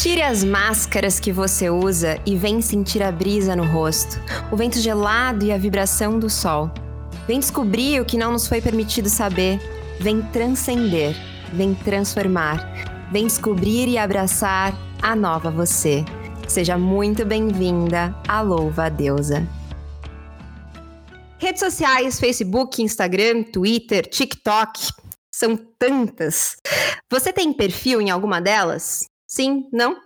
Tire 0.00 0.22
as 0.22 0.42
máscaras 0.42 1.20
que 1.20 1.30
você 1.30 1.68
usa 1.68 2.18
e 2.24 2.34
vem 2.34 2.62
sentir 2.62 3.02
a 3.02 3.12
brisa 3.12 3.54
no 3.54 3.66
rosto, 3.66 4.18
o 4.50 4.56
vento 4.56 4.78
gelado 4.78 5.44
e 5.44 5.52
a 5.52 5.58
vibração 5.58 6.18
do 6.18 6.30
sol. 6.30 6.70
Vem 7.28 7.38
descobrir 7.38 8.00
o 8.00 8.04
que 8.06 8.16
não 8.16 8.32
nos 8.32 8.48
foi 8.48 8.62
permitido 8.62 9.10
saber. 9.10 9.60
Vem 10.00 10.22
transcender, 10.22 11.14
vem 11.52 11.74
transformar, 11.74 13.10
vem 13.12 13.26
descobrir 13.26 13.88
e 13.88 13.98
abraçar 13.98 14.74
a 15.02 15.14
nova 15.14 15.50
você. 15.50 16.02
Seja 16.48 16.78
muito 16.78 17.26
bem-vinda 17.26 18.16
à 18.26 18.40
Louva 18.40 18.88
Deusa. 18.88 19.46
Redes 21.36 21.60
sociais, 21.60 22.18
Facebook, 22.18 22.82
Instagram, 22.82 23.42
Twitter, 23.42 24.08
TikTok, 24.08 24.80
são 25.30 25.58
tantas. 25.78 26.56
Você 27.10 27.34
tem 27.34 27.52
perfil 27.52 28.00
em 28.00 28.08
alguma 28.08 28.40
delas? 28.40 29.09
Sim? 29.30 29.68
Não? 29.72 29.96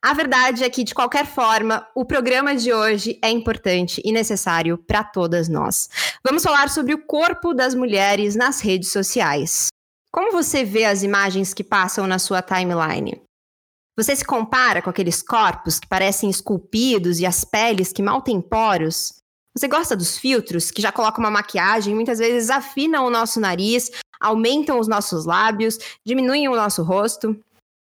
A 0.00 0.14
verdade 0.14 0.62
é 0.62 0.70
que, 0.70 0.84
de 0.84 0.94
qualquer 0.94 1.26
forma, 1.26 1.84
o 1.92 2.04
programa 2.04 2.54
de 2.54 2.72
hoje 2.72 3.18
é 3.20 3.28
importante 3.28 4.00
e 4.04 4.12
necessário 4.12 4.78
para 4.78 5.02
todas 5.02 5.48
nós. 5.48 5.90
Vamos 6.24 6.44
falar 6.44 6.70
sobre 6.70 6.94
o 6.94 7.04
corpo 7.04 7.52
das 7.52 7.74
mulheres 7.74 8.36
nas 8.36 8.60
redes 8.60 8.92
sociais. 8.92 9.66
Como 10.12 10.30
você 10.30 10.64
vê 10.64 10.84
as 10.84 11.02
imagens 11.02 11.52
que 11.52 11.64
passam 11.64 12.06
na 12.06 12.20
sua 12.20 12.40
timeline? 12.42 13.20
Você 13.98 14.14
se 14.14 14.24
compara 14.24 14.80
com 14.80 14.88
aqueles 14.88 15.20
corpos 15.20 15.80
que 15.80 15.88
parecem 15.88 16.30
esculpidos 16.30 17.18
e 17.18 17.26
as 17.26 17.44
peles 17.44 17.92
que 17.92 18.02
mal 18.02 18.22
têm 18.22 18.40
poros? 18.40 19.20
Você 19.52 19.66
gosta 19.66 19.96
dos 19.96 20.16
filtros 20.16 20.70
que 20.70 20.80
já 20.80 20.92
colocam 20.92 21.24
uma 21.24 21.30
maquiagem, 21.30 21.92
muitas 21.92 22.20
vezes 22.20 22.50
afinam 22.50 23.04
o 23.04 23.10
nosso 23.10 23.40
nariz, 23.40 23.90
aumentam 24.20 24.78
os 24.78 24.86
nossos 24.86 25.26
lábios, 25.26 25.76
diminuem 26.06 26.48
o 26.48 26.54
nosso 26.54 26.84
rosto? 26.84 27.36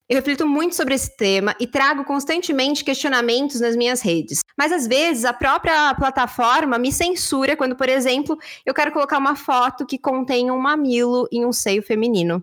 Eu 0.08 0.16
reflito 0.16 0.46
muito 0.46 0.74
sobre 0.74 0.94
esse 0.94 1.14
tema 1.14 1.54
e 1.60 1.66
trago 1.66 2.02
constantemente 2.02 2.82
questionamentos 2.82 3.60
nas 3.60 3.76
minhas 3.76 4.00
redes. 4.00 4.40
Mas 4.56 4.72
às 4.72 4.86
vezes 4.86 5.26
a 5.26 5.34
própria 5.34 5.94
plataforma 5.96 6.78
me 6.78 6.90
censura 6.90 7.54
quando, 7.54 7.76
por 7.76 7.90
exemplo, 7.90 8.38
eu 8.64 8.72
quero 8.72 8.90
colocar 8.90 9.18
uma 9.18 9.36
foto 9.36 9.84
que 9.84 9.98
contém 9.98 10.50
um 10.50 10.58
mamilo 10.58 11.28
e 11.30 11.44
um 11.44 11.52
seio 11.52 11.82
feminino. 11.82 12.42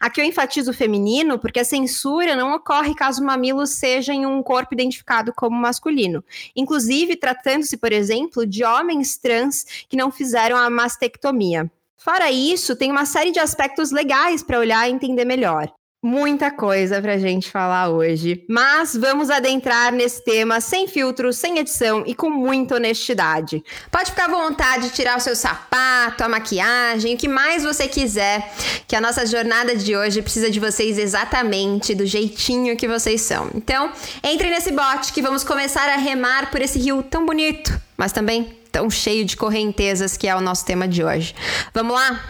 Aqui 0.00 0.22
eu 0.22 0.24
enfatizo 0.24 0.70
o 0.70 0.74
feminino 0.74 1.38
porque 1.38 1.60
a 1.60 1.66
censura 1.66 2.34
não 2.34 2.54
ocorre 2.54 2.94
caso 2.94 3.20
o 3.20 3.26
mamilo 3.26 3.66
seja 3.66 4.14
em 4.14 4.24
um 4.24 4.42
corpo 4.42 4.72
identificado 4.72 5.34
como 5.36 5.54
masculino. 5.54 6.24
Inclusive, 6.56 7.14
tratando-se, 7.16 7.76
por 7.76 7.92
exemplo, 7.92 8.46
de 8.46 8.64
homens 8.64 9.18
trans 9.18 9.66
que 9.86 9.98
não 9.98 10.10
fizeram 10.10 10.56
a 10.56 10.70
mastectomia. 10.70 11.70
Fora 11.98 12.30
isso, 12.30 12.74
tem 12.74 12.90
uma 12.90 13.04
série 13.04 13.32
de 13.32 13.38
aspectos 13.38 13.90
legais 13.90 14.42
para 14.42 14.58
olhar 14.58 14.88
e 14.88 14.92
entender 14.92 15.26
melhor 15.26 15.70
muita 16.02 16.50
coisa 16.50 17.00
pra 17.00 17.16
gente 17.16 17.48
falar 17.48 17.88
hoje, 17.88 18.44
mas 18.48 18.96
vamos 18.96 19.30
adentrar 19.30 19.92
nesse 19.92 20.24
tema 20.24 20.60
sem 20.60 20.88
filtro, 20.88 21.32
sem 21.32 21.58
edição 21.58 22.02
e 22.04 22.12
com 22.12 22.28
muita 22.28 22.74
honestidade. 22.74 23.62
Pode 23.88 24.10
ficar 24.10 24.24
à 24.24 24.28
vontade 24.28 24.88
de 24.88 24.94
tirar 24.94 25.16
o 25.16 25.20
seu 25.20 25.36
sapato, 25.36 26.24
a 26.24 26.28
maquiagem, 26.28 27.14
o 27.14 27.16
que 27.16 27.28
mais 27.28 27.62
você 27.62 27.86
quiser, 27.86 28.52
que 28.88 28.96
a 28.96 29.00
nossa 29.00 29.24
jornada 29.24 29.76
de 29.76 29.96
hoje 29.96 30.20
precisa 30.20 30.50
de 30.50 30.58
vocês 30.58 30.98
exatamente 30.98 31.94
do 31.94 32.04
jeitinho 32.04 32.76
que 32.76 32.88
vocês 32.88 33.20
são. 33.20 33.48
Então, 33.54 33.92
entre 34.24 34.50
nesse 34.50 34.72
bote 34.72 35.12
que 35.12 35.22
vamos 35.22 35.44
começar 35.44 35.88
a 35.88 35.96
remar 35.96 36.50
por 36.50 36.60
esse 36.60 36.80
rio 36.80 37.04
tão 37.04 37.24
bonito, 37.24 37.80
mas 37.96 38.10
também 38.10 38.58
tão 38.72 38.90
cheio 38.90 39.24
de 39.24 39.36
correntezas 39.36 40.16
que 40.16 40.26
é 40.26 40.34
o 40.34 40.40
nosso 40.40 40.64
tema 40.64 40.88
de 40.88 41.04
hoje. 41.04 41.32
Vamos 41.72 41.94
lá? 41.94 42.20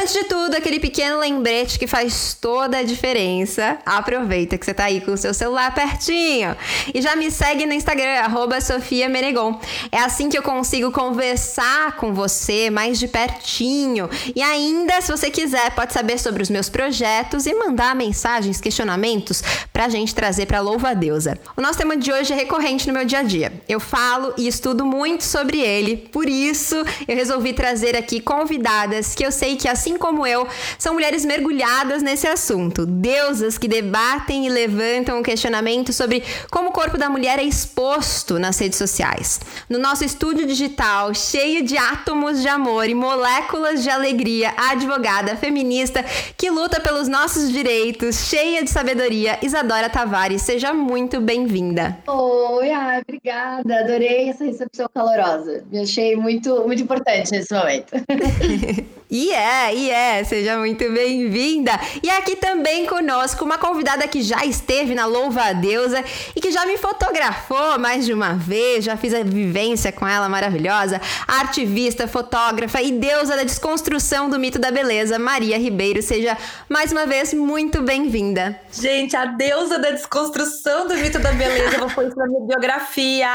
Antes 0.00 0.12
de 0.12 0.24
tudo, 0.24 0.54
aquele 0.54 0.78
pequeno 0.78 1.18
lembrete 1.18 1.76
que 1.76 1.88
faz 1.88 2.32
toda 2.40 2.78
a 2.78 2.82
diferença. 2.84 3.78
Aproveita 3.84 4.56
que 4.56 4.64
você 4.64 4.72
tá 4.72 4.84
aí 4.84 5.00
com 5.00 5.10
o 5.10 5.16
seu 5.16 5.34
celular 5.34 5.74
pertinho. 5.74 6.56
E 6.94 7.02
já 7.02 7.16
me 7.16 7.32
segue 7.32 7.66
no 7.66 7.72
Instagram, 7.72 8.22
Sofia 8.62 9.08
Menegon. 9.08 9.60
É 9.90 9.98
assim 9.98 10.28
que 10.28 10.38
eu 10.38 10.42
consigo 10.42 10.92
conversar 10.92 11.96
com 11.96 12.14
você 12.14 12.70
mais 12.70 13.00
de 13.00 13.08
pertinho. 13.08 14.08
E 14.36 14.40
ainda, 14.40 15.00
se 15.00 15.10
você 15.10 15.32
quiser, 15.32 15.72
pode 15.72 15.92
saber 15.92 16.16
sobre 16.20 16.44
os 16.44 16.48
meus 16.48 16.68
projetos 16.68 17.44
e 17.46 17.54
mandar 17.54 17.96
mensagens, 17.96 18.60
questionamentos 18.60 19.42
pra 19.72 19.88
gente 19.88 20.14
trazer 20.14 20.46
pra 20.46 20.60
Louva 20.60 20.94
Deusa. 20.94 21.40
O 21.56 21.60
nosso 21.60 21.76
tema 21.76 21.96
de 21.96 22.12
hoje 22.12 22.32
é 22.32 22.36
recorrente 22.36 22.86
no 22.86 22.92
meu 22.92 23.04
dia 23.04 23.18
a 23.18 23.22
dia. 23.24 23.52
Eu 23.68 23.80
falo 23.80 24.32
e 24.38 24.46
estudo 24.46 24.86
muito 24.86 25.24
sobre 25.24 25.60
ele, 25.60 25.96
por 25.96 26.28
isso 26.28 26.76
eu 27.08 27.16
resolvi 27.16 27.52
trazer 27.52 27.96
aqui 27.96 28.20
convidadas 28.20 29.16
que 29.16 29.26
eu 29.26 29.32
sei 29.32 29.56
que 29.56 29.66
assim 29.66 29.87
como 29.96 30.26
eu, 30.26 30.46
são 30.78 30.94
mulheres 30.94 31.24
mergulhadas 31.24 32.02
nesse 32.02 32.26
assunto. 32.26 32.84
Deusas 32.84 33.56
que 33.56 33.68
debatem 33.68 34.46
e 34.46 34.50
levantam 34.50 35.20
o 35.20 35.22
questionamento 35.22 35.92
sobre 35.92 36.22
como 36.50 36.70
o 36.70 36.72
corpo 36.72 36.98
da 36.98 37.08
mulher 37.08 37.38
é 37.38 37.44
exposto 37.44 38.38
nas 38.38 38.58
redes 38.58 38.76
sociais. 38.76 39.40
No 39.68 39.78
nosso 39.78 40.04
estúdio 40.04 40.46
digital, 40.46 41.14
cheio 41.14 41.62
de 41.62 41.76
átomos 41.76 42.42
de 42.42 42.48
amor 42.48 42.88
e 42.88 42.94
moléculas 42.94 43.82
de 43.82 43.90
alegria, 43.90 44.52
a 44.56 44.72
advogada 44.72 45.36
feminista 45.36 46.04
que 46.36 46.50
luta 46.50 46.80
pelos 46.80 47.08
nossos 47.08 47.50
direitos, 47.50 48.28
cheia 48.28 48.64
de 48.64 48.70
sabedoria, 48.70 49.38
Isadora 49.42 49.88
Tavares. 49.88 50.42
Seja 50.42 50.72
muito 50.72 51.20
bem-vinda. 51.20 51.98
Oi, 52.06 52.70
ai, 52.70 53.00
obrigada. 53.00 53.80
Adorei 53.80 54.28
essa 54.30 54.44
recepção 54.44 54.88
calorosa. 54.92 55.64
Me 55.70 55.80
achei 55.80 56.16
muito, 56.16 56.66
muito 56.66 56.82
importante 56.82 57.30
nesse 57.30 57.54
momento. 57.54 57.92
E 59.10 59.32
é, 59.32 59.74
e 59.78 59.90
é, 59.90 60.24
seja 60.24 60.58
muito 60.58 60.90
bem-vinda. 60.90 61.70
E 62.02 62.10
aqui 62.10 62.34
também 62.34 62.84
conosco 62.84 63.44
uma 63.44 63.56
convidada 63.56 64.08
que 64.08 64.22
já 64.22 64.44
esteve 64.44 64.92
na 64.92 65.06
Louva 65.06 65.42
a 65.42 65.52
Deusa 65.52 66.04
e 66.34 66.40
que 66.40 66.50
já 66.50 66.66
me 66.66 66.76
fotografou 66.76 67.78
mais 67.78 68.04
de 68.04 68.12
uma 68.12 68.34
vez, 68.34 68.84
já 68.84 68.96
fiz 68.96 69.14
a 69.14 69.22
vivência 69.22 69.92
com 69.92 70.06
ela 70.06 70.28
maravilhosa, 70.28 71.00
ativista, 71.26 72.08
fotógrafa 72.08 72.82
e 72.82 72.90
deusa 72.90 73.36
da 73.36 73.44
desconstrução 73.44 74.28
do 74.28 74.38
mito 74.38 74.58
da 74.58 74.72
beleza, 74.72 75.16
Maria 75.18 75.56
Ribeiro. 75.56 76.02
Seja 76.02 76.36
mais 76.68 76.90
uma 76.90 77.06
vez 77.06 77.32
muito 77.32 77.80
bem-vinda. 77.80 78.60
Gente, 78.72 79.14
a 79.14 79.26
deusa 79.26 79.78
da 79.78 79.90
desconstrução 79.90 80.88
do 80.88 80.96
mito 80.96 81.20
da 81.20 81.30
beleza, 81.32 81.78
vou 81.78 81.90
pôr 81.90 82.08
isso 82.08 82.16
na 82.16 82.26
minha 82.26 82.46
biografia. 82.46 83.28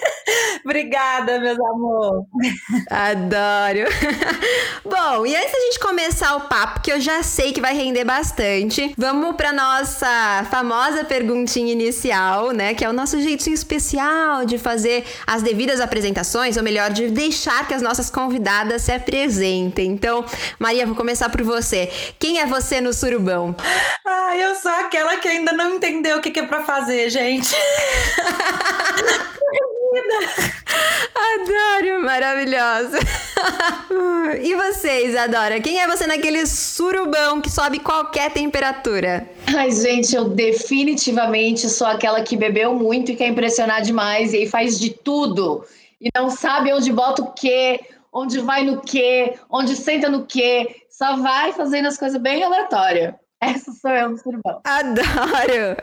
Obrigada, 0.64 1.38
meus 1.38 1.58
amores. 1.58 2.26
Adoro. 2.90 3.88
Bom, 4.84 5.26
e 5.26 5.36
antes 5.36 5.52
da 5.60 5.64
gente 5.66 5.78
começar 5.78 6.36
o 6.36 6.40
papo, 6.42 6.80
que 6.80 6.90
eu 6.90 6.98
já 6.98 7.22
sei 7.22 7.52
que 7.52 7.60
vai 7.60 7.74
render 7.74 8.02
bastante, 8.02 8.94
vamos 8.96 9.36
para 9.36 9.52
nossa 9.52 10.46
famosa 10.50 11.04
perguntinha 11.04 11.70
inicial, 11.72 12.50
né? 12.52 12.72
Que 12.72 12.82
é 12.82 12.88
o 12.88 12.94
nosso 12.94 13.20
jeitinho 13.20 13.52
especial 13.52 14.46
de 14.46 14.56
fazer 14.56 15.04
as 15.26 15.42
devidas 15.42 15.78
apresentações, 15.78 16.56
ou 16.56 16.62
melhor, 16.62 16.90
de 16.90 17.10
deixar 17.10 17.68
que 17.68 17.74
as 17.74 17.82
nossas 17.82 18.08
convidadas 18.08 18.82
se 18.82 18.92
apresentem. 18.92 19.90
Então, 19.90 20.24
Maria, 20.58 20.86
vou 20.86 20.96
começar 20.96 21.28
por 21.28 21.42
você. 21.42 21.90
Quem 22.18 22.40
é 22.40 22.46
você 22.46 22.80
no 22.80 22.94
surubão? 22.94 23.54
Ah, 24.06 24.34
eu 24.36 24.54
sou 24.54 24.72
aquela 24.72 25.18
que 25.18 25.28
ainda 25.28 25.52
não 25.52 25.74
entendeu 25.74 26.16
o 26.16 26.20
que, 26.22 26.30
que 26.30 26.40
é 26.40 26.46
para 26.46 26.64
fazer, 26.64 27.10
gente. 27.10 27.54
Adoro, 31.34 32.02
maravilhosa. 32.02 32.98
e 34.42 34.54
você, 34.54 35.06
Isadora? 35.06 35.60
Quem 35.60 35.80
é 35.80 35.86
você 35.86 36.06
naquele 36.06 36.46
surubão 36.46 37.40
que 37.40 37.50
sobe 37.50 37.78
qualquer 37.78 38.30
temperatura? 38.32 39.28
Ai, 39.56 39.70
gente, 39.70 40.14
eu 40.14 40.28
definitivamente 40.28 41.68
sou 41.68 41.86
aquela 41.86 42.22
que 42.22 42.36
bebeu 42.36 42.74
muito 42.74 43.12
e 43.12 43.16
quer 43.16 43.28
impressionar 43.28 43.82
demais 43.82 44.32
e 44.32 44.38
aí 44.38 44.48
faz 44.48 44.78
de 44.78 44.90
tudo 44.90 45.64
e 46.00 46.08
não 46.14 46.30
sabe 46.30 46.72
onde 46.72 46.92
bota 46.92 47.22
o 47.22 47.32
quê, 47.32 47.80
onde 48.12 48.40
vai 48.40 48.64
no 48.64 48.80
quê, 48.80 49.34
onde 49.50 49.76
senta 49.76 50.08
no 50.08 50.24
quê, 50.24 50.84
só 50.88 51.16
vai 51.16 51.52
fazendo 51.52 51.86
as 51.86 51.98
coisas 51.98 52.20
bem 52.20 52.42
aleatórias. 52.42 53.14
Essa 53.40 53.72
sou 53.72 53.90
eu 53.90 54.10
no 54.10 54.18
surubão. 54.18 54.60
Adoro! 54.64 55.76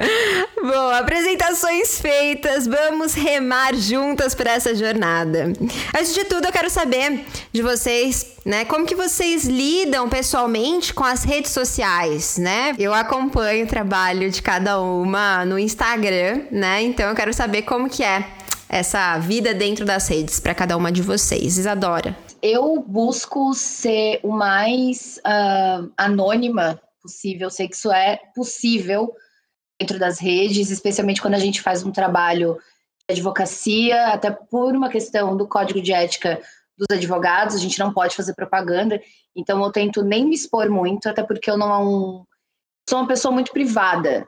Bom, 0.62 0.90
apresentações 0.92 2.00
feitas, 2.00 2.68
vamos 2.68 3.16
remar 3.16 3.74
juntas 3.74 4.36
para 4.36 4.52
essa 4.52 4.76
jornada. 4.76 5.52
Antes 5.98 6.14
de 6.14 6.24
tudo, 6.26 6.46
eu 6.46 6.52
quero 6.52 6.70
saber 6.70 7.26
de 7.52 7.64
vocês, 7.64 8.38
né, 8.46 8.64
como 8.66 8.86
que 8.86 8.94
vocês 8.94 9.46
lidam 9.46 10.08
pessoalmente 10.08 10.94
com 10.94 11.04
as 11.04 11.24
redes 11.24 11.50
sociais, 11.50 12.38
né? 12.38 12.76
Eu 12.78 12.94
acompanho 12.94 13.66
o 13.66 13.68
trabalho 13.68 14.30
de 14.30 14.40
cada 14.40 14.80
uma 14.80 15.44
no 15.44 15.58
Instagram, 15.58 16.44
né? 16.52 16.84
Então 16.84 17.10
eu 17.10 17.16
quero 17.16 17.34
saber 17.34 17.64
como 17.64 17.90
que 17.90 18.04
é 18.04 18.24
essa 18.70 19.18
vida 19.18 19.54
dentro 19.56 19.84
das 19.84 20.08
redes 20.08 20.40
para 20.40 20.54
cada 20.54 20.78
uma 20.78 20.92
de 20.92 21.02
vocês. 21.02 21.58
Isadora. 21.58 22.16
Eu 22.40 22.84
busco 22.88 23.52
ser 23.56 24.20
o 24.22 24.32
mais 24.32 25.20
uh, 25.26 25.90
anônima 25.98 26.80
possível. 27.02 27.50
Sei 27.50 27.68
que 27.68 27.76
isso 27.76 27.92
é 27.92 28.20
possível 28.36 29.14
dentro 29.80 30.00
das 30.00 30.20
redes, 30.20 30.70
especialmente 30.72 31.22
quando 31.22 31.36
a 31.36 31.40
gente 31.40 31.62
faz 31.62 31.84
um 31.84 31.92
trabalho 31.92 32.58
de 33.08 33.16
advocacia, 33.16 34.08
até 34.08 34.32
por 34.32 34.76
uma 34.76 34.90
questão 34.90 35.38
do 35.38 35.48
código 35.48 35.82
de 35.82 35.94
ética 35.94 36.42
dos 36.78 36.88
advogados, 36.96 37.56
a 37.56 37.60
gente 37.60 37.80
não 37.80 37.94
pode 37.94 38.16
fazer 38.16 38.36
propaganda, 38.36 39.02
então 39.36 39.64
eu 39.64 39.72
tento 39.72 40.04
nem 40.04 40.26
me 40.26 40.36
expor 40.36 40.70
muito, 40.70 41.10
até 41.10 41.24
porque 41.24 41.50
eu 41.50 41.58
não 41.58 42.26
sou 42.88 43.00
uma 43.00 43.08
pessoa 43.08 43.34
muito 43.34 43.52
privada. 43.52 44.28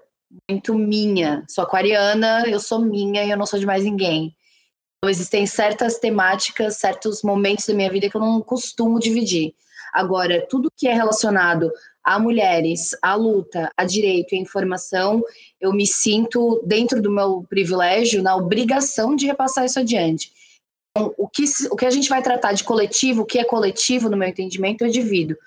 muito 0.50 0.75
minha. 0.75 1.44
Sou 1.48 1.63
aquariana, 1.63 2.44
eu 2.48 2.60
sou 2.60 2.80
minha 2.80 3.24
e 3.24 3.31
eu 3.31 3.38
não 3.38 3.45
sou 3.45 3.60
de 3.60 3.66
mais 3.66 3.83
ninguém. 3.83 4.36
Então, 4.98 5.10
existem 5.10 5.45
certas 5.45 5.98
temáticas, 5.98 6.77
certos 6.77 7.24
momentos 7.24 7.66
da 7.66 7.74
minha 7.74 7.89
vida 7.89 8.10
que 8.10 8.18
eu 8.18 8.21
não 8.21 8.42
costumo 8.42 9.00
dividir. 9.00 9.56
Agora, 9.94 10.45
tudo 10.48 10.71
que 10.75 10.88
é 10.88 10.94
relacionado 10.94 11.71
a 12.09 12.17
mulheres, 12.17 12.97
a 13.03 13.13
luta, 13.13 13.71
a 13.77 13.85
direito 13.85 14.33
e 14.33 14.39
a 14.39 14.41
informação, 14.41 15.23
eu 15.61 15.71
me 15.71 15.85
sinto, 15.85 16.59
dentro 16.65 17.00
do 17.00 17.11
meu 17.11 17.45
privilégio, 17.47 18.23
na 18.23 18.35
obrigação 18.35 19.15
de 19.15 19.27
repassar 19.27 19.65
isso 19.65 19.79
adiante. 19.79 20.31
Então, 20.89 21.13
o 21.19 21.27
que, 21.27 21.44
o 21.69 21.75
que 21.75 21.85
a 21.85 21.91
gente 21.91 22.09
vai 22.09 22.23
tratar 22.23 22.53
de 22.53 22.63
coletivo, 22.63 23.21
o 23.21 23.25
que 23.25 23.38
é 23.38 23.44
coletivo, 23.44 24.09
no 24.09 24.17
meu 24.17 24.27
entendimento, 24.27 24.83
eu 24.83 24.89
divido. 24.89 25.38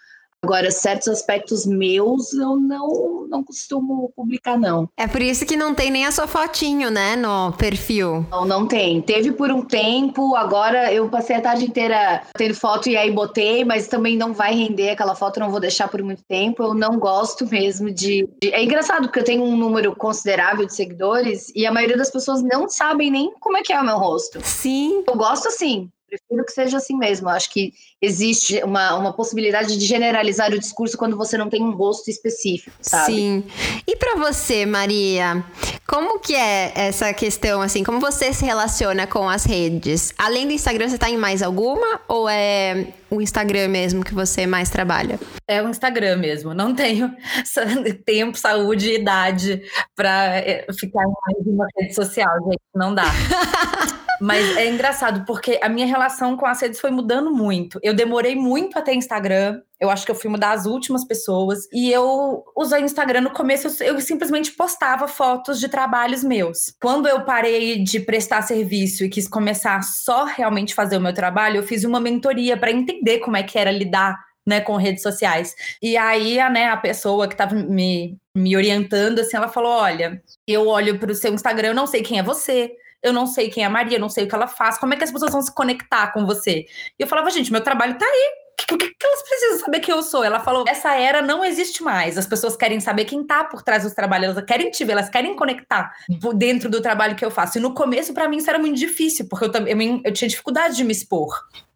Agora, 0.44 0.72
certos 0.72 1.06
aspectos 1.06 1.64
meus 1.64 2.32
eu 2.32 2.56
não, 2.56 3.28
não 3.28 3.44
costumo 3.44 4.12
publicar, 4.16 4.58
não. 4.58 4.88
É 4.96 5.06
por 5.06 5.22
isso 5.22 5.46
que 5.46 5.56
não 5.56 5.72
tem 5.72 5.88
nem 5.88 6.04
a 6.04 6.10
sua 6.10 6.26
fotinho, 6.26 6.90
né, 6.90 7.14
no 7.14 7.52
perfil. 7.52 8.26
Não, 8.28 8.44
não 8.44 8.66
tem. 8.66 9.00
Teve 9.00 9.30
por 9.30 9.52
um 9.52 9.62
tempo, 9.62 10.34
agora 10.34 10.92
eu 10.92 11.08
passei 11.08 11.36
a 11.36 11.40
tarde 11.40 11.64
inteira 11.64 12.22
tendo 12.36 12.54
foto 12.54 12.88
e 12.88 12.96
aí 12.96 13.10
botei, 13.12 13.64
mas 13.64 13.86
também 13.86 14.16
não 14.16 14.32
vai 14.32 14.52
render 14.52 14.90
aquela 14.90 15.14
foto, 15.14 15.38
não 15.38 15.48
vou 15.48 15.60
deixar 15.60 15.86
por 15.86 16.02
muito 16.02 16.24
tempo. 16.28 16.62
Eu 16.64 16.74
não 16.74 16.98
gosto 16.98 17.46
mesmo 17.46 17.88
de. 17.88 18.28
de... 18.42 18.52
É 18.52 18.64
engraçado, 18.64 19.02
porque 19.02 19.20
eu 19.20 19.24
tenho 19.24 19.44
um 19.44 19.56
número 19.56 19.94
considerável 19.94 20.66
de 20.66 20.74
seguidores 20.74 21.52
e 21.54 21.64
a 21.64 21.72
maioria 21.72 21.96
das 21.96 22.10
pessoas 22.10 22.42
não 22.42 22.68
sabem 22.68 23.12
nem 23.12 23.32
como 23.38 23.58
é 23.58 23.62
que 23.62 23.72
é 23.72 23.80
o 23.80 23.84
meu 23.84 23.96
rosto. 23.96 24.40
Sim. 24.42 25.04
Eu 25.06 25.14
gosto 25.14 25.46
assim, 25.46 25.88
prefiro 26.12 26.44
que 26.44 26.52
seja 26.52 26.76
assim 26.76 26.96
mesmo. 26.96 27.28
Eu 27.28 27.32
acho 27.32 27.50
que 27.50 27.72
existe 28.00 28.62
uma, 28.62 28.94
uma 28.96 29.12
possibilidade 29.12 29.76
de 29.78 29.86
generalizar 29.86 30.52
o 30.52 30.58
discurso 30.58 30.98
quando 30.98 31.16
você 31.16 31.38
não 31.38 31.48
tem 31.48 31.62
um 31.62 31.72
rosto 31.72 32.10
específico, 32.10 32.76
sabe? 32.80 33.14
Sim. 33.14 33.44
E 33.86 33.96
para 33.96 34.16
você, 34.16 34.66
Maria, 34.66 35.44
como 35.86 36.18
que 36.18 36.34
é 36.34 36.72
essa 36.74 37.12
questão, 37.14 37.62
assim, 37.62 37.82
como 37.82 38.00
você 38.00 38.32
se 38.32 38.44
relaciona 38.44 39.06
com 39.06 39.28
as 39.28 39.44
redes? 39.44 40.12
Além 40.18 40.46
do 40.46 40.52
Instagram, 40.52 40.88
você 40.88 40.98
tá 40.98 41.08
em 41.08 41.16
mais 41.16 41.42
alguma? 41.42 42.00
Ou 42.08 42.28
é 42.28 42.88
o 43.10 43.20
Instagram 43.20 43.68
mesmo 43.68 44.04
que 44.04 44.14
você 44.14 44.46
mais 44.46 44.70
trabalha? 44.70 45.18
É 45.46 45.62
o 45.62 45.68
Instagram 45.68 46.16
mesmo. 46.16 46.54
Não 46.54 46.74
tenho 46.74 47.14
tempo, 48.04 48.38
saúde 48.38 48.90
e 48.90 48.98
idade 48.98 49.62
para 49.94 50.36
é, 50.36 50.66
ficar 50.78 51.02
em 51.02 51.12
mais 51.26 51.46
uma 51.46 51.66
rede 51.78 51.94
social, 51.94 52.34
gente. 52.44 52.60
Não 52.74 52.94
dá. 52.94 53.04
Mas 54.22 54.56
é 54.56 54.68
engraçado, 54.68 55.24
porque 55.26 55.58
a 55.60 55.68
minha 55.68 55.84
relação 55.84 56.36
com 56.36 56.46
as 56.46 56.60
redes 56.62 56.78
foi 56.78 56.92
mudando 56.92 57.34
muito. 57.34 57.80
Eu 57.82 57.92
demorei 57.92 58.36
muito 58.36 58.78
a 58.78 58.80
ter 58.80 58.94
Instagram. 58.94 59.60
Eu 59.80 59.90
acho 59.90 60.06
que 60.06 60.12
eu 60.12 60.14
fui 60.14 60.28
uma 60.28 60.38
das 60.38 60.64
últimas 60.64 61.04
pessoas. 61.04 61.66
E 61.72 61.90
eu 61.90 62.44
usei 62.56 62.82
Instagram 62.82 63.22
no 63.22 63.32
começo, 63.32 63.82
eu 63.82 64.00
simplesmente 64.00 64.52
postava 64.52 65.08
fotos 65.08 65.58
de 65.58 65.68
trabalhos 65.68 66.22
meus. 66.22 66.72
Quando 66.80 67.08
eu 67.08 67.24
parei 67.24 67.82
de 67.82 67.98
prestar 67.98 68.42
serviço 68.42 69.04
e 69.04 69.08
quis 69.08 69.26
começar 69.26 69.82
só 69.82 70.22
realmente 70.22 70.72
fazer 70.72 70.98
o 70.98 71.00
meu 71.00 71.12
trabalho, 71.12 71.56
eu 71.56 71.64
fiz 71.64 71.82
uma 71.82 71.98
mentoria 71.98 72.56
para 72.56 72.70
entender 72.70 73.18
como 73.18 73.36
é 73.36 73.42
que 73.42 73.58
era 73.58 73.72
lidar 73.72 74.16
né, 74.46 74.60
com 74.60 74.76
redes 74.76 75.02
sociais. 75.02 75.52
E 75.82 75.96
aí, 75.96 76.38
a, 76.38 76.48
né, 76.48 76.68
a 76.68 76.76
pessoa 76.76 77.26
que 77.26 77.34
estava 77.34 77.56
me, 77.56 78.16
me 78.32 78.56
orientando, 78.56 79.18
assim, 79.18 79.36
ela 79.36 79.48
falou: 79.48 79.72
olha, 79.72 80.22
eu 80.46 80.68
olho 80.68 81.00
para 81.00 81.10
o 81.10 81.14
seu 81.14 81.34
Instagram, 81.34 81.68
eu 81.70 81.74
não 81.74 81.88
sei 81.88 82.02
quem 82.02 82.20
é 82.20 82.22
você, 82.22 82.72
eu 83.02 83.12
não 83.12 83.26
sei 83.26 83.50
quem 83.50 83.64
é 83.64 83.66
a 83.66 83.70
Maria, 83.70 83.98
não 83.98 84.08
sei 84.08 84.24
o 84.24 84.28
que 84.28 84.34
ela 84.34 84.46
faz, 84.46 84.78
como 84.78 84.94
é 84.94 84.96
que 84.96 85.04
as 85.04 85.10
pessoas 85.10 85.32
vão 85.32 85.42
se 85.42 85.54
conectar 85.54 86.12
com 86.12 86.24
você? 86.24 86.66
E 86.98 87.02
eu 87.02 87.06
falava, 87.06 87.30
gente, 87.30 87.50
meu 87.50 87.60
trabalho 87.60 87.98
tá 87.98 88.06
aí. 88.06 88.42
O 88.70 88.76
que, 88.76 88.76
que, 88.76 89.06
elas 89.06 89.22
precisam 89.22 89.58
saber 89.58 89.80
quem 89.80 89.94
eu 89.94 90.02
sou? 90.02 90.22
Ela 90.22 90.38
falou: 90.38 90.64
essa 90.68 90.94
era 90.94 91.20
não 91.20 91.44
existe 91.44 91.82
mais. 91.82 92.16
As 92.16 92.26
pessoas 92.26 92.54
querem 92.54 92.78
saber 92.80 93.06
quem 93.06 93.26
tá 93.26 93.42
por 93.44 93.62
trás 93.62 93.82
dos 93.82 93.92
trabalhos, 93.92 94.30
elas 94.30 94.44
querem 94.44 94.70
te 94.70 94.84
ver, 94.84 94.92
elas 94.92 95.08
querem 95.08 95.34
conectar 95.34 95.90
dentro 96.36 96.70
do 96.70 96.80
trabalho 96.80 97.16
que 97.16 97.24
eu 97.24 97.30
faço. 97.30 97.58
E 97.58 97.60
no 97.60 97.74
começo, 97.74 98.14
para 98.14 98.28
mim, 98.28 98.36
isso 98.36 98.50
era 98.50 98.58
muito 98.58 98.78
difícil, 98.78 99.26
porque 99.28 99.46
eu, 99.46 99.66
eu, 99.66 100.00
eu 100.04 100.12
tinha 100.12 100.28
dificuldade 100.28 100.76
de 100.76 100.84
me 100.84 100.92
expor 100.92 101.32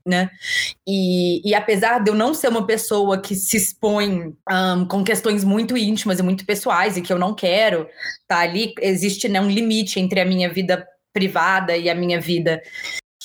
né? 0.07 0.31
E, 0.87 1.47
e, 1.47 1.53
apesar 1.55 1.99
de 1.99 2.11
eu 2.11 2.15
não 2.15 2.33
ser 2.33 2.49
uma 2.49 2.65
pessoa 2.65 3.21
que 3.21 3.35
se 3.35 3.57
expõe 3.57 4.33
um, 4.49 4.87
com 4.87 5.03
questões 5.03 5.43
muito 5.43 5.77
íntimas 5.77 6.21
e 6.21 6.23
muito 6.23 6.47
pessoais 6.47 6.97
e 6.97 7.03
que 7.03 7.13
eu 7.13 7.19
não 7.19 7.35
quero, 7.35 7.89
tá 8.29 8.39
ali, 8.39 8.73
existe 8.81 9.29
né, 9.29 9.41
um 9.41 9.51
limite 9.51 9.99
entre 9.99 10.21
a 10.21 10.25
minha 10.25 10.49
vida 10.49 10.87
privada 11.17 11.75
e 11.75 11.89
a 11.89 11.95
minha 11.95 12.21
vida 12.21 12.61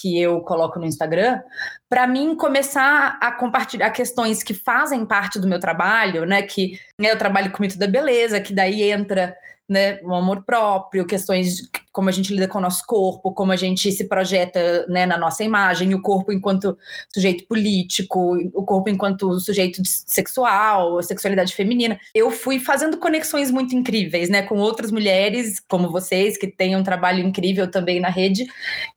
que 0.01 0.17
eu 0.19 0.39
coloco 0.39 0.79
no 0.79 0.85
Instagram, 0.85 1.41
para 1.89 2.07
mim 2.07 2.35
começar 2.37 3.19
a 3.21 3.33
compartilhar 3.33 3.91
questões 3.91 4.41
que 4.41 4.53
fazem 4.53 5.05
parte 5.05 5.37
do 5.37 5.47
meu 5.47 5.59
trabalho, 5.59 6.25
né? 6.25 6.41
Que 6.41 6.79
né, 6.97 7.11
eu 7.11 7.17
trabalho 7.17 7.51
com 7.51 7.61
mito 7.61 7.77
da 7.77 7.85
beleza, 7.85 8.39
que 8.39 8.53
daí 8.53 8.81
entra 8.81 9.35
né, 9.71 10.01
o 10.03 10.13
amor 10.13 10.43
próprio, 10.43 11.05
questões 11.05 11.55
de 11.55 11.69
como 11.93 12.09
a 12.09 12.11
gente 12.11 12.33
lida 12.33 12.47
com 12.47 12.57
o 12.57 12.61
nosso 12.61 12.85
corpo, 12.85 13.33
como 13.33 13.53
a 13.53 13.55
gente 13.55 13.89
se 13.91 14.05
projeta 14.05 14.85
né, 14.87 15.05
na 15.05 15.17
nossa 15.17 15.45
imagem, 15.45 15.93
o 15.93 16.01
corpo 16.01 16.31
enquanto 16.31 16.77
sujeito 17.13 17.45
político, 17.47 18.37
o 18.53 18.65
corpo 18.65 18.89
enquanto 18.89 19.39
sujeito 19.39 19.81
sexual, 19.85 20.97
a 20.97 21.03
sexualidade 21.03 21.55
feminina. 21.55 21.97
Eu 22.13 22.31
fui 22.31 22.59
fazendo 22.59 22.97
conexões 22.97 23.49
muito 23.49 23.73
incríveis, 23.73 24.29
né, 24.29 24.41
com 24.41 24.57
outras 24.57 24.91
mulheres 24.91 25.57
como 25.69 25.89
vocês 25.89 26.37
que 26.37 26.47
têm 26.47 26.75
um 26.75 26.83
trabalho 26.83 27.25
incrível 27.25 27.69
também 27.71 28.01
na 28.01 28.09
rede 28.09 28.45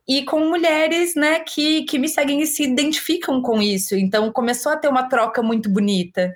e 0.09 0.25
com 0.25 0.41
mulheres, 0.41 1.15
né, 1.15 1.39
que 1.39 1.85
que 1.85 1.99
me 2.01 2.09
seguem 2.09 2.41
e 2.43 2.47
se 2.47 2.65
identificam 2.65 3.41
com 3.41 3.63
isso. 3.63 3.95
Então 3.95 4.33
começou 4.33 4.73
a 4.73 4.77
ter 4.77 4.89
uma 4.89 5.09
troca 5.09 5.41
muito 5.41 5.71
bonita. 5.71 6.35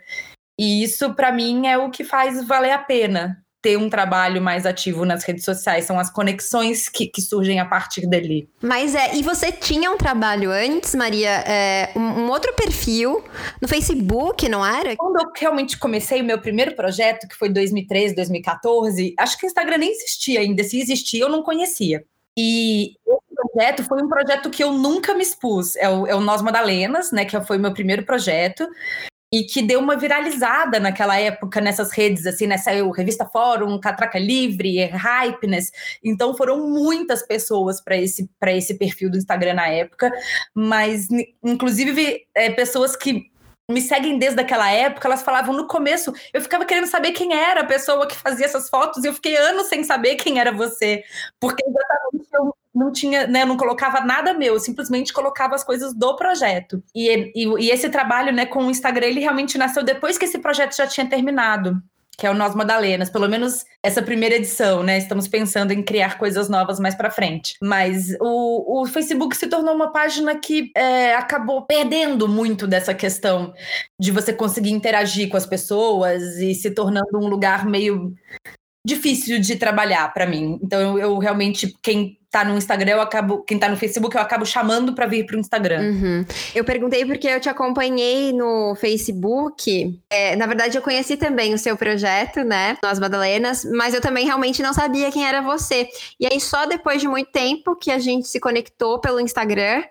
E 0.58 0.82
isso 0.82 1.14
para 1.14 1.32
mim 1.32 1.66
é 1.66 1.78
o 1.78 1.90
que 1.90 2.04
faz 2.04 2.44
valer 2.46 2.72
a 2.72 2.78
pena, 2.78 3.44
ter 3.68 3.76
um 3.76 3.90
trabalho 3.90 4.40
mais 4.40 4.64
ativo 4.64 5.04
nas 5.04 5.24
redes 5.24 5.44
sociais, 5.44 5.84
são 5.84 6.00
as 6.00 6.08
conexões 6.08 6.88
que, 6.88 7.06
que 7.06 7.20
surgem 7.20 7.60
a 7.60 7.66
partir 7.66 8.06
dali. 8.06 8.48
Mas 8.62 8.94
é, 8.94 9.14
e 9.14 9.22
você 9.22 9.52
tinha 9.52 9.90
um 9.90 9.98
trabalho 9.98 10.50
antes, 10.50 10.94
Maria, 10.94 11.44
é, 11.46 11.90
um, 11.94 12.00
um, 12.00 12.30
outro 12.30 12.54
perfil 12.54 13.22
no 13.60 13.68
Facebook, 13.68 14.48
não 14.48 14.64
era? 14.64 14.96
Quando 14.96 15.20
eu 15.20 15.30
realmente 15.36 15.76
comecei 15.76 16.22
o 16.22 16.24
meu 16.24 16.40
primeiro 16.40 16.74
projeto, 16.74 17.28
que 17.28 17.36
foi 17.36 17.50
2013, 17.50 18.14
2014, 18.14 19.14
acho 19.18 19.36
que 19.36 19.44
o 19.44 19.48
Instagram 19.48 19.76
nem 19.76 19.90
existia 19.90 20.40
ainda, 20.40 20.64
se 20.64 20.80
existia 20.80 21.24
eu 21.24 21.28
não 21.28 21.42
conhecia. 21.42 22.02
E 22.38 22.94
esse 23.06 23.52
projeto 23.52 23.84
foi 23.84 24.02
um 24.02 24.08
projeto 24.08 24.48
que 24.48 24.64
eu 24.64 24.72
nunca 24.72 25.12
me 25.12 25.22
expus. 25.22 25.76
É 25.76 25.90
o, 25.90 26.06
é 26.06 26.14
o 26.14 26.20
Nós 26.20 26.40
Madalenas, 26.40 27.12
né? 27.12 27.26
Que 27.26 27.38
foi 27.42 27.58
o 27.58 27.60
meu 27.60 27.74
primeiro 27.74 28.04
projeto 28.04 28.66
e 29.32 29.44
que 29.44 29.62
deu 29.62 29.80
uma 29.80 29.96
viralizada 29.96 30.80
naquela 30.80 31.18
época 31.18 31.60
nessas 31.60 31.92
redes, 31.92 32.26
assim, 32.26 32.46
né? 32.46 32.56
Saiu 32.56 32.90
Revista 32.90 33.26
Fórum, 33.26 33.78
Catraca 33.78 34.18
Livre, 34.18 34.86
Hypeness. 34.86 35.70
Então 36.02 36.34
foram 36.34 36.68
muitas 36.68 37.22
pessoas 37.22 37.80
para 37.80 37.96
esse, 37.96 38.28
esse 38.46 38.74
perfil 38.74 39.10
do 39.10 39.18
Instagram 39.18 39.54
na 39.54 39.68
época, 39.68 40.10
mas 40.54 41.08
inclusive 41.42 42.26
é, 42.34 42.50
pessoas 42.50 42.96
que 42.96 43.30
me 43.70 43.82
seguem 43.82 44.18
desde 44.18 44.40
aquela 44.40 44.70
época, 44.70 45.06
elas 45.06 45.22
falavam 45.22 45.54
no 45.54 45.66
começo, 45.66 46.10
eu 46.32 46.40
ficava 46.40 46.64
querendo 46.64 46.86
saber 46.86 47.12
quem 47.12 47.34
era 47.34 47.60
a 47.60 47.66
pessoa 47.66 48.06
que 48.06 48.16
fazia 48.16 48.46
essas 48.46 48.70
fotos, 48.70 49.04
e 49.04 49.08
eu 49.08 49.12
fiquei 49.12 49.36
anos 49.36 49.66
sem 49.66 49.84
saber 49.84 50.16
quem 50.16 50.40
era 50.40 50.50
você, 50.50 51.04
porque 51.38 51.62
exatamente 51.66 52.28
eu 52.32 52.54
não 52.78 52.92
tinha, 52.92 53.26
né, 53.26 53.44
não 53.44 53.56
colocava 53.56 54.00
nada 54.00 54.32
meu, 54.32 54.54
eu 54.54 54.60
simplesmente 54.60 55.12
colocava 55.12 55.54
as 55.54 55.64
coisas 55.64 55.92
do 55.94 56.14
projeto. 56.16 56.82
E, 56.94 57.32
e, 57.34 57.46
e 57.64 57.70
esse 57.70 57.88
trabalho, 57.88 58.32
né, 58.32 58.46
com 58.46 58.66
o 58.66 58.70
Instagram, 58.70 59.06
ele 59.06 59.20
realmente 59.20 59.58
nasceu 59.58 59.82
depois 59.82 60.16
que 60.16 60.24
esse 60.24 60.38
projeto 60.38 60.76
já 60.76 60.86
tinha 60.86 61.08
terminado 61.08 61.82
que 62.18 62.26
é 62.26 62.30
o 62.32 62.34
Nós 62.34 62.52
Madalenas, 62.52 63.08
pelo 63.08 63.28
menos 63.28 63.64
essa 63.80 64.02
primeira 64.02 64.34
edição, 64.34 64.82
né? 64.82 64.98
Estamos 64.98 65.28
pensando 65.28 65.70
em 65.70 65.84
criar 65.84 66.18
coisas 66.18 66.48
novas 66.48 66.80
mais 66.80 66.96
para 66.96 67.12
frente. 67.12 67.54
Mas 67.62 68.12
o, 68.20 68.82
o 68.82 68.86
Facebook 68.86 69.36
se 69.36 69.46
tornou 69.46 69.72
uma 69.72 69.92
página 69.92 70.34
que 70.34 70.72
é, 70.76 71.14
acabou 71.14 71.62
perdendo 71.62 72.26
muito 72.26 72.66
dessa 72.66 72.92
questão 72.92 73.54
de 74.00 74.10
você 74.10 74.32
conseguir 74.32 74.72
interagir 74.72 75.28
com 75.28 75.36
as 75.36 75.46
pessoas 75.46 76.38
e 76.38 76.56
se 76.56 76.72
tornando 76.72 77.16
um 77.16 77.28
lugar 77.28 77.64
meio 77.64 78.12
difícil 78.84 79.38
de 79.38 79.54
trabalhar 79.54 80.12
para 80.12 80.26
mim. 80.26 80.58
Então 80.60 80.80
eu, 80.80 80.98
eu, 80.98 81.18
realmente 81.18 81.72
quem 81.80 82.17
tá 82.30 82.44
no 82.44 82.56
Instagram 82.56 82.92
eu 82.92 83.00
acabo, 83.00 83.42
quem 83.42 83.58
tá 83.58 83.68
no 83.68 83.76
Facebook 83.76 84.14
eu 84.14 84.22
acabo 84.22 84.44
chamando 84.44 84.92
para 84.92 85.06
vir 85.06 85.24
pro 85.24 85.38
Instagram. 85.38 85.80
Uhum. 85.80 86.26
Eu 86.54 86.64
perguntei 86.64 87.04
porque 87.04 87.26
eu 87.26 87.40
te 87.40 87.48
acompanhei 87.48 88.32
no 88.32 88.74
Facebook. 88.76 89.98
É, 90.10 90.36
na 90.36 90.46
verdade 90.46 90.76
eu 90.76 90.82
conheci 90.82 91.16
também 91.16 91.54
o 91.54 91.58
seu 91.58 91.76
projeto, 91.76 92.44
né, 92.44 92.76
Nós 92.82 92.98
Madalenas, 92.98 93.64
mas 93.64 93.94
eu 93.94 94.00
também 94.00 94.26
realmente 94.26 94.62
não 94.62 94.72
sabia 94.72 95.10
quem 95.10 95.26
era 95.26 95.40
você. 95.40 95.88
E 96.20 96.26
aí 96.26 96.40
só 96.40 96.66
depois 96.66 97.00
de 97.00 97.08
muito 97.08 97.30
tempo 97.30 97.76
que 97.76 97.90
a 97.90 97.98
gente 97.98 98.28
se 98.28 98.38
conectou 98.38 99.00
pelo 99.00 99.20
Instagram, 99.20 99.82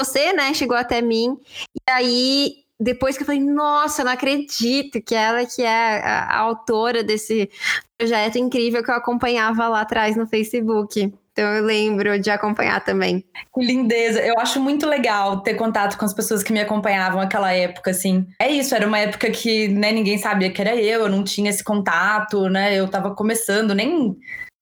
você, 0.00 0.32
né, 0.32 0.54
chegou 0.54 0.76
até 0.76 1.00
mim. 1.00 1.36
E 1.74 1.90
aí 1.90 2.62
depois 2.78 3.16
que 3.16 3.22
eu 3.22 3.26
falei, 3.26 3.40
nossa, 3.40 4.02
não 4.02 4.10
acredito 4.10 5.00
que 5.00 5.14
ela 5.14 5.46
que 5.46 5.62
é 5.62 5.68
a, 6.00 6.24
a 6.24 6.38
autora 6.38 7.04
desse 7.04 7.48
projeto 7.96 8.38
incrível 8.38 8.82
que 8.82 8.90
eu 8.90 8.94
acompanhava 8.94 9.68
lá 9.68 9.82
atrás 9.82 10.16
no 10.16 10.26
Facebook. 10.26 11.12
Então 11.32 11.50
eu 11.54 11.64
lembro 11.64 12.18
de 12.18 12.30
acompanhar 12.30 12.84
também. 12.84 13.24
Que 13.54 13.64
lindeza. 13.64 14.20
Eu 14.20 14.38
acho 14.38 14.60
muito 14.60 14.86
legal 14.86 15.40
ter 15.42 15.54
contato 15.54 15.96
com 15.96 16.04
as 16.04 16.12
pessoas 16.12 16.42
que 16.42 16.52
me 16.52 16.60
acompanhavam 16.60 17.20
naquela 17.20 17.52
época, 17.52 17.90
assim. 17.90 18.26
É 18.38 18.50
isso, 18.50 18.74
era 18.74 18.86
uma 18.86 18.98
época 18.98 19.30
que 19.30 19.68
né, 19.68 19.92
ninguém 19.92 20.18
sabia 20.18 20.52
que 20.52 20.60
era 20.60 20.76
eu, 20.76 21.00
eu 21.00 21.08
não 21.08 21.24
tinha 21.24 21.48
esse 21.48 21.64
contato, 21.64 22.48
né? 22.50 22.78
Eu 22.78 22.86
tava 22.88 23.14
começando, 23.14 23.74
nem 23.74 24.14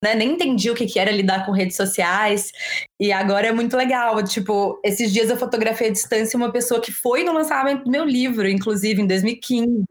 né, 0.03 0.15
nem 0.15 0.33
entendi 0.33 0.71
o 0.71 0.75
que, 0.75 0.87
que 0.87 0.99
era 0.99 1.11
lidar 1.11 1.45
com 1.45 1.53
redes 1.53 1.77
sociais. 1.77 2.51
E 2.99 3.13
agora 3.13 3.49
é 3.49 3.53
muito 3.53 3.77
legal. 3.77 4.23
Tipo, 4.23 4.81
esses 4.85 5.13
dias 5.13 5.29
eu 5.29 5.37
fotografei 5.37 5.89
à 5.89 5.93
distância 5.93 6.37
uma 6.37 6.53
pessoa 6.53 6.81
que 6.81 6.93
foi 6.93 7.25
no 7.25 7.33
lançamento 7.33 7.85
do 7.85 7.91
meu 7.91 8.05
livro, 8.05 8.49
inclusive 8.49 9.03
em 9.03 9.07
2015. 9.07 9.85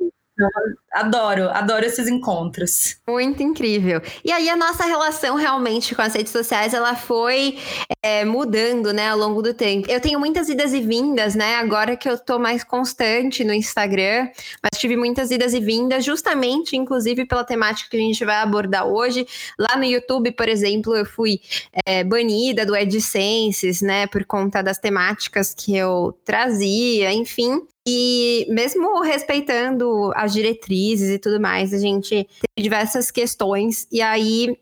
Adoro, 0.91 1.49
adoro 1.49 1.85
esses 1.85 2.07
encontros. 2.07 2.97
Muito 3.07 3.43
incrível. 3.43 4.01
E 4.23 4.31
aí 4.31 4.49
a 4.49 4.55
nossa 4.55 4.85
relação 4.85 5.35
realmente 5.35 5.93
com 5.93 6.01
as 6.01 6.13
redes 6.13 6.31
sociais, 6.31 6.73
ela 6.73 6.95
foi 6.95 7.57
é, 8.03 8.25
mudando, 8.25 8.91
né, 8.91 9.09
ao 9.09 9.17
longo 9.17 9.41
do 9.41 9.53
tempo. 9.53 9.89
Eu 9.89 9.99
tenho 9.99 10.19
muitas 10.19 10.49
idas 10.49 10.73
e 10.73 10.81
vindas, 10.81 11.35
né, 11.35 11.55
agora 11.55 11.95
que 11.95 12.09
eu 12.09 12.17
tô 12.17 12.39
mais 12.39 12.63
constante 12.63 13.43
no 13.43 13.53
Instagram, 13.53 14.29
mas 14.63 14.79
tive 14.79 14.95
muitas 14.97 15.29
idas 15.29 15.53
e 15.53 15.59
vindas, 15.59 16.03
justamente, 16.03 16.75
inclusive, 16.75 17.25
pela 17.25 17.43
temática 17.43 17.89
que 17.91 17.97
a 17.97 17.99
gente 17.99 18.25
vai 18.25 18.37
abordar 18.37 18.87
hoje. 18.87 19.27
Lá 19.59 19.77
no 19.77 19.83
YouTube, 19.83 20.31
por 20.31 20.49
exemplo, 20.49 20.95
eu 20.95 21.05
fui 21.05 21.39
é, 21.85 22.03
banida 22.03 22.65
do 22.65 22.75
AdSense, 22.75 23.83
né, 23.83 24.07
por 24.07 24.25
conta 24.25 24.63
das 24.63 24.79
temáticas 24.79 25.53
que 25.53 25.75
eu 25.75 26.17
trazia, 26.25 27.11
enfim. 27.13 27.61
E 27.91 28.45
mesmo 28.49 29.01
respeitando 29.01 30.11
as 30.15 30.31
diretrizes 30.31 31.09
e 31.09 31.17
tudo 31.17 31.39
mais, 31.39 31.73
a 31.73 31.79
gente 31.79 32.09
teve 32.09 32.63
diversas 32.63 33.09
questões. 33.09 33.87
E 33.91 33.99
aí, 34.01 34.55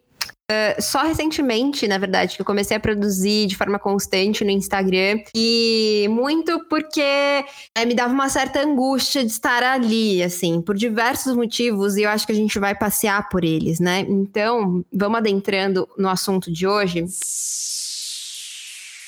Uh, 0.49 0.81
só 0.81 1.03
recentemente, 1.03 1.85
na 1.89 1.97
verdade, 1.97 2.37
que 2.37 2.41
eu 2.41 2.45
comecei 2.45 2.77
a 2.77 2.79
produzir 2.79 3.47
de 3.47 3.57
forma 3.57 3.77
constante 3.77 4.45
no 4.45 4.49
Instagram. 4.49 5.19
E 5.35 6.07
muito 6.09 6.65
porque 6.69 7.01
é, 7.01 7.85
me 7.85 7.93
dava 7.93 8.13
uma 8.13 8.29
certa 8.29 8.61
angústia 8.61 9.25
de 9.25 9.31
estar 9.31 9.61
ali, 9.61 10.23
assim, 10.23 10.61
por 10.61 10.73
diversos 10.73 11.35
motivos, 11.35 11.97
e 11.97 12.03
eu 12.03 12.09
acho 12.09 12.25
que 12.25 12.31
a 12.31 12.35
gente 12.35 12.57
vai 12.59 12.73
passear 12.73 13.27
por 13.27 13.43
eles, 13.43 13.81
né? 13.81 14.05
Então, 14.07 14.85
vamos 14.89 15.17
adentrando 15.17 15.85
no 15.97 16.07
assunto 16.07 16.49
de 16.49 16.65
hoje. 16.65 17.05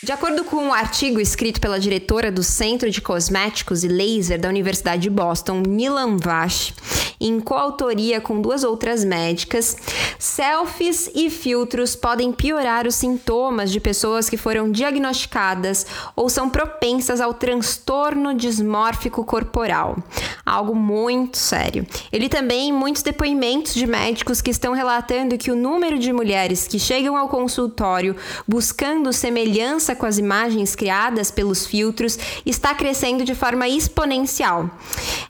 De 0.01 0.13
acordo 0.13 0.45
com 0.45 0.55
um 0.55 0.73
artigo 0.73 1.19
escrito 1.19 1.59
pela 1.59 1.77
diretora 1.77 2.31
do 2.31 2.41
Centro 2.41 2.89
de 2.89 3.01
Cosméticos 3.01 3.83
e 3.83 3.89
Laser 3.89 4.39
da 4.39 4.47
Universidade 4.47 5.01
de 5.01 5.09
Boston, 5.09 5.61
Nilan 5.67 6.15
Vash, 6.15 6.73
em 7.19 7.37
coautoria 7.41 8.21
com 8.21 8.41
duas 8.41 8.63
outras 8.63 9.03
médicas, 9.03 9.75
selfies 10.17 11.11
e 11.13 11.29
filtros 11.29 11.97
podem 11.97 12.31
piorar 12.31 12.87
os 12.87 12.95
sintomas 12.95 13.71
de 13.71 13.81
pessoas 13.81 14.29
que 14.29 14.37
foram 14.37 14.71
diagnosticadas 14.71 15.85
ou 16.15 16.29
são 16.29 16.49
propensas 16.49 17.19
ao 17.19 17.33
transtorno 17.33 18.33
dismórfico 18.33 19.25
corporal. 19.25 19.97
Algo 20.45 20.73
muito 20.73 21.37
sério. 21.37 21.85
Ele 22.09 22.29
também 22.29 22.71
muitos 22.71 23.03
depoimentos 23.03 23.73
de 23.73 23.85
médicos 23.85 24.41
que 24.41 24.49
estão 24.49 24.73
relatando 24.73 25.37
que 25.37 25.51
o 25.51 25.55
número 25.55 25.99
de 25.99 26.13
mulheres 26.13 26.67
que 26.67 26.79
chegam 26.79 27.17
ao 27.17 27.27
consultório 27.27 28.15
buscando 28.47 29.11
semelhança 29.11 29.88
com 29.95 30.05
as 30.05 30.17
imagens 30.17 30.75
criadas 30.75 31.31
pelos 31.31 31.65
filtros 31.65 32.17
está 32.45 32.73
crescendo 32.73 33.23
de 33.23 33.35
forma 33.35 33.67
exponencial. 33.67 34.69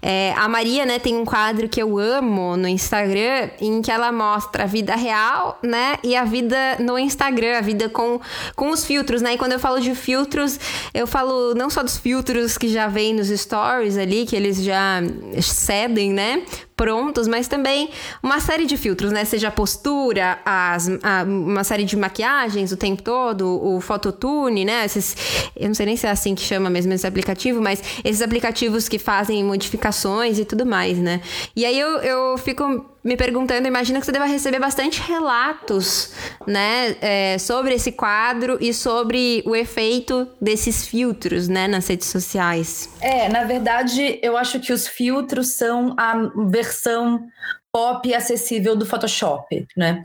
É, 0.02 0.34
a 0.38 0.48
Maria, 0.48 0.86
né, 0.86 1.00
tem 1.00 1.16
um 1.16 1.26
quadro 1.26 1.68
que 1.68 1.82
eu 1.82 1.98
amo 1.98 2.56
no 2.56 2.68
Instagram, 2.68 3.50
em 3.60 3.82
que 3.82 3.92
ela 3.92 4.12
mostra 4.12 4.64
a 4.64 4.68
vida 4.68 4.96
real, 4.96 5.60
né, 5.64 5.98
e 6.04 6.16
a 6.16 6.24
vida 6.24 6.78
no 6.80 6.98
Instagram, 6.98 7.58
a 7.58 7.62
vida 7.62 7.90
com, 7.90 8.20
com 8.56 8.70
os 8.70 8.86
filtros, 8.86 9.22
né? 9.22 9.34
E 9.34 9.38
quando 9.38 9.54
eu 9.54 9.60
falo 9.60 9.80
de 9.80 9.94
filtros, 9.96 10.60
eu 10.94 11.06
falo 11.06 11.54
não 11.54 11.70
só 11.70 11.84
dos 11.84 11.98
filtros 11.98 12.58
que 12.58 12.68
já 12.68 12.88
vem 12.88 13.14
nos 13.14 13.28
stories 13.28 13.98
ali, 13.98 14.26
que 14.26 14.36
eles 14.36 14.64
já 14.64 15.02
cedem, 15.42 16.14
né? 16.14 16.44
Prontos, 16.80 17.28
mas 17.28 17.46
também 17.50 17.90
uma 18.24 18.40
série 18.40 18.66
de 18.66 18.78
filtros, 18.78 19.12
né? 19.12 19.26
Seja 19.26 19.50
a 19.50 19.52
postura, 19.52 20.40
as, 20.46 20.88
a, 21.04 21.24
uma 21.24 21.62
série 21.66 21.84
de 21.84 21.98
maquiagens 21.98 22.72
o 22.72 22.78
tempo 22.78 23.04
todo, 23.04 23.62
o 23.62 23.82
phototune, 23.82 24.64
né? 24.64 24.86
Esses, 24.86 25.14
eu 25.58 25.68
não 25.68 25.76
sei 25.76 25.86
nem 25.86 25.98
se 25.98 26.08
é 26.08 26.10
assim 26.10 26.34
que 26.34 26.42
chama 26.42 26.70
mesmo 26.70 26.94
esse 26.94 27.06
aplicativo, 27.06 27.62
mas 27.62 27.84
esses 28.02 28.22
aplicativos 28.22 28.88
que 28.88 28.98
fazem 28.98 29.44
modificações 29.44 30.40
e 30.40 30.46
tudo 30.46 30.66
mais, 30.66 30.98
né? 30.98 31.20
E 31.54 31.66
aí 31.66 31.78
eu, 31.78 31.98
eu 31.98 32.38
fico 32.38 32.64
me 33.04 33.18
perguntando, 33.18 33.68
imagina 33.68 34.00
que 34.00 34.06
você 34.06 34.12
deva 34.14 34.26
receber 34.26 34.60
bastante 34.60 35.02
relatos, 35.02 36.12
né, 36.50 36.96
é, 37.00 37.38
sobre 37.38 37.76
esse 37.76 37.92
quadro 37.92 38.58
e 38.60 38.74
sobre 38.74 39.44
o 39.46 39.56
efeito 39.56 40.28
desses 40.42 40.86
filtros, 40.86 41.48
né, 41.48 41.68
nas 41.68 41.88
redes 41.88 42.08
sociais. 42.08 42.90
É, 43.00 43.30
na 43.30 43.44
verdade, 43.44 44.20
eu 44.24 44.36
acho 44.36 44.60
que 44.60 44.74
os 44.74 44.88
filtros 44.88 45.50
são 45.50 45.96
a 45.96 46.32
versão 46.48 47.24
pop 47.72 48.14
acessível 48.14 48.76
do 48.76 48.86
Photoshop, 48.86 49.68
né, 49.78 50.02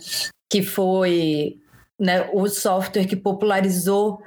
que 0.53 0.63
foi 0.63 1.57
né, 1.99 2.29
o 2.35 2.47
software 2.47 3.07
que 3.07 3.17
popularizou 3.17 4.21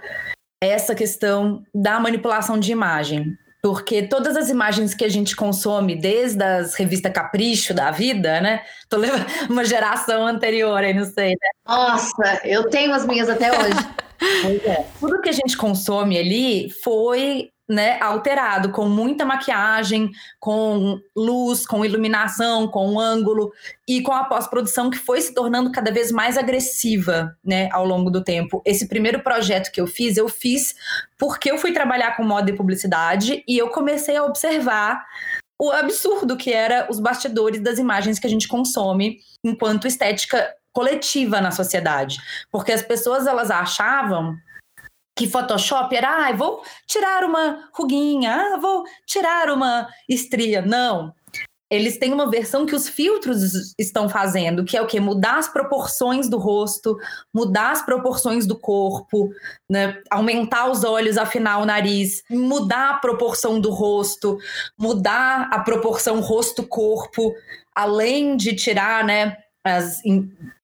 essa 0.62 0.96
questão 0.96 1.64
da 1.74 2.00
manipulação 2.00 2.60
de 2.60 2.72
imagem 2.72 3.38
porque 3.68 4.04
todas 4.04 4.38
as 4.38 4.50
imagens 4.50 4.96
que 4.96 5.04
a 5.04 5.10
gente 5.10 5.36
consome, 5.36 5.94
desde 5.94 6.42
as 6.42 6.74
revistas 6.74 7.12
Capricho 7.12 7.74
da 7.74 7.92
vida, 7.92 8.40
né? 8.40 8.64
Tô 8.88 8.96
levando 8.96 9.26
uma 9.52 9.66
geração 9.66 10.26
anterior 10.26 10.78
aí, 10.78 10.94
não 10.94 11.04
sei, 11.04 11.32
né? 11.32 11.50
Nossa, 11.68 12.40
eu 12.46 12.70
tenho 12.70 12.94
as 12.94 13.06
minhas 13.06 13.28
até 13.28 13.52
hoje. 13.52 13.78
é. 14.66 14.86
Tudo 15.02 15.20
que 15.20 15.28
a 15.28 15.34
gente 15.34 15.58
consome 15.58 16.18
ali 16.18 16.70
foi 16.82 17.50
né, 17.68 18.00
alterado, 18.00 18.72
com 18.72 18.88
muita 18.88 19.26
maquiagem, 19.26 20.10
com 20.40 21.00
luz, 21.16 21.66
com 21.66 21.84
iluminação, 21.84 22.68
com 22.68 23.00
ângulo 23.00 23.52
e 23.88 24.02
com 24.02 24.14
a 24.14 24.24
pós-produção 24.24 24.90
que 24.90 24.98
foi 24.98 25.20
se 25.20 25.34
tornando 25.34 25.72
cada 25.72 25.92
vez 25.92 26.12
mais 26.12 26.38
agressiva, 26.38 27.36
né, 27.44 27.68
ao 27.72 27.86
longo 27.86 28.10
do 28.10 28.24
tempo. 28.24 28.62
Esse 28.66 28.88
primeiro 28.88 29.22
projeto 29.22 29.72
que 29.72 29.82
eu 29.82 29.88
fiz, 29.88 30.16
eu 30.16 30.30
fiz 30.30 30.76
porque 31.18 31.52
eu 31.52 31.58
fui 31.58 31.74
trabalhar 31.74 32.16
com 32.16 32.24
moda 32.24 32.50
e 32.50 32.56
publicidade 32.56 33.44
e 33.48 33.58
eu 33.58 33.70
comecei 33.70 34.16
a 34.16 34.24
observar 34.24 35.06
o 35.60 35.72
absurdo 35.72 36.38
que 36.38 36.54
era 36.54 36.88
os 36.90 37.00
bastidores 37.00 37.60
das 37.62 37.80
imagens 37.80 38.20
que 38.20 38.28
a 38.28 38.30
gente 38.30 38.48
consome 38.48 39.18
enquanto 39.44 39.88
estética 39.88 40.54
coletiva 40.72 41.42
na 41.42 41.50
sociedade, 41.50 42.18
porque 42.52 42.72
as 42.72 42.84
pessoas 42.84 43.26
elas 43.26 43.50
achavam 43.50 44.36
que 45.18 45.28
Photoshop 45.28 45.94
era, 45.96 46.28
ah, 46.28 46.32
vou 46.32 46.62
tirar 46.86 47.24
uma 47.24 47.70
ruguinha, 47.74 48.34
ah, 48.34 48.58
vou 48.58 48.84
tirar 49.06 49.50
uma 49.50 49.88
estria. 50.08 50.62
Não. 50.62 51.14
Eles 51.70 51.98
têm 51.98 52.14
uma 52.14 52.30
versão 52.30 52.66
que 52.66 52.74
os 52.74 52.88
filtros 52.88 53.74
estão 53.78 54.08
fazendo, 54.08 54.64
que 54.64 54.78
é 54.78 54.82
o 54.82 54.88
que? 54.88 55.02
Mudar 55.02 55.38
as 55.38 55.50
proporções 55.50 56.30
do 56.30 56.38
rosto, 56.38 56.98
mudar 57.34 57.72
as 57.72 57.82
proporções 57.82 58.48
do 58.48 58.58
corpo, 58.58 59.30
né? 59.70 60.02
aumentar 60.10 60.72
os 60.72 60.86
olhos, 60.86 61.18
afinar 61.18 61.58
o 61.58 61.66
nariz, 61.66 62.24
mudar 62.30 62.92
a 62.92 62.98
proporção 63.00 63.60
do 63.60 63.70
rosto, 63.70 64.38
mudar 64.80 65.50
a 65.52 65.60
proporção 65.60 66.22
rosto-corpo, 66.22 67.34
além 67.76 68.38
de 68.38 68.56
tirar 68.56 69.04
né, 69.04 69.36
as 69.62 70.00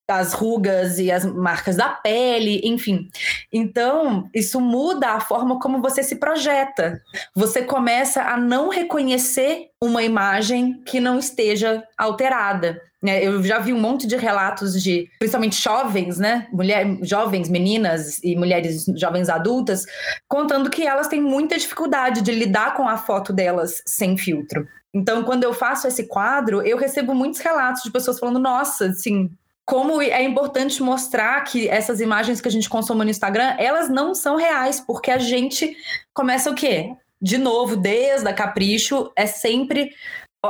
as 0.08 0.34
rugas 0.34 1.00
e 1.00 1.12
as 1.12 1.26
marcas 1.26 1.78
da 1.78 1.90
pele, 1.90 2.62
enfim. 2.64 3.10
Então, 3.52 4.30
isso 4.34 4.60
muda 4.60 5.12
a 5.12 5.22
forma 5.22 5.60
como 5.60 5.82
você 5.82 6.04
se 6.04 6.18
projeta. 6.18 7.02
Você 7.36 7.64
começa 7.64 8.22
a 8.22 8.38
não 8.38 8.70
reconhecer 8.70 9.70
uma 9.82 10.04
imagem 10.04 10.82
que 10.86 11.00
não 11.00 11.20
esteja 11.20 11.84
alterada. 11.98 12.82
Né? 13.02 13.24
Eu 13.24 13.44
já 13.44 13.60
vi 13.60 13.74
um 13.74 13.80
monte 13.80 14.08
de 14.08 14.16
relatos 14.16 14.82
de, 14.82 15.10
principalmente 15.20 15.62
jovens, 15.62 16.18
né? 16.18 16.48
Mulher, 16.54 16.98
jovens, 17.02 17.50
meninas 17.50 18.24
e 18.24 18.34
mulheres 18.36 18.86
jovens 18.96 19.28
adultas, 19.28 19.86
contando 20.28 20.70
que 20.70 20.88
elas 20.88 21.10
têm 21.10 21.22
muita 21.22 21.58
dificuldade 21.58 22.22
de 22.22 22.32
lidar 22.32 22.76
com 22.76 22.88
a 22.88 22.98
foto 22.98 23.34
delas 23.34 23.82
sem 23.86 24.18
filtro. 24.18 24.66
Então, 24.94 25.24
quando 25.24 25.44
eu 25.44 25.54
faço 25.54 25.88
esse 25.88 26.08
quadro, 26.08 26.62
eu 26.62 26.78
recebo 26.78 27.14
muitos 27.14 27.42
relatos 27.42 27.84
de 27.84 27.92
pessoas 27.92 28.20
falando: 28.20 28.40
nossa, 28.40 28.86
assim, 28.86 29.30
como 29.65 30.01
é 30.01 30.22
importante 30.24 30.84
mostrar 30.84 31.41
que 31.46 31.70
essas 31.70 32.01
imagens 32.01 32.41
que 32.41 32.48
a 32.48 32.51
gente 32.51 32.70
consome 32.70 33.03
no 33.03 33.10
Instagram, 33.10 33.55
elas 33.58 33.89
não 33.89 34.13
são 34.13 34.36
reais, 34.36 34.82
porque 34.82 35.10
a 35.10 35.17
gente 35.17 35.75
começa 36.13 36.51
o 36.51 36.55
quê? 36.55 36.93
De 37.22 37.38
novo, 37.38 37.77
desde 37.77 38.27
a 38.27 38.34
Capricho, 38.34 39.12
é 39.15 39.25
sempre. 39.25 39.91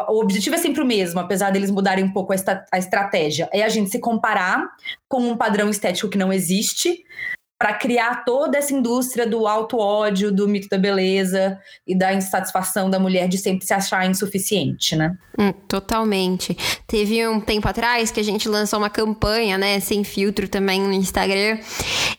O 0.10 0.20
objetivo 0.20 0.56
é 0.56 0.58
sempre 0.58 0.82
o 0.82 0.86
mesmo, 0.86 1.20
apesar 1.20 1.52
deles 1.52 1.70
mudarem 1.70 2.04
um 2.04 2.12
pouco 2.12 2.34
a, 2.34 2.36
a 2.72 2.80
estratégia. 2.80 3.48
É 3.54 3.64
a 3.64 3.70
gente 3.70 3.92
se 3.92 4.00
comparar 4.00 4.68
com 5.08 5.20
um 5.20 5.38
padrão 5.38 5.70
estético 5.70 6.10
que 6.10 6.18
não 6.18 6.34
existe, 6.34 7.04
para 7.64 7.76
criar 7.76 8.26
toda 8.26 8.58
essa 8.58 8.74
indústria 8.74 9.26
do 9.26 9.48
alto 9.48 9.78
ódio, 9.78 10.34
do 10.34 10.50
mito 10.50 10.68
da 10.68 10.78
beleza 10.78 11.58
e 11.88 11.98
da 11.98 12.14
insatisfação 12.14 12.90
da 12.90 13.00
mulher 13.00 13.30
de 13.30 13.38
sempre 13.38 13.66
se 13.66 13.74
achar 13.74 14.06
insuficiente, 14.06 14.98
né? 14.98 15.16
Hum, 15.40 15.54
totalmente. 15.66 16.58
Teve 16.86 17.26
um 17.26 17.40
tempo 17.40 17.66
atrás 17.66 18.12
que 18.12 18.20
a 18.20 18.24
gente 18.24 18.50
lançou 18.50 18.80
uma 18.80 18.90
campanha, 18.90 19.58
né, 19.58 19.80
sem 19.80 20.04
filtro 20.04 20.46
também 20.50 20.82
no 20.82 20.92
Instagram, 20.92 21.58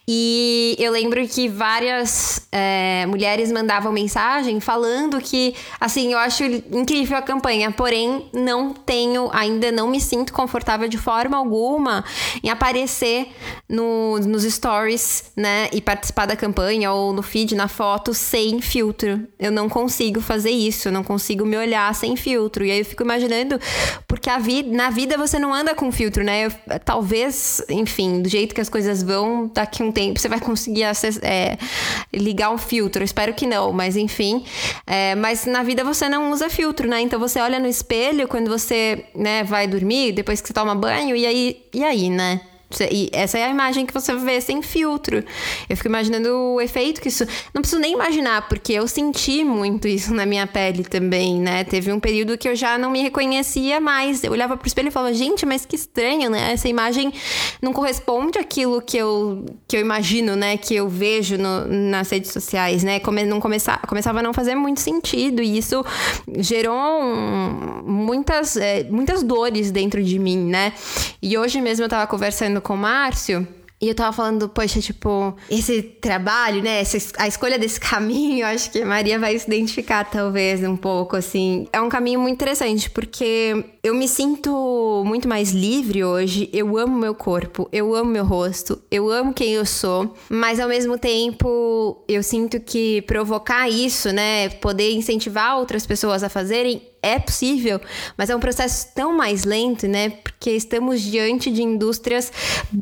e 0.09 0.77
eu 0.79 0.91
lembro 0.91 1.27
que 1.29 1.47
várias 1.47 2.49
é, 2.51 3.05
mulheres 3.07 3.53
mandavam 3.53 3.93
mensagem 3.93 4.61
falando 4.61 5.21
que, 5.21 5.55
assim, 5.79 6.13
eu 6.13 6.19
acho 6.19 6.43
incrível 6.43 7.19
a 7.19 7.23
campanha, 7.23 7.71
porém 7.71 8.31
não 8.33 8.73
tenho, 8.73 9.29
ainda 9.31 9.71
não 9.71 9.89
me 9.89 10.01
sinto 10.01 10.33
confortável 10.33 10.89
de 10.89 10.99
forma 10.99 11.37
alguma 11.37 12.03
em 12.43 12.49
aparecer 12.49 13.29
no, 13.69 14.19
nos 14.19 14.43
stories 14.43 15.34
né, 15.37 15.69
e 15.73 15.81
participar 15.81 16.27
da 16.27 16.37
campanha 16.37 16.93
ou 16.93 17.13
no 17.13 17.23
feed, 17.23 17.55
na 17.55 17.67
foto, 17.67 18.15
sem 18.15 18.61
filtro. 18.61 19.27
Eu 19.39 19.51
não 19.51 19.69
consigo 19.69 20.21
fazer 20.21 20.51
isso, 20.51 20.89
eu 20.89 20.93
não 20.93 21.03
consigo 21.03 21.45
me 21.45 21.57
olhar 21.57 21.93
sem 21.95 22.15
filtro. 22.17 22.65
E 22.65 22.71
aí 22.71 22.79
eu 22.79 22.85
fico 22.85 23.03
imaginando, 23.03 23.59
porque 24.07 24.31
a 24.31 24.39
vida, 24.39 24.71
na 24.75 24.91
vida 24.91 25.19
você 25.19 25.39
não 25.39 25.53
anda 25.53 25.75
com 25.75 25.91
filtro, 25.91 26.23
né? 26.23 26.47
Eu, 26.47 26.53
talvez, 26.85 27.65
enfim, 27.69 28.23
do 28.23 28.29
jeito 28.29 28.55
que 28.55 28.61
as 28.61 28.69
coisas 28.69 29.03
vão, 29.03 29.51
daqui 29.53 29.83
a 29.83 29.87
um 29.87 29.93
tempo 29.93 30.21
você 30.21 30.29
vai 30.29 30.41
conseguir 30.41 30.85
é, 31.23 31.59
ligar 32.13 32.51
um 32.51 32.59
filtro. 32.59 33.03
Espero 33.03 33.35
que 33.35 33.47
não, 33.47 33.73
mas 33.73 33.97
enfim. 33.97 34.45
É, 34.87 35.15
mas 35.17 35.47
na 35.47 35.63
vida 35.63 35.83
você 35.83 36.09
não 36.09 36.31
usa 36.31 36.49
filtro, 36.49 36.89
né? 36.89 37.01
Então 37.01 37.19
você 37.19 37.41
olha 37.41 37.59
no 37.59 37.67
espelho 37.67 38.29
quando 38.29 38.49
você 38.49 39.07
né, 39.15 39.43
vai 39.43 39.67
dormir, 39.67 40.13
depois 40.13 40.41
que 40.41 40.47
você 40.47 40.55
toma 40.55 40.75
banho, 40.75 41.17
e 41.17 41.27
aí, 41.27 41.65
e 41.73 41.83
aí, 41.83 42.09
né? 42.09 42.41
E 42.83 43.09
essa 43.13 43.39
é 43.39 43.45
a 43.45 43.49
imagem 43.49 43.87
que 43.87 43.95
você 43.95 44.15
vê 44.17 44.41
sem 44.41 44.63
filtro. 44.63 45.23
Eu 45.69 45.77
fico 45.77 45.89
imaginando 45.89 46.29
o 46.35 46.61
efeito 46.61 47.01
que 47.01 47.09
isso. 47.09 47.25
Não 47.53 47.63
preciso 47.63 47.81
nem 47.81 47.93
imaginar, 47.93 48.49
porque 48.49 48.73
eu 48.73 48.89
senti 48.89 49.45
muito 49.45 49.87
isso 49.87 50.13
na 50.13 50.27
minha 50.27 50.47
pele 50.47 50.85
também, 50.85 51.39
né? 51.39 51.65
Teve 51.65 51.93
um 51.93 52.01
período 52.01 52.37
que 52.37 52.49
eu 52.49 52.57
já 52.57 52.77
não 52.79 52.91
me 52.91 53.03
reconhecia 53.03 53.81
mais. 53.81 54.25
Eu 54.25 54.33
olhava 54.33 54.57
pro 54.57 54.67
espelho 54.67 54.89
e 54.89 54.91
falava, 54.91 55.15
gente, 55.15 55.47
mas 55.47 55.65
que 55.65 55.77
estranho, 55.77 56.31
né? 56.31 56.53
Essa 56.53 56.69
imagem 56.69 57.13
não 57.61 57.73
corresponde 57.73 58.39
àquilo 58.39 58.81
que 58.81 58.97
eu, 58.97 59.45
que 59.69 59.77
eu 59.77 59.81
imagino, 59.81 60.35
né? 60.35 60.57
Que 60.57 60.75
eu 60.75 60.89
vejo 60.89 61.37
no, 61.37 61.67
nas 61.67 62.11
redes 62.11 62.33
sociais, 62.33 62.83
né? 62.83 63.01
Come, 63.01 63.25
não 63.25 63.41
começar, 63.41 63.81
começava 63.87 64.21
a 64.21 64.23
não 64.23 64.33
fazer 64.33 64.55
muito 64.55 64.81
sentido. 64.81 65.43
E 65.43 65.59
isso 65.59 65.85
gerou 66.39 66.75
um, 66.75 67.83
muitas, 67.85 68.57
é, 68.57 68.85
muitas 68.85 69.23
dores 69.23 69.71
dentro 69.71 70.03
de 70.03 70.19
mim, 70.19 70.39
né? 70.39 70.73
E 71.21 71.37
hoje 71.37 71.61
mesmo 71.61 71.85
eu 71.85 71.89
tava 71.89 72.07
conversando 72.07 72.61
com 72.65 72.75
o 72.75 72.79
Márcio. 72.79 73.47
E 73.85 73.89
eu 73.89 73.95
tava 73.95 74.17
falando, 74.17 74.49
poxa, 74.49 74.81
tipo, 74.81 75.37
esse 75.51 75.83
trabalho, 75.83 76.63
né? 76.63 76.81
Essa, 76.81 76.97
a 77.19 77.29
escolha 77.29 77.59
desse 77.59 77.79
caminho, 77.81 78.47
acho 78.47 78.71
que 78.71 78.81
a 78.81 78.87
Maria 78.87 79.19
vai 79.19 79.39
se 79.39 79.47
identificar, 79.47 80.05
talvez, 80.05 80.63
um 80.63 80.75
pouco, 80.75 81.17
assim. 81.17 81.69
É 81.71 81.79
um 81.81 81.91
caminho 81.91 82.19
muito 82.19 82.35
interessante, 82.35 82.89
porque 82.89 83.65
eu 83.83 83.95
me 83.95 84.09
sinto 84.09 85.03
muito 85.05 85.29
mais 85.29 85.51
livre 85.51 86.03
hoje. 86.03 86.49
Eu 86.51 86.79
amo 86.79 86.97
meu 86.97 87.15
corpo, 87.15 87.69
eu 87.71 87.95
amo 87.95 88.11
meu 88.11 88.25
rosto, 88.25 88.81
eu 88.91 89.11
amo 89.11 89.35
quem 89.35 89.53
eu 89.53 89.67
sou, 89.67 90.15
mas 90.31 90.59
ao 90.59 90.69
mesmo 90.69 90.97
tempo 90.97 92.03
eu 92.09 92.23
sinto 92.23 92.59
que 92.61 93.03
provocar 93.03 93.69
isso, 93.69 94.11
né? 94.13 94.49
Poder 94.49 94.93
incentivar 94.93 95.59
outras 95.59 95.85
pessoas 95.85 96.23
a 96.23 96.31
fazerem 96.31 96.81
é 97.05 97.19
possível, 97.19 97.81
mas 98.17 98.31
é 98.31 98.37
um 98.37 98.41
processo 98.41 98.89
tão 98.95 99.17
mais 99.17 99.45
lento, 99.45 99.87
né? 99.87 100.11
Porque 100.11 100.51
estamos 100.51 101.03
diante 101.03 101.51
de 101.51 101.63
indústrias 101.63 102.33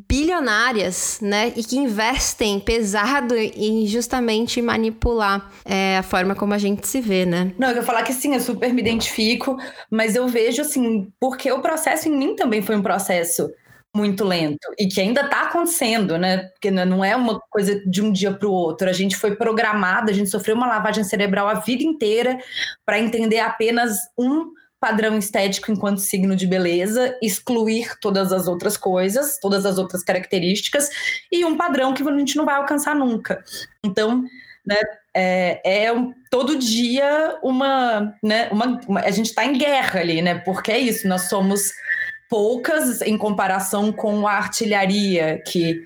bilionárias, 0.09 1.19
né? 1.21 1.53
E 1.57 1.65
que 1.65 1.77
investem 1.77 2.61
pesado 2.61 3.35
em 3.37 3.87
justamente 3.87 4.63
manipular 4.63 5.51
é, 5.65 5.99
a 5.99 6.03
forma 6.03 6.35
como 6.35 6.55
a 6.55 6.59
gente 6.59 6.87
se 6.87 7.01
vê, 7.01 7.27
né? 7.27 7.53
Não, 7.59 7.71
eu 7.71 7.77
ia 7.77 7.83
falar 7.83 8.03
que 8.03 8.13
sim, 8.13 8.35
eu 8.35 8.41
super 8.41 8.73
me 8.73 8.81
identifico, 8.81 9.57
mas 9.91 10.15
eu 10.15 10.29
vejo 10.29 10.63
assim, 10.63 11.11
porque 11.19 11.51
o 11.51 11.61
processo 11.61 12.09
em 12.09 12.17
mim 12.17 12.37
também 12.37 12.63
foi 12.63 12.77
um 12.77 12.83
processo 12.83 13.51
muito 13.95 14.25
lento 14.25 14.67
e 14.79 14.87
que 14.87 15.01
ainda 15.01 15.23
está 15.23 15.43
acontecendo, 15.43 16.17
né? 16.17 16.49
Porque 16.49 16.71
não 16.71 17.05
é 17.05 17.15
uma 17.15 17.39
coisa 17.51 17.81
de 17.87 18.01
um 18.01 18.11
dia 18.11 18.33
para 18.33 18.49
o 18.49 18.53
outro. 18.53 18.89
A 18.89 18.93
gente 18.93 19.17
foi 19.17 19.37
programada, 19.37 20.11
a 20.11 20.15
gente 20.15 20.31
sofreu 20.31 20.57
uma 20.57 20.67
lavagem 20.67 21.05
cerebral 21.05 21.47
a 21.47 21.55
vida 21.55 21.83
inteira 21.83 22.39
para 22.87 22.99
entender 22.99 23.41
apenas 23.41 23.99
um 24.19 24.51
padrão 24.81 25.17
estético 25.17 25.71
enquanto 25.71 26.01
signo 26.01 26.35
de 26.35 26.47
beleza, 26.47 27.17
excluir 27.23 27.97
todas 28.01 28.33
as 28.33 28.49
outras 28.49 28.77
coisas, 28.77 29.39
todas 29.39 29.65
as 29.65 29.79
outras 29.79 30.03
características 30.03 30.89
e 31.31 31.45
um 31.45 31.57
padrão 31.57 31.95
que 31.95 32.03
a 32.03 32.19
gente 32.19 32.37
não 32.37 32.45
vai 32.45 32.57
alcançar 32.57 32.97
nunca. 32.97 33.45
Então, 33.85 34.25
né, 34.67 34.81
é, 35.15 35.85
é 35.85 35.93
um, 35.93 36.13
todo 36.31 36.59
dia 36.59 37.39
uma, 37.43 38.13
né, 38.23 38.49
uma, 38.51 38.81
uma 38.89 39.01
a 39.01 39.11
gente 39.11 39.27
está 39.27 39.45
em 39.45 39.57
guerra 39.57 40.01
ali, 40.01 40.23
né? 40.23 40.37
Porque 40.37 40.73
é 40.73 40.79
isso, 40.79 41.07
nós 41.07 41.29
somos 41.29 41.73
poucas 42.33 43.03
em 43.03 43.19
comparação 43.19 43.93
com 43.93 44.27
a 44.27 44.33
artilharia 44.33 45.43
que, 45.47 45.85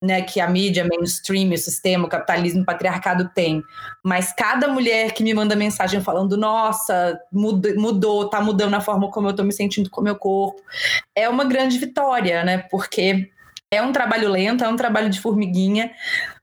né, 0.00 0.22
que 0.22 0.40
a 0.40 0.48
mídia 0.48 0.86
mainstream, 0.88 1.50
o 1.50 1.58
sistema, 1.58 2.06
o 2.06 2.08
capitalismo, 2.08 2.62
o 2.62 2.64
patriarcado 2.64 3.28
tem. 3.34 3.60
Mas 4.04 4.32
cada 4.32 4.68
mulher 4.68 5.12
que 5.12 5.24
me 5.24 5.34
manda 5.34 5.56
mensagem 5.56 6.00
falando, 6.00 6.36
nossa, 6.36 7.18
mudou, 7.32 7.74
mudou 7.74 8.30
tá 8.30 8.40
mudando 8.40 8.74
a 8.74 8.80
forma 8.80 9.10
como 9.10 9.26
eu 9.26 9.34
tô 9.34 9.42
me 9.42 9.52
sentindo 9.52 9.90
com 9.90 10.00
o 10.00 10.04
meu 10.04 10.14
corpo, 10.14 10.62
é 11.16 11.28
uma 11.28 11.44
grande 11.44 11.76
vitória, 11.78 12.44
né? 12.44 12.58
Porque 12.70 13.28
é 13.68 13.82
um 13.82 13.90
trabalho 13.90 14.28
lento, 14.28 14.62
é 14.62 14.68
um 14.68 14.76
trabalho 14.76 15.10
de 15.10 15.20
formiguinha, 15.20 15.90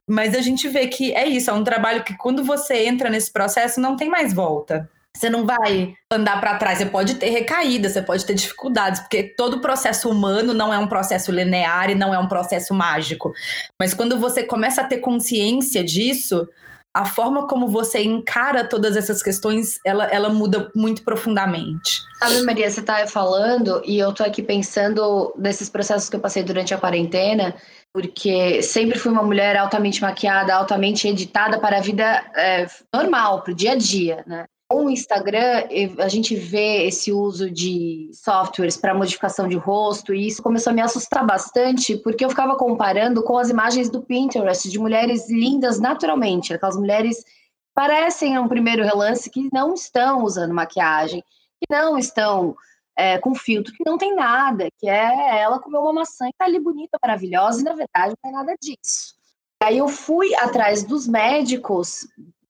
mas 0.06 0.34
a 0.34 0.42
gente 0.42 0.68
vê 0.68 0.86
que 0.86 1.14
é 1.14 1.26
isso, 1.26 1.48
é 1.48 1.54
um 1.54 1.64
trabalho 1.64 2.04
que 2.04 2.14
quando 2.14 2.44
você 2.44 2.84
entra 2.84 3.08
nesse 3.08 3.32
processo 3.32 3.80
não 3.80 3.96
tem 3.96 4.10
mais 4.10 4.34
volta. 4.34 4.86
Você 5.16 5.30
não 5.30 5.46
vai 5.46 5.94
andar 6.12 6.38
para 6.40 6.58
trás, 6.58 6.78
você 6.78 6.86
pode 6.86 7.14
ter 7.14 7.30
recaídas, 7.30 7.92
você 7.92 8.02
pode 8.02 8.26
ter 8.26 8.34
dificuldades, 8.34 9.00
porque 9.00 9.22
todo 9.22 9.60
processo 9.60 10.10
humano 10.10 10.52
não 10.52 10.72
é 10.72 10.78
um 10.78 10.86
processo 10.86 11.32
linear 11.32 11.90
e 11.90 11.94
não 11.94 12.12
é 12.12 12.18
um 12.18 12.28
processo 12.28 12.74
mágico. 12.74 13.32
Mas 13.80 13.94
quando 13.94 14.18
você 14.18 14.42
começa 14.42 14.82
a 14.82 14.84
ter 14.84 14.98
consciência 14.98 15.82
disso, 15.82 16.46
a 16.94 17.04
forma 17.04 17.46
como 17.46 17.68
você 17.68 18.02
encara 18.02 18.62
todas 18.64 18.96
essas 18.96 19.22
questões, 19.22 19.78
ela, 19.84 20.04
ela 20.06 20.28
muda 20.28 20.70
muito 20.74 21.02
profundamente. 21.02 22.02
Sabe, 22.18 22.42
Maria, 22.42 22.70
você 22.70 22.82
tá 22.82 23.06
falando 23.06 23.82
e 23.84 23.98
eu 23.98 24.12
tô 24.12 24.22
aqui 24.22 24.42
pensando 24.42 25.34
nesses 25.38 25.68
processos 25.68 26.08
que 26.10 26.16
eu 26.16 26.20
passei 26.20 26.42
durante 26.42 26.72
a 26.74 26.78
quarentena, 26.78 27.54
porque 27.92 28.62
sempre 28.62 28.98
fui 28.98 29.12
uma 29.12 29.22
mulher 29.22 29.56
altamente 29.56 30.00
maquiada, 30.02 30.54
altamente 30.54 31.08
editada 31.08 31.58
para 31.58 31.78
a 31.78 31.82
vida 31.82 32.22
é, 32.34 32.66
normal, 32.94 33.42
para 33.42 33.52
o 33.52 33.56
dia 33.56 33.72
a 33.72 33.76
dia, 33.76 34.22
né? 34.26 34.44
Com 34.68 34.86
o 34.86 34.90
Instagram, 34.90 35.68
a 35.98 36.08
gente 36.08 36.34
vê 36.34 36.86
esse 36.86 37.12
uso 37.12 37.48
de 37.48 38.10
softwares 38.12 38.76
para 38.76 38.94
modificação 38.94 39.46
de 39.46 39.56
rosto, 39.56 40.12
e 40.12 40.26
isso 40.26 40.42
começou 40.42 40.72
a 40.72 40.74
me 40.74 40.82
assustar 40.82 41.24
bastante, 41.24 41.96
porque 41.96 42.24
eu 42.24 42.30
ficava 42.30 42.56
comparando 42.56 43.22
com 43.22 43.38
as 43.38 43.48
imagens 43.48 43.88
do 43.88 44.02
Pinterest 44.02 44.68
de 44.68 44.78
mulheres 44.78 45.30
lindas 45.30 45.78
naturalmente, 45.78 46.52
aquelas 46.52 46.76
mulheres 46.76 47.24
parecem, 47.72 48.36
um 48.38 48.48
primeiro 48.48 48.82
relance, 48.82 49.30
que 49.30 49.48
não 49.52 49.72
estão 49.72 50.24
usando 50.24 50.52
maquiagem, 50.52 51.22
que 51.60 51.66
não 51.70 51.96
estão 51.96 52.56
é, 52.96 53.18
com 53.18 53.36
filtro, 53.36 53.72
que 53.72 53.84
não 53.84 53.96
tem 53.96 54.16
nada, 54.16 54.68
que 54.78 54.88
é 54.88 55.42
ela 55.42 55.60
comeu 55.60 55.82
uma 55.82 55.92
maçã 55.92 56.26
e 56.26 56.32
tá 56.36 56.46
ali 56.46 56.58
bonita, 56.58 56.98
maravilhosa, 57.00 57.60
e 57.60 57.64
na 57.64 57.74
verdade 57.74 58.14
não 58.24 58.30
é 58.30 58.32
nada 58.32 58.56
disso. 58.60 59.14
Aí 59.62 59.78
eu 59.78 59.88
fui 59.88 60.34
atrás 60.34 60.82
dos 60.82 61.06
médicos 61.06 62.08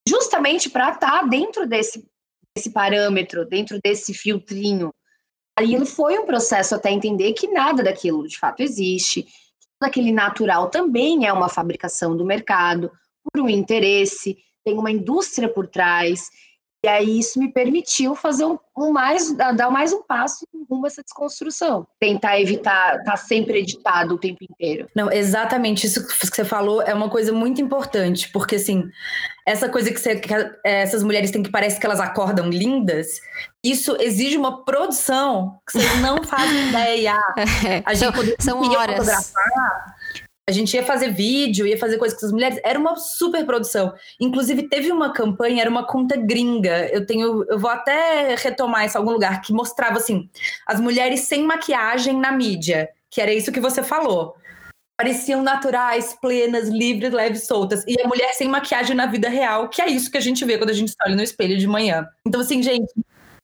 justamente 0.09 0.71
para 0.71 0.91
estar 0.93 1.21
tá 1.21 1.23
dentro 1.23 1.67
desse, 1.67 2.07
desse 2.55 2.71
parâmetro, 2.71 3.47
dentro 3.47 3.79
desse 3.83 4.15
filtrinho. 4.15 4.93
Aí 5.59 5.85
foi 5.87 6.19
um 6.19 6.27
processo 6.27 6.75
até 6.75 6.91
entender 6.91 7.33
que 7.33 7.49
nada 7.49 7.83
daquilo 7.83 8.27
de 8.27 8.39
fato 8.39 8.63
existe, 8.63 9.23
tudo 9.23 9.89
aquele 9.89 10.13
natural 10.13 10.71
também 10.71 11.27
é 11.27 11.33
uma 11.33 11.49
fabricação 11.49 12.17
do 12.17 12.25
mercado, 12.25 12.91
por 13.33 13.43
um 13.43 13.49
interesse, 13.49 14.39
tem 14.65 14.79
uma 14.79 14.91
indústria 14.91 15.49
por 15.49 15.67
trás. 15.67 16.29
E 16.85 16.89
aí 16.89 17.19
isso 17.19 17.39
me 17.39 17.53
permitiu 17.53 18.15
fazer 18.15 18.45
um, 18.45 18.59
um 18.77 18.93
mais, 18.93 19.33
dar 19.33 19.71
mais 19.71 19.93
um 19.93 20.03
passo 20.03 20.47
rumo 20.71 20.85
a 20.85 20.89
essa 20.89 21.03
desconstrução. 21.03 21.87
Tentar 21.99 22.41
evitar 22.41 22.99
estar 22.99 23.13
tá 23.13 23.17
sempre 23.17 23.59
editado 23.59 24.15
o 24.15 24.19
tempo 24.19 24.45
inteiro. 24.45 24.89
Não, 24.95 25.11
exatamente 25.11 25.87
isso 25.87 26.07
que 26.07 26.27
você 26.27 26.45
falou 26.45 26.83
é 26.83 26.93
uma 26.95 27.09
coisa 27.09 27.33
muito 27.33 27.61
importante, 27.61 28.31
porque 28.31 28.57
assim, 28.57 28.89
essa 29.47 29.69
coisa 29.69 29.91
que, 29.91 29.99
você, 29.99 30.17
que 30.17 30.33
essas 30.63 31.03
mulheres 31.03 31.31
têm 31.31 31.43
que 31.43 31.51
parece 31.51 31.81
que 31.81 31.87
elas 31.87 32.01
acordam 32.01 32.49
lindas, 32.51 33.21
isso 33.65 33.97
exige 34.01 34.37
uma 34.37 34.65
produção 34.65 35.59
que 35.67 35.79
vocês 35.79 36.01
não 36.01 36.23
fazem 36.23 36.69
ideia. 36.71 37.17
É, 37.67 37.83
a 37.85 37.95
gente 37.95 38.15
são, 38.43 38.61
são 38.61 38.73
horas. 38.73 38.97
fotografar 38.97 39.96
a 40.49 40.53
gente 40.53 40.75
ia 40.75 40.85
fazer 40.85 41.11
vídeo, 41.11 41.67
ia 41.67 41.77
fazer 41.77 41.99
coisas 41.99 42.19
com 42.19 42.25
as 42.25 42.31
mulheres, 42.31 42.61
era 42.63 42.79
uma 42.79 42.95
super 42.95 43.45
produção. 43.45 43.93
Inclusive, 44.21 44.69
teve 44.69 44.93
uma 44.93 45.13
campanha, 45.13 45.61
era 45.61 45.71
uma 45.71 45.85
conta 45.85 46.17
gringa. 46.17 46.89
Eu 46.93 47.05
tenho, 47.05 47.45
eu 47.49 47.59
vou 47.59 47.69
até 47.69 48.37
retomar 48.37 48.87
isso 48.87 48.97
em 48.97 49.01
algum 49.01 49.11
lugar, 49.11 49.41
que 49.43 49.53
mostrava 49.53 49.97
assim: 49.97 50.31
as 50.65 50.79
mulheres 50.79 51.23
sem 51.23 51.43
maquiagem 51.43 52.17
na 52.17 52.31
mídia, 52.31 52.89
que 53.11 53.21
era 53.21 53.35
isso 53.35 53.51
que 53.51 53.59
você 53.59 53.83
falou. 53.83 54.37
pareciam 54.97 55.43
naturais, 55.43 56.17
plenas, 56.23 56.69
livres, 56.69 57.13
leves, 57.13 57.45
soltas. 57.45 57.85
E 57.85 58.01
a 58.01 58.07
mulher 58.07 58.33
sem 58.35 58.49
maquiagem 58.49 58.95
na 58.95 59.07
vida 59.07 59.29
real, 59.29 59.69
que 59.69 59.83
é 59.83 59.89
isso 59.89 60.11
que 60.11 60.17
a 60.17 60.21
gente 60.21 60.45
vê 60.45 60.59
quando 60.59 60.71
a 60.71 60.75
gente 60.75 60.95
olha 61.05 61.17
no 61.17 61.23
espelho 61.23 61.59
de 61.59 61.67
manhã. 61.67 62.07
Então, 62.25 62.41
assim, 62.41 62.63
gente, 62.63 62.93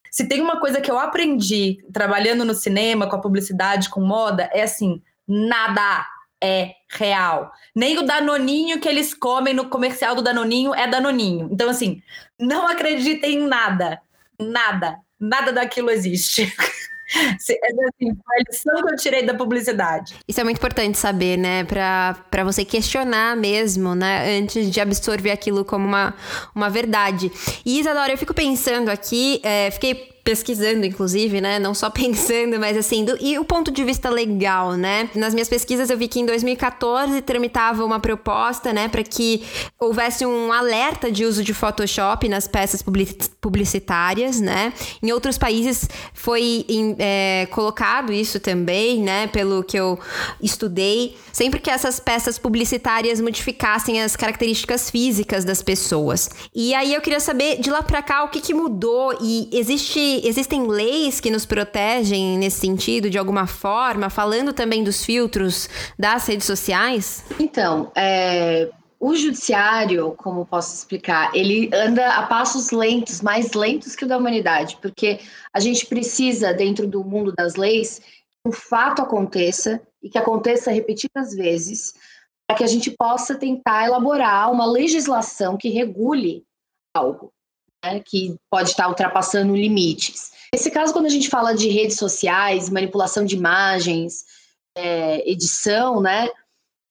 se 0.09 0.29
tem 0.29 0.41
uma 0.41 0.61
coisa 0.61 0.81
que 0.81 0.91
eu 0.91 0.99
aprendi 1.01 1.85
trabalhando 1.93 2.45
no 2.45 2.55
cinema, 2.55 3.09
com 3.09 3.17
a 3.17 3.21
publicidade, 3.21 3.91
com 3.91 4.01
moda, 4.03 4.49
é 4.53 4.62
assim: 4.62 5.03
nada 5.27 6.07
é 6.42 6.74
real. 6.88 7.52
Nem 7.74 7.98
o 7.98 8.02
danoninho 8.02 8.81
que 8.81 8.88
eles 8.88 9.14
comem 9.14 9.55
no 9.55 9.68
comercial 9.68 10.14
do 10.14 10.22
danoninho 10.22 10.74
é 10.74 10.88
danoninho. 10.88 11.48
Então, 11.50 11.70
assim, 11.70 12.02
não 12.38 12.66
acreditem 12.66 13.35
em 13.35 13.46
nada. 13.46 14.00
Nada. 14.38 14.96
Nada 15.20 15.52
daquilo 15.52 15.90
existe. 15.90 16.52
É 17.14 17.28
assim, 17.28 18.11
a 18.11 18.42
lição 18.48 18.83
que 18.83 18.92
eu 18.94 18.96
tirei 18.96 19.26
da 19.26 19.35
publicidade. 19.35 20.14
Isso 20.26 20.40
é 20.40 20.44
muito 20.44 20.57
importante 20.57 20.96
saber, 20.96 21.37
né? 21.37 21.62
Para 21.64 22.42
você 22.42 22.64
questionar 22.64 23.37
mesmo, 23.37 23.94
né? 23.94 24.38
Antes 24.38 24.70
de 24.70 24.81
absorver 24.81 25.31
aquilo 25.31 25.62
como 25.62 25.87
uma, 25.87 26.14
uma 26.55 26.70
verdade. 26.70 27.31
E 27.66 27.81
Isadora, 27.81 28.12
eu 28.12 28.16
fico 28.16 28.33
pensando 28.33 28.88
aqui, 28.88 29.42
é, 29.44 29.70
fiquei 29.70 30.12
pesquisando, 30.24 30.87
inclusive, 30.87 31.40
né? 31.40 31.58
Não 31.58 31.74
só 31.74 31.90
pensando, 31.90 32.58
mas 32.58 32.76
assim, 32.76 33.04
do, 33.04 33.16
e 33.20 33.38
o 33.38 33.44
ponto 33.44 33.70
de 33.70 33.85
vista 33.85 34.08
legal, 34.08 34.74
né? 34.74 35.08
Nas 35.14 35.35
minhas 35.35 35.48
pesquisas 35.48 35.90
eu 35.90 35.98
vi 35.98 36.08
que 36.08 36.20
em 36.20 36.26
2014 36.26 37.20
tramitava 37.22 37.85
uma 37.85 38.00
proposta, 38.00 38.72
né, 38.72 38.88
para 38.88 39.02
que 39.02 39.42
houvesse 39.78 40.24
um 40.24 40.52
alerta 40.52 41.11
de 41.11 41.24
uso 41.24 41.42
de 41.42 41.52
Photoshop 41.52 42.28
nas 42.28 42.46
peças 42.46 42.82
publicitárias, 43.40 44.40
né? 44.40 44.72
Em 45.02 45.12
outros 45.12 45.37
países 45.38 45.88
foi 46.14 46.64
em, 46.68 46.96
é, 46.98 47.46
colocado 47.50 48.12
isso 48.12 48.38
também, 48.38 49.00
né? 49.02 49.26
Pelo 49.26 49.62
que 49.62 49.76
eu 49.76 49.98
estudei, 50.40 51.16
sempre 51.32 51.61
que 51.61 51.70
essas 51.70 51.98
peças 51.98 52.38
publicitárias 52.38 53.20
modificassem 53.20 54.02
as 54.02 54.16
características 54.16 54.90
físicas 54.90 55.44
das 55.44 55.62
pessoas. 55.62 56.30
E 56.54 56.74
aí 56.74 56.94
eu 56.94 57.00
queria 57.00 57.20
saber 57.20 57.61
de 57.61 57.70
lá 57.70 57.82
para 57.82 58.02
cá 58.02 58.24
o 58.24 58.28
que, 58.28 58.40
que 58.40 58.54
mudou 58.54 59.16
e 59.20 59.48
existe 59.52 60.12
existem 60.25 60.66
leis 60.66 61.20
que 61.20 61.31
nos 61.31 61.46
protegem 61.46 62.37
nesse 62.38 62.61
sentido, 62.61 63.09
de 63.09 63.18
alguma 63.18 63.46
forma, 63.46 64.11
falando 64.11 64.53
também 64.53 64.85
dos 64.85 65.05
filtros 65.05 65.68
das 65.98 66.27
redes 66.27 66.46
sociais? 66.46 67.25
Então, 67.38 67.90
é, 67.94 68.68
o 69.01 69.16
judiciário, 69.16 70.14
como 70.16 70.46
posso 70.46 70.75
explicar, 70.75 71.35
ele 71.35 71.68
anda 71.75 72.09
a 72.14 72.27
passos 72.27 72.70
lentos, 72.70 73.20
mais 73.20 73.53
lentos 73.53 73.96
que 73.96 74.05
o 74.05 74.09
da 74.09 74.16
humanidade, 74.16 74.79
porque 74.81 75.18
a 75.53 75.59
gente 75.59 75.87
precisa, 75.87 76.55
dentro 76.55 76.87
do 76.87 77.03
mundo 77.03 77.33
das 77.33 77.57
leis, 77.57 77.98
que 77.98 78.48
um 78.48 78.53
fato 78.53 79.03
aconteça 79.03 79.81
e 80.01 80.09
que 80.09 80.18
aconteça 80.18 80.70
repetidas 80.70 81.35
vezes, 81.35 81.94
para 82.46 82.59
que 82.59 82.64
a 82.64 82.68
gente 82.68 82.90
possa 82.92 83.35
tentar 83.35 83.87
elaborar 83.87 84.53
uma 84.53 84.66
legislação 84.66 85.57
que 85.57 85.68
regule 85.68 86.44
algo 86.94 87.33
né, 87.85 88.01
que 88.01 88.37
pode 88.51 88.71
estar 88.71 88.88
ultrapassando 88.88 89.57
limites. 89.57 90.33
Nesse 90.55 90.71
caso, 90.71 90.92
quando 90.92 91.07
a 91.07 91.11
gente 91.11 91.29
fala 91.29 91.55
de 91.55 91.68
redes 91.68 91.97
sociais, 91.97 92.71
manipulação 92.71 93.25
de 93.25 93.37
imagens, 93.37 94.25
é, 94.77 95.29
edição, 95.31 96.01
né, 96.01 96.29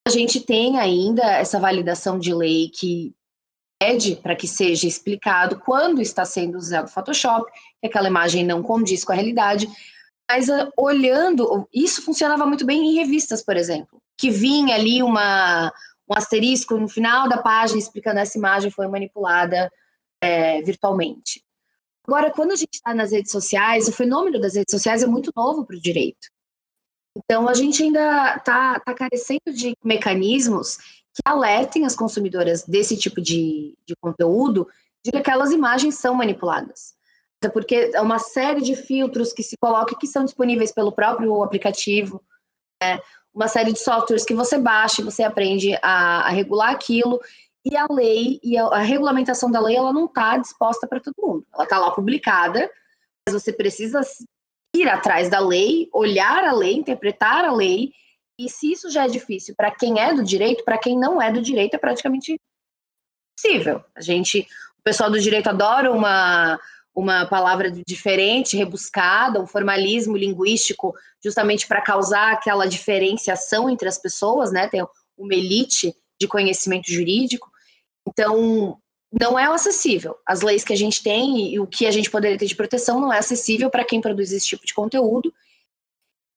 a 0.06 0.10
gente 0.10 0.40
tem 0.40 0.78
ainda 0.78 1.22
essa 1.22 1.60
validação 1.60 2.18
de 2.18 2.34
lei 2.34 2.68
que 2.68 3.14
pede 3.80 4.16
para 4.16 4.36
que 4.36 4.46
seja 4.46 4.86
explicado 4.86 5.58
quando 5.60 6.00
está 6.00 6.24
sendo 6.24 6.56
usado 6.56 6.86
o 6.86 6.90
Photoshop, 6.90 7.50
que 7.80 7.86
aquela 7.86 8.08
imagem 8.08 8.44
não 8.44 8.62
condiz 8.62 9.04
com 9.04 9.12
a 9.12 9.14
realidade. 9.14 9.68
Mas 10.30 10.48
uh, 10.48 10.70
olhando, 10.76 11.68
isso 11.72 12.02
funcionava 12.02 12.46
muito 12.46 12.64
bem 12.64 12.80
em 12.80 12.94
revistas, 12.94 13.42
por 13.42 13.56
exemplo, 13.56 14.00
que 14.16 14.30
vinha 14.30 14.74
ali 14.74 15.02
uma, 15.02 15.72
um 16.08 16.16
asterisco 16.16 16.76
no 16.76 16.88
final 16.88 17.28
da 17.28 17.38
página 17.38 17.78
explicando 17.78 18.20
essa 18.20 18.38
imagem 18.38 18.70
foi 18.70 18.86
manipulada 18.86 19.70
é, 20.22 20.62
virtualmente. 20.62 21.44
Agora, 22.06 22.30
quando 22.30 22.52
a 22.52 22.56
gente 22.56 22.74
está 22.74 22.94
nas 22.94 23.12
redes 23.12 23.32
sociais, 23.32 23.88
o 23.88 23.92
fenômeno 23.92 24.40
das 24.40 24.54
redes 24.54 24.70
sociais 24.70 25.02
é 25.02 25.06
muito 25.06 25.32
novo 25.36 25.66
para 25.66 25.76
o 25.76 25.80
direito. 25.80 26.28
Então, 27.16 27.48
a 27.48 27.54
gente 27.54 27.82
ainda 27.82 28.36
está 28.36 28.80
tá 28.80 28.94
carecendo 28.94 29.52
de 29.52 29.76
mecanismos 29.84 30.76
que 30.76 31.22
alertem 31.24 31.84
as 31.84 31.94
consumidoras 31.94 32.64
desse 32.64 32.96
tipo 32.96 33.20
de, 33.20 33.76
de 33.86 33.94
conteúdo 34.00 34.66
de 35.04 35.10
que 35.10 35.18
aquelas 35.18 35.50
imagens 35.50 35.96
são 35.96 36.14
manipuladas. 36.14 36.94
Porque 37.52 37.90
é 37.92 38.00
uma 38.00 38.20
série 38.20 38.62
de 38.62 38.76
filtros 38.76 39.32
que 39.32 39.42
se 39.42 39.56
colocam 39.56 39.98
que 39.98 40.06
são 40.06 40.24
disponíveis 40.24 40.72
pelo 40.72 40.92
próprio 40.92 41.42
aplicativo, 41.42 42.22
né? 42.80 43.00
uma 43.34 43.48
série 43.48 43.72
de 43.72 43.80
softwares 43.80 44.24
que 44.24 44.34
você 44.34 44.58
baixa 44.58 45.00
e 45.00 45.04
você 45.04 45.22
aprende 45.22 45.74
a, 45.82 46.28
a 46.28 46.28
regular 46.28 46.70
aquilo, 46.70 47.20
e 47.64 47.76
a 47.76 47.86
lei 47.90 48.40
e 48.42 48.56
a, 48.56 48.64
a 48.66 48.78
regulamentação 48.78 49.50
da 49.50 49.60
lei 49.60 49.76
ela 49.76 49.92
não 49.92 50.06
está 50.06 50.36
disposta 50.36 50.86
para 50.86 51.00
todo 51.00 51.14
mundo. 51.18 51.46
Ela 51.52 51.64
está 51.64 51.78
lá 51.78 51.90
publicada, 51.90 52.70
mas 53.26 53.40
você 53.40 53.52
precisa 53.52 54.00
ir 54.74 54.88
atrás 54.88 55.28
da 55.28 55.38
lei, 55.38 55.88
olhar 55.92 56.44
a 56.44 56.52
lei, 56.52 56.74
interpretar 56.74 57.44
a 57.44 57.52
lei. 57.52 57.92
E 58.38 58.48
se 58.48 58.72
isso 58.72 58.90
já 58.90 59.04
é 59.04 59.08
difícil 59.08 59.54
para 59.56 59.70
quem 59.70 60.00
é 60.00 60.12
do 60.14 60.24
direito, 60.24 60.64
para 60.64 60.78
quem 60.78 60.98
não 60.98 61.20
é 61.20 61.30
do 61.30 61.40
direito 61.40 61.74
é 61.74 61.78
praticamente 61.78 62.40
possível. 63.36 63.84
A 63.94 64.00
gente, 64.00 64.40
o 64.78 64.82
pessoal 64.82 65.10
do 65.10 65.20
direito 65.20 65.48
adora 65.48 65.92
uma 65.92 66.58
uma 66.94 67.26
palavra 67.26 67.70
diferente, 67.70 68.56
rebuscada, 68.56 69.40
um 69.40 69.46
formalismo 69.46 70.16
linguístico, 70.16 70.94
justamente 71.24 71.66
para 71.66 71.80
causar 71.80 72.32
aquela 72.32 72.66
diferenciação 72.66 73.70
entre 73.70 73.88
as 73.88 73.98
pessoas, 73.98 74.52
né? 74.52 74.68
Tem 74.68 74.86
uma 75.16 75.34
elite 75.34 75.94
de 76.20 76.28
conhecimento 76.28 76.90
jurídico. 76.92 77.50
Então, 78.08 78.78
não 79.20 79.38
é 79.38 79.44
acessível. 79.44 80.16
As 80.26 80.40
leis 80.40 80.64
que 80.64 80.72
a 80.72 80.76
gente 80.76 81.02
tem 81.02 81.52
e 81.52 81.60
o 81.60 81.66
que 81.66 81.86
a 81.86 81.90
gente 81.90 82.10
poderia 82.10 82.38
ter 82.38 82.46
de 82.46 82.56
proteção 82.56 83.00
não 83.00 83.12
é 83.12 83.18
acessível 83.18 83.70
para 83.70 83.84
quem 83.84 84.00
produz 84.00 84.32
esse 84.32 84.46
tipo 84.46 84.66
de 84.66 84.74
conteúdo. 84.74 85.32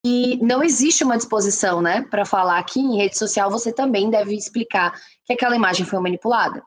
E 0.06 0.38
não 0.38 0.64
existe 0.64 1.04
uma 1.04 1.18
disposição, 1.18 1.82
né, 1.82 2.06
para 2.12 2.26
falar 2.26 2.62
que 2.64 2.80
em 2.80 2.98
rede 2.98 3.18
social 3.18 3.50
você 3.50 3.74
também 3.74 4.10
deve 4.10 4.36
explicar 4.36 4.94
que 5.26 5.34
aquela 5.34 5.56
imagem 5.56 5.86
foi 5.86 6.00
manipulada. 6.00 6.62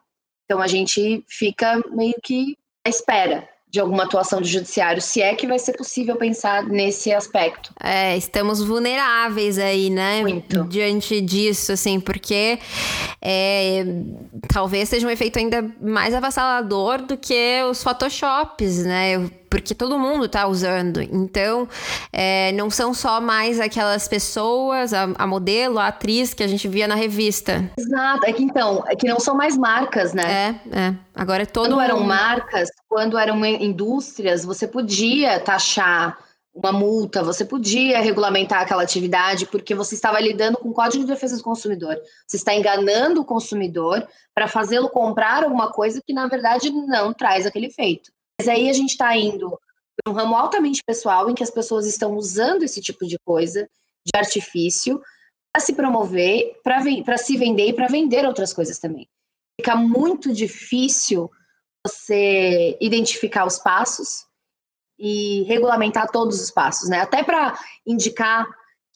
Então 0.44 0.61
a 0.61 0.66
gente 0.66 1.24
fica 1.28 1.80
meio 1.90 2.14
que 2.22 2.56
à 2.84 2.88
espera 2.88 3.48
de 3.70 3.81
alguma 3.81 4.04
atuação 4.04 4.40
do 4.40 4.46
judiciário, 4.46 5.00
se 5.02 5.20
é 5.20 5.35
que 5.35 5.46
vai 5.46 5.59
ser 5.59 5.74
possível 5.76 6.16
pensar 6.16 6.64
nesse 6.64 7.12
aspecto. 7.12 7.70
É, 7.83 8.16
estamos 8.16 8.62
vulneráveis 8.62 9.59
aí, 9.59 9.90
né? 9.90 10.22
Muito. 10.22 10.64
Diante 10.64 11.20
disso, 11.20 11.72
assim, 11.72 12.00
porque 12.00 12.59
é, 13.20 13.85
talvez 14.52 14.88
seja 14.88 15.07
um 15.07 15.11
efeito 15.11 15.38
ainda 15.38 15.70
mais 15.81 16.14
avassalador 16.14 17.02
do 17.02 17.16
que 17.16 17.62
os 17.70 17.83
Photoshops, 17.83 18.85
né? 18.85 19.28
Porque 19.48 19.74
todo 19.74 19.98
mundo 19.98 20.26
está 20.26 20.46
usando. 20.46 21.00
Então, 21.00 21.68
é, 22.12 22.52
não 22.52 22.70
são 22.70 22.92
só 22.92 23.20
mais 23.20 23.61
aquelas 23.61 24.06
pessoas, 24.08 24.92
a, 24.92 25.04
a, 25.16 25.26
modelo, 25.26 25.78
a 25.78 25.88
atriz 25.88 26.34
que 26.34 26.42
a 26.42 26.46
gente 26.46 26.68
via 26.68 26.87
na 26.87 26.94
revista. 26.94 27.70
Exato. 27.76 28.26
É 28.26 28.32
que 28.32 28.42
então, 28.42 28.84
é 28.87 28.94
que 28.94 29.08
não 29.08 29.20
são 29.20 29.34
mais 29.34 29.56
marcas, 29.56 30.12
né? 30.12 30.61
É, 30.72 30.78
é. 30.78 30.94
Agora 31.14 31.42
é 31.42 31.46
todo 31.46 31.64
Quando 31.64 31.72
mundo... 31.72 31.82
eram 31.82 32.00
marcas, 32.00 32.68
quando 32.88 33.18
eram 33.18 33.44
indústrias, 33.44 34.44
você 34.44 34.66
podia 34.66 35.40
taxar 35.40 36.18
uma 36.58 36.72
multa, 36.72 37.22
você 37.22 37.44
podia 37.44 38.00
regulamentar 38.00 38.62
aquela 38.62 38.82
atividade 38.82 39.46
porque 39.46 39.74
você 39.74 39.94
estava 39.94 40.18
lidando 40.20 40.58
com 40.58 40.70
o 40.70 40.72
Código 40.72 41.04
de 41.04 41.11
Defesa 41.11 41.37
do 41.37 41.42
Consumidor. 41.42 41.96
Você 42.26 42.37
está 42.37 42.52
enganando 42.52 43.20
o 43.20 43.24
consumidor 43.24 44.06
para 44.34 44.48
fazê-lo 44.48 44.88
comprar 44.88 45.44
alguma 45.44 45.70
coisa 45.70 46.02
que, 46.04 46.12
na 46.12 46.26
verdade, 46.26 46.70
não 46.70 47.12
traz 47.12 47.46
aquele 47.46 47.66
efeito. 47.66 48.11
Mas 48.38 48.48
aí 48.48 48.70
a 48.70 48.72
gente 48.72 48.90
está 48.90 49.16
indo 49.16 49.59
para 49.96 50.12
um 50.12 50.14
ramo 50.14 50.37
altamente 50.37 50.83
pessoal 50.85 51.29
em 51.29 51.35
que 51.35 51.42
as 51.42 51.51
pessoas 51.51 51.87
estão 51.87 52.14
usando 52.14 52.62
esse 52.62 52.81
tipo 52.81 53.07
de 53.07 53.18
coisa, 53.18 53.68
de 54.05 54.12
artifício, 54.16 55.03
para 55.53 55.61
se 55.61 55.72
promover, 55.72 56.61
para 56.62 57.18
se 57.18 57.37
vender 57.37 57.68
e 57.68 57.72
para 57.72 57.88
vender 57.88 58.24
outras 58.24 58.53
coisas 58.53 58.79
também. 58.79 59.09
Fica 59.61 59.74
muito 59.74 60.33
difícil 60.33 61.29
você 61.85 62.77
identificar 62.81 63.44
os 63.44 63.59
passos 63.59 64.27
e 64.98 65.42
regulamentar 65.44 66.11
todos 66.11 66.40
os 66.40 66.51
passos, 66.51 66.88
né? 66.88 67.01
Até 67.01 67.22
para 67.22 67.59
indicar 67.87 68.46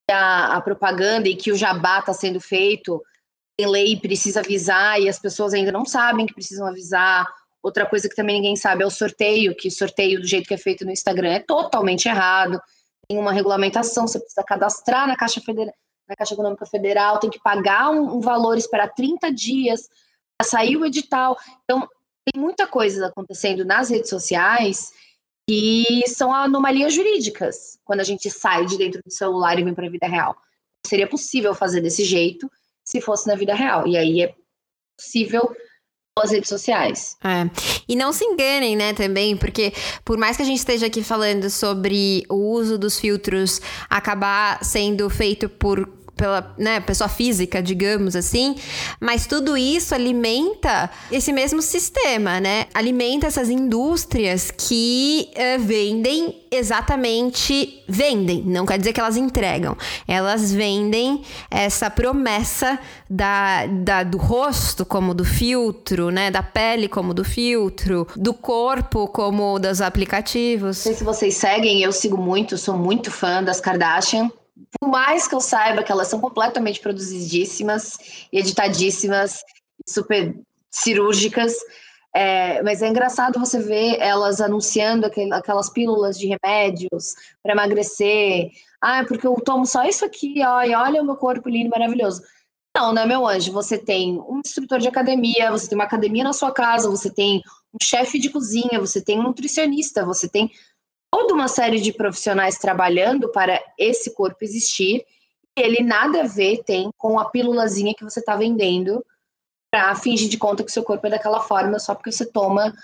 que 0.06 0.12
a, 0.12 0.56
a, 0.56 0.60
propaganda 0.60 1.28
e 1.28 1.36
que 1.36 1.50
o 1.50 1.56
jabá 1.56 2.00
está 2.00 2.12
sendo 2.12 2.40
feito, 2.40 3.02
tem 3.56 3.68
lei 3.68 3.98
precisa 3.98 4.40
avisar 4.40 5.00
e 5.00 5.08
as 5.08 5.18
pessoas 5.18 5.54
ainda 5.54 5.72
não 5.72 5.84
sabem 5.84 6.26
que 6.26 6.34
precisam 6.34 6.66
avisar 6.66 7.26
Outra 7.62 7.86
coisa 7.86 8.08
que 8.08 8.16
também 8.16 8.36
ninguém 8.36 8.56
sabe 8.56 8.82
é 8.82 8.86
o 8.86 8.90
sorteio, 8.90 9.54
que 9.54 9.70
sorteio 9.70 10.20
do 10.20 10.26
jeito 10.26 10.48
que 10.48 10.54
é 10.54 10.58
feito 10.58 10.84
no 10.84 10.90
Instagram 10.90 11.30
é 11.30 11.38
totalmente 11.38 12.08
errado. 12.08 12.60
Tem 13.08 13.18
uma 13.18 13.32
regulamentação, 13.32 14.06
você 14.06 14.18
precisa 14.18 14.42
cadastrar 14.42 15.06
na 15.06 15.16
Caixa 15.16 15.40
Federal, 15.40 15.74
na 16.08 16.16
Caixa 16.16 16.34
Econômica 16.34 16.66
Federal, 16.66 17.18
tem 17.18 17.30
que 17.30 17.40
pagar 17.40 17.90
um, 17.90 18.16
um 18.16 18.20
valor, 18.20 18.58
esperar 18.58 18.88
30 18.88 19.32
dias 19.32 19.88
para 20.36 20.48
sair 20.48 20.76
o 20.76 20.84
edital. 20.84 21.38
Então, 21.64 21.88
tem 22.24 22.40
muita 22.40 22.66
coisa 22.66 23.06
acontecendo 23.06 23.64
nas 23.64 23.90
redes 23.90 24.10
sociais 24.10 24.92
que 25.48 26.04
são 26.06 26.32
anomalias 26.32 26.94
jurídicas 26.94 27.78
quando 27.84 28.00
a 28.00 28.04
gente 28.04 28.30
sai 28.30 28.64
de 28.64 28.78
dentro 28.78 29.02
do 29.04 29.10
celular 29.10 29.58
e 29.58 29.64
vem 29.64 29.74
para 29.74 29.86
a 29.86 29.90
vida 29.90 30.06
real. 30.06 30.36
seria 30.86 31.08
possível 31.08 31.54
fazer 31.54 31.80
desse 31.80 32.04
jeito 32.04 32.50
se 32.84 33.00
fosse 33.00 33.26
na 33.28 33.34
vida 33.34 33.54
real. 33.54 33.86
E 33.86 33.96
aí 33.96 34.22
é 34.22 34.34
possível 34.96 35.54
as 36.20 36.30
redes 36.30 36.48
sociais. 36.48 37.16
É. 37.24 37.48
E 37.88 37.96
não 37.96 38.12
se 38.12 38.24
enganem, 38.24 38.76
né, 38.76 38.92
também, 38.92 39.34
porque 39.36 39.72
por 40.04 40.18
mais 40.18 40.36
que 40.36 40.42
a 40.42 40.46
gente 40.46 40.58
esteja 40.58 40.86
aqui 40.86 41.02
falando 41.02 41.48
sobre 41.48 42.24
o 42.28 42.52
uso 42.52 42.76
dos 42.76 43.00
filtros 43.00 43.60
acabar 43.88 44.62
sendo 44.62 45.08
feito 45.08 45.48
por 45.48 45.88
pela 46.22 46.54
né, 46.56 46.78
pessoa 46.78 47.08
física, 47.08 47.60
digamos 47.60 48.14
assim, 48.14 48.54
mas 49.00 49.26
tudo 49.26 49.56
isso 49.56 49.92
alimenta 49.92 50.88
esse 51.10 51.32
mesmo 51.32 51.60
sistema, 51.60 52.38
né? 52.38 52.66
Alimenta 52.72 53.26
essas 53.26 53.50
indústrias 53.50 54.52
que 54.56 55.28
uh, 55.32 55.60
vendem 55.60 56.40
exatamente 56.48 57.82
vendem, 57.88 58.42
não 58.42 58.64
quer 58.66 58.78
dizer 58.78 58.92
que 58.92 59.00
elas 59.00 59.16
entregam, 59.16 59.76
elas 60.06 60.52
vendem 60.52 61.22
essa 61.50 61.90
promessa 61.90 62.78
da, 63.10 63.66
da, 63.66 64.02
do 64.04 64.18
rosto 64.18 64.84
como 64.86 65.14
do 65.14 65.24
filtro, 65.24 66.10
né? 66.10 66.30
Da 66.30 66.42
pele 66.42 66.86
como 66.86 67.12
do 67.12 67.24
filtro, 67.24 68.06
do 68.14 68.32
corpo 68.32 69.08
como 69.08 69.58
dos 69.58 69.80
aplicativos. 69.80 70.76
Não 70.76 70.84
sei 70.84 70.94
se 70.94 71.02
vocês 71.02 71.34
seguem, 71.34 71.82
eu 71.82 71.90
sigo 71.90 72.16
muito, 72.16 72.56
sou 72.56 72.76
muito 72.76 73.10
fã 73.10 73.42
das 73.42 73.60
Kardashian 73.60 74.30
mais 74.88 75.28
que 75.28 75.34
eu 75.34 75.40
saiba 75.40 75.82
que 75.82 75.92
elas 75.92 76.08
são 76.08 76.20
completamente 76.20 76.80
produzidíssimas, 76.80 78.26
editadíssimas, 78.32 79.42
super 79.86 80.34
cirúrgicas, 80.70 81.54
é, 82.14 82.62
mas 82.62 82.82
é 82.82 82.88
engraçado 82.88 83.40
você 83.40 83.58
ver 83.58 83.96
elas 83.98 84.40
anunciando 84.40 85.06
aquelas 85.06 85.70
pílulas 85.70 86.18
de 86.18 86.26
remédios 86.26 87.14
para 87.42 87.52
emagrecer. 87.52 88.50
Ah, 88.80 89.04
porque 89.06 89.26
eu 89.26 89.34
tomo 89.36 89.64
só 89.64 89.84
isso 89.84 90.04
aqui, 90.04 90.42
ó, 90.44 90.62
e 90.62 90.74
olha 90.74 91.00
o 91.00 91.06
meu 91.06 91.16
corpo 91.16 91.48
lindo, 91.48 91.70
maravilhoso. 91.70 92.22
Não, 92.76 92.92
né, 92.92 93.06
meu 93.06 93.26
anjo? 93.26 93.52
Você 93.52 93.78
tem 93.78 94.18
um 94.18 94.40
instrutor 94.44 94.78
de 94.78 94.88
academia, 94.88 95.50
você 95.50 95.68
tem 95.68 95.76
uma 95.76 95.84
academia 95.84 96.24
na 96.24 96.32
sua 96.32 96.52
casa, 96.52 96.90
você 96.90 97.10
tem 97.10 97.42
um 97.72 97.82
chefe 97.82 98.18
de 98.18 98.30
cozinha, 98.30 98.80
você 98.80 99.00
tem 99.00 99.18
um 99.18 99.22
nutricionista, 99.22 100.04
você 100.04 100.28
tem 100.28 100.50
toda 101.12 101.34
uma 101.34 101.46
série 101.46 101.80
de 101.80 101.92
profissionais 101.92 102.56
trabalhando 102.56 103.28
para 103.28 103.60
esse 103.78 104.14
corpo 104.14 104.38
existir, 104.42 105.04
ele 105.54 105.82
nada 105.82 106.22
a 106.22 106.26
ver 106.26 106.62
tem 106.64 106.90
com 106.96 107.20
a 107.20 107.26
pílulazinha 107.26 107.94
que 107.94 108.02
você 108.02 108.20
está 108.20 108.34
vendendo 108.34 109.04
para 109.70 109.94
fingir 109.94 110.28
de 110.28 110.38
conta 110.38 110.64
que 110.64 110.72
seu 110.72 110.82
corpo 110.82 111.06
é 111.06 111.10
daquela 111.10 111.40
forma 111.40 111.78
só 111.78 111.94
porque 111.94 112.10
você 112.10 112.24
toma 112.24 112.74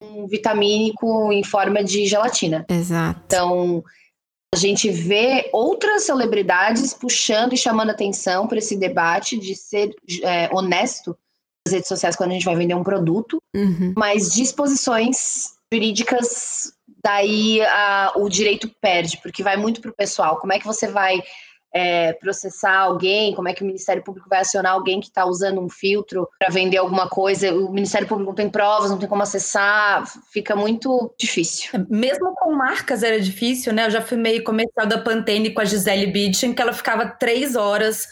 um 0.00 0.26
vitamínico 0.26 1.32
em 1.32 1.42
forma 1.42 1.82
de 1.82 2.06
gelatina. 2.06 2.66
Exato. 2.68 3.20
Então, 3.24 3.82
a 4.54 4.56
gente 4.58 4.90
vê 4.90 5.48
outras 5.52 6.04
celebridades 6.04 6.92
puxando 6.92 7.52
e 7.52 7.56
chamando 7.56 7.90
atenção 7.90 8.46
para 8.46 8.58
esse 8.58 8.76
debate 8.76 9.38
de 9.38 9.54
ser 9.54 9.94
é, 10.22 10.48
honesto 10.52 11.16
nas 11.66 11.72
redes 11.72 11.88
sociais 11.88 12.16
quando 12.16 12.30
a 12.30 12.34
gente 12.34 12.44
vai 12.44 12.56
vender 12.56 12.74
um 12.74 12.84
produto, 12.84 13.38
uhum. 13.54 13.94
mas 13.96 14.32
disposições 14.32 15.56
jurídicas 15.72 16.72
daí 17.06 17.62
a, 17.62 18.12
o 18.16 18.28
direito 18.28 18.68
perde, 18.80 19.16
porque 19.22 19.44
vai 19.44 19.56
muito 19.56 19.80
para 19.80 19.92
o 19.92 19.96
pessoal. 19.96 20.40
Como 20.40 20.52
é 20.52 20.58
que 20.58 20.66
você 20.66 20.88
vai 20.88 21.22
é, 21.72 22.12
processar 22.14 22.76
alguém? 22.76 23.32
Como 23.32 23.48
é 23.48 23.54
que 23.54 23.62
o 23.62 23.66
Ministério 23.66 24.02
Público 24.02 24.28
vai 24.28 24.40
acionar 24.40 24.72
alguém 24.72 24.98
que 24.98 25.06
está 25.06 25.24
usando 25.24 25.60
um 25.60 25.68
filtro 25.68 26.28
para 26.36 26.48
vender 26.48 26.78
alguma 26.78 27.08
coisa? 27.08 27.54
O 27.54 27.72
Ministério 27.72 28.08
Público 28.08 28.30
não 28.30 28.34
tem 28.34 28.50
provas, 28.50 28.90
não 28.90 28.98
tem 28.98 29.08
como 29.08 29.22
acessar, 29.22 30.04
fica 30.32 30.56
muito 30.56 31.14
difícil. 31.16 31.86
Mesmo 31.88 32.34
com 32.34 32.52
marcas 32.52 33.04
era 33.04 33.20
difícil, 33.20 33.72
né? 33.72 33.86
Eu 33.86 33.90
já 33.90 34.00
fui 34.00 34.16
meio 34.16 34.42
comercial 34.42 34.86
da 34.86 34.98
Pantene 34.98 35.54
com 35.54 35.60
a 35.60 35.64
Gisele 35.64 36.08
Bündchen, 36.08 36.54
que 36.54 36.62
ela 36.62 36.72
ficava 36.72 37.06
três 37.06 37.54
horas 37.54 38.08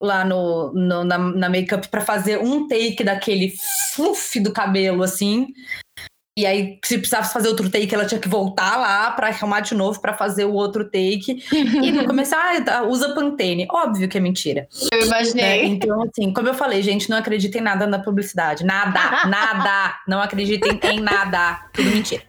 lá 0.00 0.24
no, 0.24 0.72
no 0.72 1.04
na, 1.04 1.18
na 1.18 1.48
make-up 1.50 1.86
para 1.88 2.00
fazer 2.00 2.38
um 2.38 2.66
take 2.66 3.04
daquele 3.04 3.52
fluff 3.92 4.40
do 4.40 4.52
cabelo, 4.52 5.02
assim. 5.02 5.48
E 6.38 6.46
aí, 6.46 6.78
se 6.84 6.98
precisasse 6.98 7.32
fazer 7.32 7.48
outro 7.48 7.68
take, 7.68 7.92
ela 7.92 8.06
tinha 8.06 8.20
que 8.20 8.28
voltar 8.28 8.76
lá 8.76 9.10
para 9.10 9.26
arrumar 9.26 9.58
de 9.58 9.74
novo 9.74 10.00
para 10.00 10.16
fazer 10.16 10.44
o 10.44 10.52
outro 10.52 10.84
take. 10.84 11.42
e 11.52 11.90
no 11.90 12.06
começo, 12.06 12.32
ah, 12.36 12.60
tá, 12.64 12.82
usa 12.84 13.12
Pantene. 13.12 13.66
Óbvio 13.68 14.08
que 14.08 14.16
é 14.16 14.20
mentira. 14.20 14.68
Eu 14.92 15.04
imaginei. 15.04 15.62
Né? 15.62 15.64
Então, 15.64 16.00
assim, 16.00 16.32
como 16.32 16.46
eu 16.46 16.54
falei, 16.54 16.80
gente, 16.80 17.10
não 17.10 17.16
acreditem 17.16 17.60
em 17.60 17.64
nada 17.64 17.88
na 17.88 17.98
publicidade. 17.98 18.64
Nada, 18.64 19.26
nada. 19.26 19.96
Não 20.06 20.22
acreditem 20.22 20.78
em 20.80 21.00
nada. 21.00 21.58
Tudo 21.72 21.90
mentira. 21.90 22.22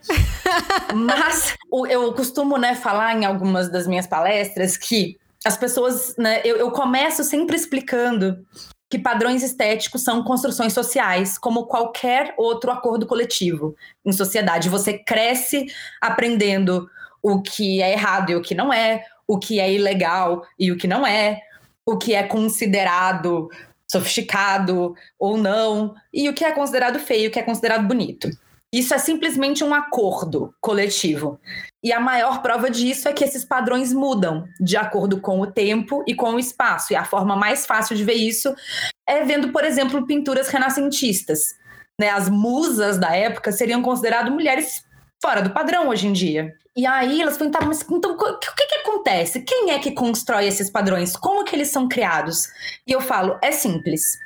Mas 0.95 1.54
eu 1.88 2.12
costumo, 2.13 2.58
né, 2.58 2.74
falar 2.74 3.15
em 3.15 3.26
algumas 3.26 3.72
das 3.72 3.86
minhas 3.86 4.08
palestras 4.08 4.76
que 4.76 5.19
as 5.45 5.56
pessoas, 5.56 6.15
né, 6.17 6.41
eu, 6.43 6.58
eu 6.58 6.72
começo 6.72 7.24
sempre 7.24 7.56
explicando 7.56 8.43
que 8.89 8.97
padrões 8.97 9.43
estéticos 9.43 10.04
são 10.04 10.23
construções 10.23 10.73
sociais, 10.73 11.38
como 11.38 11.67
qualquer 11.67 12.34
outro 12.38 12.71
acordo 12.71 13.06
coletivo 13.06 13.75
em 14.04 14.12
sociedade. 14.12 14.69
Você 14.69 14.97
cresce 14.97 15.67
aprendendo 16.02 16.89
o 17.21 17.41
que 17.41 17.82
é 17.82 17.91
errado 17.91 18.32
e 18.32 18.36
o 18.36 18.41
que 18.41 18.56
não 18.56 18.73
é, 18.73 19.06
o 19.28 19.38
que 19.38 19.60
é 19.60 19.71
ilegal 19.71 20.43
e 20.58 20.71
o 20.71 20.78
que 20.78 20.88
não 20.88 21.06
é, 21.06 21.39
o 21.86 21.97
que 21.97 22.15
é 22.15 22.23
considerado 22.23 23.49
sofisticado 23.91 24.93
ou 25.17 25.38
não, 25.38 25.95
e 26.13 26.30
o 26.30 26.34
que 26.34 26.45
é 26.45 26.52
considerado 26.52 26.99
feio, 26.99 27.30
o 27.30 27.32
que 27.32 27.39
é 27.39 27.43
considerado 27.43 27.88
bonito. 27.88 28.30
Isso 28.71 28.93
é 28.93 28.99
simplesmente 28.99 29.63
um 29.63 29.73
acordo 29.73 30.54
coletivo. 30.62 31.39
E 31.84 31.94
a 31.94 32.00
maior 32.00 32.42
prova 32.42 32.70
disso 32.70 33.08
é 33.08 33.13
que 33.13 33.24
esses 33.24 33.46
padrões 33.46 33.94
mudam 33.94 34.46
de 34.60 34.76
acordo 34.76 35.22
com 35.22 35.39
o 35.39 35.48
tempo 35.48 36.04
e 36.06 36.13
com 36.13 36.32
o 36.32 36.39
espaço. 36.39 36.92
E 36.92 36.96
a 36.96 37.06
forma 37.06 37.36
mais 37.36 37.65
fácil 37.65 37.96
de 37.96 38.04
ver 38.04 38.15
isso 38.15 38.54
é 39.08 39.24
vendo, 39.24 39.52
por 39.52 39.63
exemplo, 39.63 40.06
pinturas 40.06 40.50
renascentistas. 40.50 41.56
Né? 42.00 42.10
As 42.10 42.30
musas 42.30 42.98
da 42.98 43.15
época 43.15 43.52
seriam 43.52 43.82
consideradas 43.82 44.32
mulheres 44.32 44.84
fora 45.22 45.42
do 45.42 45.52
padrão 45.52 45.88
hoje 45.88 46.08
em 46.08 46.13
dia. 46.13 46.54
E 46.76 46.86
aí 46.86 47.22
elas 47.22 47.38
perguntavam, 47.38 47.70
mas 47.70 47.82
então 47.82 48.12
o 48.13 48.39
que, 48.39 48.68
que 48.68 48.76
acontece? 48.76 49.42
Quem 49.42 49.72
é 49.72 49.80
que 49.80 49.92
constrói 49.92 50.48
esses 50.48 50.70
padrões? 50.70 51.15
Como 51.15 51.44
que 51.44 51.56
eles 51.56 51.70
são 51.70 51.88
criados? 51.88 52.48
E 52.86 52.92
eu 52.92 53.02
falo, 53.02 53.38
é 53.42 53.52
simples. 53.52 54.18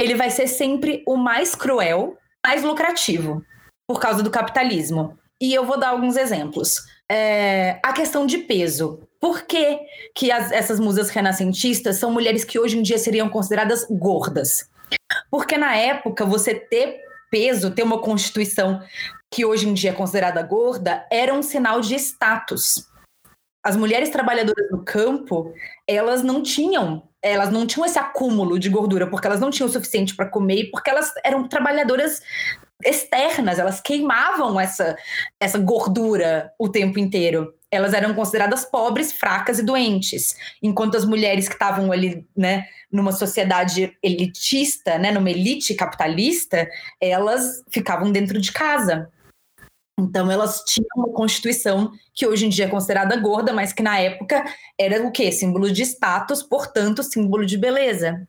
Ele 0.00 0.14
vai 0.14 0.30
ser 0.30 0.46
sempre 0.46 1.02
o 1.06 1.16
mais 1.16 1.54
cruel, 1.54 2.18
mais 2.44 2.62
lucrativo 2.62 3.42
por 3.86 4.00
causa 4.00 4.22
do 4.22 4.30
capitalismo. 4.30 5.18
E 5.44 5.52
eu 5.52 5.66
vou 5.66 5.78
dar 5.78 5.90
alguns 5.90 6.16
exemplos. 6.16 6.86
É, 7.06 7.78
a 7.82 7.92
questão 7.92 8.24
de 8.24 8.38
peso. 8.38 9.06
Por 9.20 9.42
que, 9.42 9.78
que 10.14 10.32
as, 10.32 10.50
essas 10.50 10.80
musas 10.80 11.10
renascentistas 11.10 11.98
são 11.98 12.10
mulheres 12.10 12.44
que 12.44 12.58
hoje 12.58 12.78
em 12.78 12.82
dia 12.82 12.96
seriam 12.96 13.28
consideradas 13.28 13.86
gordas? 13.90 14.70
Porque 15.30 15.58
na 15.58 15.76
época, 15.76 16.24
você 16.24 16.54
ter 16.54 16.98
peso, 17.30 17.72
ter 17.72 17.82
uma 17.82 18.00
constituição 18.00 18.80
que 19.30 19.44
hoje 19.44 19.68
em 19.68 19.74
dia 19.74 19.90
é 19.90 19.92
considerada 19.92 20.40
gorda, 20.40 21.06
era 21.12 21.34
um 21.34 21.42
sinal 21.42 21.82
de 21.82 21.94
status. 21.96 22.88
As 23.62 23.76
mulheres 23.76 24.08
trabalhadoras 24.08 24.70
do 24.70 24.82
campo, 24.82 25.52
elas 25.86 26.22
não 26.22 26.42
tinham, 26.42 27.02
elas 27.20 27.52
não 27.52 27.66
tinham 27.66 27.84
esse 27.84 27.98
acúmulo 27.98 28.58
de 28.58 28.70
gordura, 28.70 29.06
porque 29.06 29.26
elas 29.26 29.40
não 29.40 29.50
tinham 29.50 29.68
o 29.68 29.72
suficiente 29.72 30.16
para 30.16 30.30
comer, 30.30 30.70
porque 30.70 30.88
elas 30.88 31.12
eram 31.22 31.46
trabalhadoras 31.46 32.22
externas, 32.84 33.58
elas 33.58 33.80
queimavam 33.80 34.58
essa, 34.60 34.96
essa 35.40 35.58
gordura 35.58 36.52
o 36.58 36.68
tempo 36.68 36.98
inteiro. 36.98 37.54
Elas 37.70 37.92
eram 37.92 38.14
consideradas 38.14 38.64
pobres, 38.64 39.12
fracas 39.12 39.58
e 39.58 39.62
doentes, 39.62 40.36
enquanto 40.62 40.96
as 40.96 41.04
mulheres 41.04 41.48
que 41.48 41.54
estavam 41.54 41.90
ali, 41.90 42.24
né, 42.36 42.66
numa 42.90 43.10
sociedade 43.10 43.96
elitista, 44.02 44.98
né, 44.98 45.10
numa 45.10 45.30
elite 45.30 45.74
capitalista, 45.74 46.68
elas 47.00 47.64
ficavam 47.70 48.12
dentro 48.12 48.40
de 48.40 48.52
casa. 48.52 49.10
Então 49.98 50.30
elas 50.30 50.62
tinham 50.66 50.88
uma 50.96 51.12
constituição 51.12 51.92
que 52.12 52.26
hoje 52.26 52.46
em 52.46 52.48
dia 52.48 52.64
é 52.64 52.68
considerada 52.68 53.16
gorda, 53.16 53.52
mas 53.52 53.72
que 53.72 53.82
na 53.82 53.98
época 53.98 54.44
era 54.78 55.04
o 55.06 55.10
quê? 55.10 55.30
Símbolo 55.30 55.70
de 55.70 55.82
status, 55.82 56.42
portanto, 56.42 57.02
símbolo 57.02 57.46
de 57.46 57.56
beleza. 57.56 58.26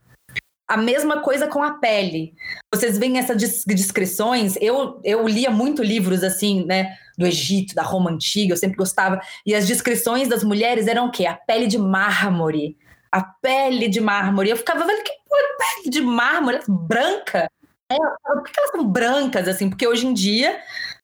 A 0.67 0.78
mesma 0.78 1.21
coisa 1.21 1.47
com 1.47 1.62
a 1.62 1.75
pele. 1.75 2.34
Vocês 2.73 2.97
veem 2.97 3.17
essas 3.17 3.38
descrições. 3.65 4.58
Eu, 4.60 4.99
eu 5.04 5.28
lia 5.28 5.51
muito 5.51 5.84
livros 5.84 6.23
assim, 6.23 6.65
né? 6.65 6.97
Do 7.17 7.25
Egito, 7.25 7.75
da 7.75 7.84
Roma 7.84 8.12
Antiga, 8.12 8.54
eu 8.54 8.58
sempre 8.58 8.75
gostava. 8.75 9.21
E 9.45 9.54
as 9.54 9.67
descrições 9.67 10.28
das 10.28 10.43
mulheres 10.43 10.88
eram 10.88 11.08
o 11.08 11.12
quê? 11.12 11.25
A 11.25 11.36
pele 11.36 11.67
de 11.67 11.78
mármore. 11.78 12.78
A 13.12 13.21
pele 13.23 13.88
de 13.88 14.01
mármore. 14.01 14.49
Eu 14.49 14.58
ficava 14.58 14.86
vendo 14.86 15.04
que 15.04 15.12
pele 15.58 15.89
de 15.89 16.01
mármore, 16.01 16.60
branca. 16.67 17.49
É, 17.91 17.95
por 17.95 18.43
que 18.43 18.60
elas 18.60 18.71
são 18.71 18.88
brancas, 18.88 19.47
assim? 19.47 19.69
Porque 19.69 19.88
hoje 19.88 20.08
em 20.08 20.13
dia 20.13 20.60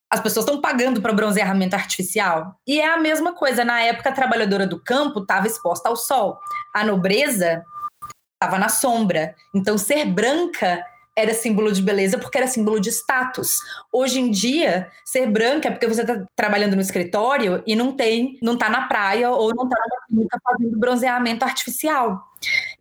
as 0.10 0.20
pessoas 0.20 0.46
estão 0.46 0.60
pagando 0.60 1.02
para 1.02 1.14
bronzeamento 1.14 1.76
artificial. 1.76 2.60
E 2.68 2.82
é 2.82 2.94
a 2.94 2.98
mesma 2.98 3.34
coisa. 3.34 3.64
Na 3.64 3.82
época, 3.82 4.10
a 4.10 4.14
trabalhadora 4.14 4.68
do 4.68 4.78
campo 4.78 5.22
estava 5.22 5.48
exposta 5.48 5.88
ao 5.88 5.96
sol. 5.96 6.38
A 6.74 6.84
nobreza 6.84 7.64
estava 8.42 8.58
na 8.58 8.70
sombra. 8.70 9.36
Então, 9.54 9.78
ser 9.78 10.06
branca 10.06 10.84
era 11.16 11.34
símbolo 11.34 11.72
de 11.72 11.82
beleza 11.82 12.18
porque 12.18 12.38
era 12.38 12.48
símbolo 12.48 12.80
de 12.80 12.90
status. 12.90 13.60
Hoje 13.92 14.20
em 14.20 14.32
dia, 14.32 14.90
ser 15.06 15.28
branca 15.30 15.68
é 15.68 15.72
porque 15.72 15.88
você 15.88 16.02
está 16.02 16.26
trabalhando 16.36 16.76
no 16.76 16.82
escritório 16.82 17.62
e 17.68 17.76
não 17.76 17.92
tem, 17.92 18.40
não 18.42 18.58
tá 18.58 18.70
na 18.70 18.88
praia 18.88 19.30
ou 19.30 19.54
não 19.54 19.70
tá 19.70 19.78
na 19.78 20.06
clínica 20.08 20.40
fazendo 20.44 20.80
bronzeamento 20.80 21.46
artificial. 21.46 22.20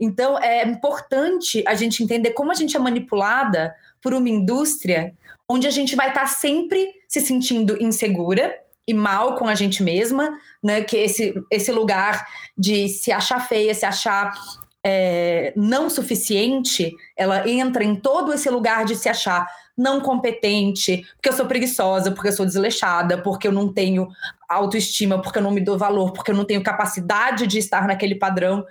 Então, 0.01 0.39
é 0.39 0.67
importante 0.67 1.63
a 1.67 1.75
gente 1.75 2.03
entender 2.03 2.31
como 2.31 2.51
a 2.51 2.55
gente 2.55 2.75
é 2.75 2.81
manipulada 2.81 3.75
por 4.01 4.15
uma 4.15 4.29
indústria 4.29 5.13
onde 5.47 5.67
a 5.67 5.71
gente 5.71 5.95
vai 5.95 6.09
estar 6.09 6.23
tá 6.23 6.27
sempre 6.27 6.89
se 7.07 7.21
sentindo 7.21 7.83
insegura 7.83 8.57
e 8.87 8.95
mal 8.95 9.35
com 9.35 9.47
a 9.47 9.55
gente 9.55 9.83
mesma, 9.83 10.39
né? 10.63 10.83
Que 10.83 10.97
esse, 10.97 11.35
esse 11.51 11.71
lugar 11.71 12.27
de 12.57 12.89
se 12.89 13.13
achar 13.13 13.47
feia, 13.47 13.75
se 13.75 13.85
achar 13.85 14.33
é, 14.85 15.53
não 15.57 15.91
suficiente, 15.91 16.95
ela 17.17 17.49
entra 17.49 17.85
em 17.85 17.95
todo 17.95 18.33
esse 18.33 18.49
lugar 18.49 18.85
de 18.85 18.97
se 18.97 19.09
achar 19.09 19.47
não 19.77 20.01
competente, 20.01 21.07
porque 21.15 21.31
eu 21.31 21.33
sou 21.33 21.47
preguiçosa, 21.47 22.11
porque 22.11 22.29
eu 22.29 22.33
sou 22.33 22.45
desleixada, 22.45 23.17
porque 23.23 23.49
eu 23.49 23.53
não 23.53 23.73
tenho 23.73 24.09
autoestima, 24.47 25.23
porque 25.23 25.39
eu 25.39 25.43
não 25.43 25.51
me 25.51 25.61
dou 25.61 25.79
valor, 25.79 26.13
porque 26.13 26.31
eu 26.31 26.35
não 26.35 26.45
tenho 26.45 26.63
capacidade 26.63 27.47
de 27.47 27.59
estar 27.59 27.87
naquele 27.87 28.15
padrão. 28.15 28.65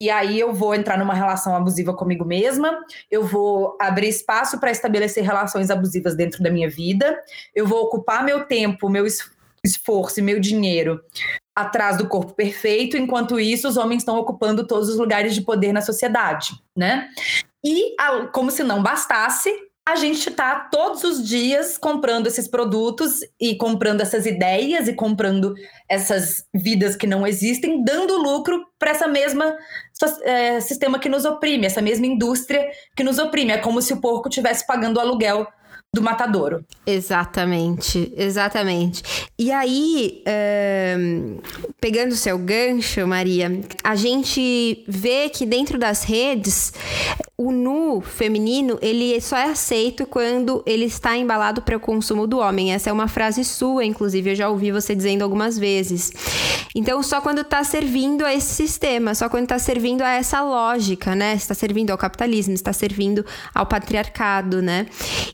E 0.00 0.10
aí 0.10 0.40
eu 0.40 0.52
vou 0.52 0.74
entrar 0.74 0.98
numa 0.98 1.14
relação 1.14 1.54
abusiva 1.54 1.94
comigo 1.94 2.24
mesma, 2.24 2.80
eu 3.08 3.24
vou 3.24 3.76
abrir 3.80 4.08
espaço 4.08 4.58
para 4.58 4.72
estabelecer 4.72 5.22
relações 5.22 5.70
abusivas 5.70 6.16
dentro 6.16 6.42
da 6.42 6.50
minha 6.50 6.68
vida, 6.68 7.16
eu 7.54 7.66
vou 7.66 7.84
ocupar 7.84 8.24
meu 8.24 8.44
tempo, 8.44 8.88
meu 8.88 9.06
esforço 9.62 10.18
e 10.18 10.22
meu 10.22 10.40
dinheiro 10.40 11.00
atrás 11.56 11.96
do 11.96 12.06
corpo 12.06 12.34
perfeito, 12.34 12.98
enquanto 12.98 13.40
isso 13.40 13.66
os 13.66 13.78
homens 13.78 14.02
estão 14.02 14.18
ocupando 14.18 14.66
todos 14.66 14.90
os 14.90 14.96
lugares 14.96 15.34
de 15.34 15.40
poder 15.40 15.72
na 15.72 15.80
sociedade, 15.80 16.50
né? 16.76 17.08
E 17.64 17.96
como 18.32 18.50
se 18.50 18.62
não 18.62 18.82
bastasse, 18.82 19.50
a 19.88 19.94
gente 19.94 20.28
está 20.28 20.68
todos 20.70 21.04
os 21.04 21.26
dias 21.26 21.78
comprando 21.78 22.26
esses 22.26 22.48
produtos 22.48 23.20
e 23.40 23.54
comprando 23.56 24.00
essas 24.00 24.26
ideias 24.26 24.88
e 24.88 24.92
comprando 24.92 25.54
essas 25.88 26.44
vidas 26.52 26.96
que 26.96 27.06
não 27.06 27.24
existem, 27.24 27.84
dando 27.84 28.16
lucro 28.16 28.66
para 28.78 28.90
essa 28.90 29.06
mesma 29.06 29.56
é, 30.24 30.60
sistema 30.60 30.98
que 30.98 31.08
nos 31.08 31.24
oprime, 31.24 31.66
essa 31.66 31.80
mesma 31.80 32.04
indústria 32.04 32.68
que 32.96 33.04
nos 33.04 33.18
oprime. 33.18 33.52
É 33.52 33.58
como 33.58 33.80
se 33.80 33.92
o 33.92 34.00
porco 34.00 34.28
estivesse 34.28 34.66
pagando 34.66 35.00
aluguel 35.00 35.46
do 35.94 36.02
matadouro. 36.02 36.64
Exatamente, 36.86 38.12
exatamente. 38.16 39.02
E 39.38 39.50
aí, 39.50 40.22
pegando 41.80 42.12
o 42.12 42.16
seu 42.16 42.38
gancho, 42.38 43.06
Maria, 43.06 43.60
a 43.82 43.96
gente 43.96 44.84
vê 44.86 45.28
que 45.30 45.46
dentro 45.46 45.78
das 45.78 46.04
redes, 46.04 46.72
o 47.38 47.50
nu 47.50 48.00
feminino, 48.00 48.78
ele 48.82 49.20
só 49.20 49.36
é 49.36 49.44
aceito 49.44 50.06
quando 50.06 50.62
ele 50.66 50.84
está 50.84 51.16
embalado 51.16 51.62
para 51.62 51.76
o 51.76 51.80
consumo 51.80 52.26
do 52.26 52.38
homem. 52.38 52.72
Essa 52.72 52.90
é 52.90 52.92
uma 52.92 53.08
frase 53.08 53.42
sua, 53.44 53.84
inclusive, 53.84 54.30
eu 54.30 54.34
já 54.34 54.48
ouvi 54.50 54.70
você 54.70 54.94
dizendo 54.94 55.22
algumas 55.22 55.58
vezes. 55.58 56.12
Então, 56.74 57.02
só 57.02 57.22
quando 57.22 57.40
está 57.40 57.64
servindo 57.64 58.24
a 58.24 58.34
esse 58.34 58.54
sistema, 58.54 59.14
só 59.14 59.30
quando 59.30 59.44
está 59.44 59.58
servindo 59.58 60.02
a 60.02 60.10
essa 60.10 60.42
lógica, 60.42 61.14
né? 61.14 61.34
Está 61.34 61.54
servindo 61.54 61.90
ao 61.90 61.96
capitalismo, 61.96 62.52
está 62.52 62.72
servindo 62.72 63.24
ao 63.54 63.64
patriarcado, 63.64 64.60
né? 64.60 64.86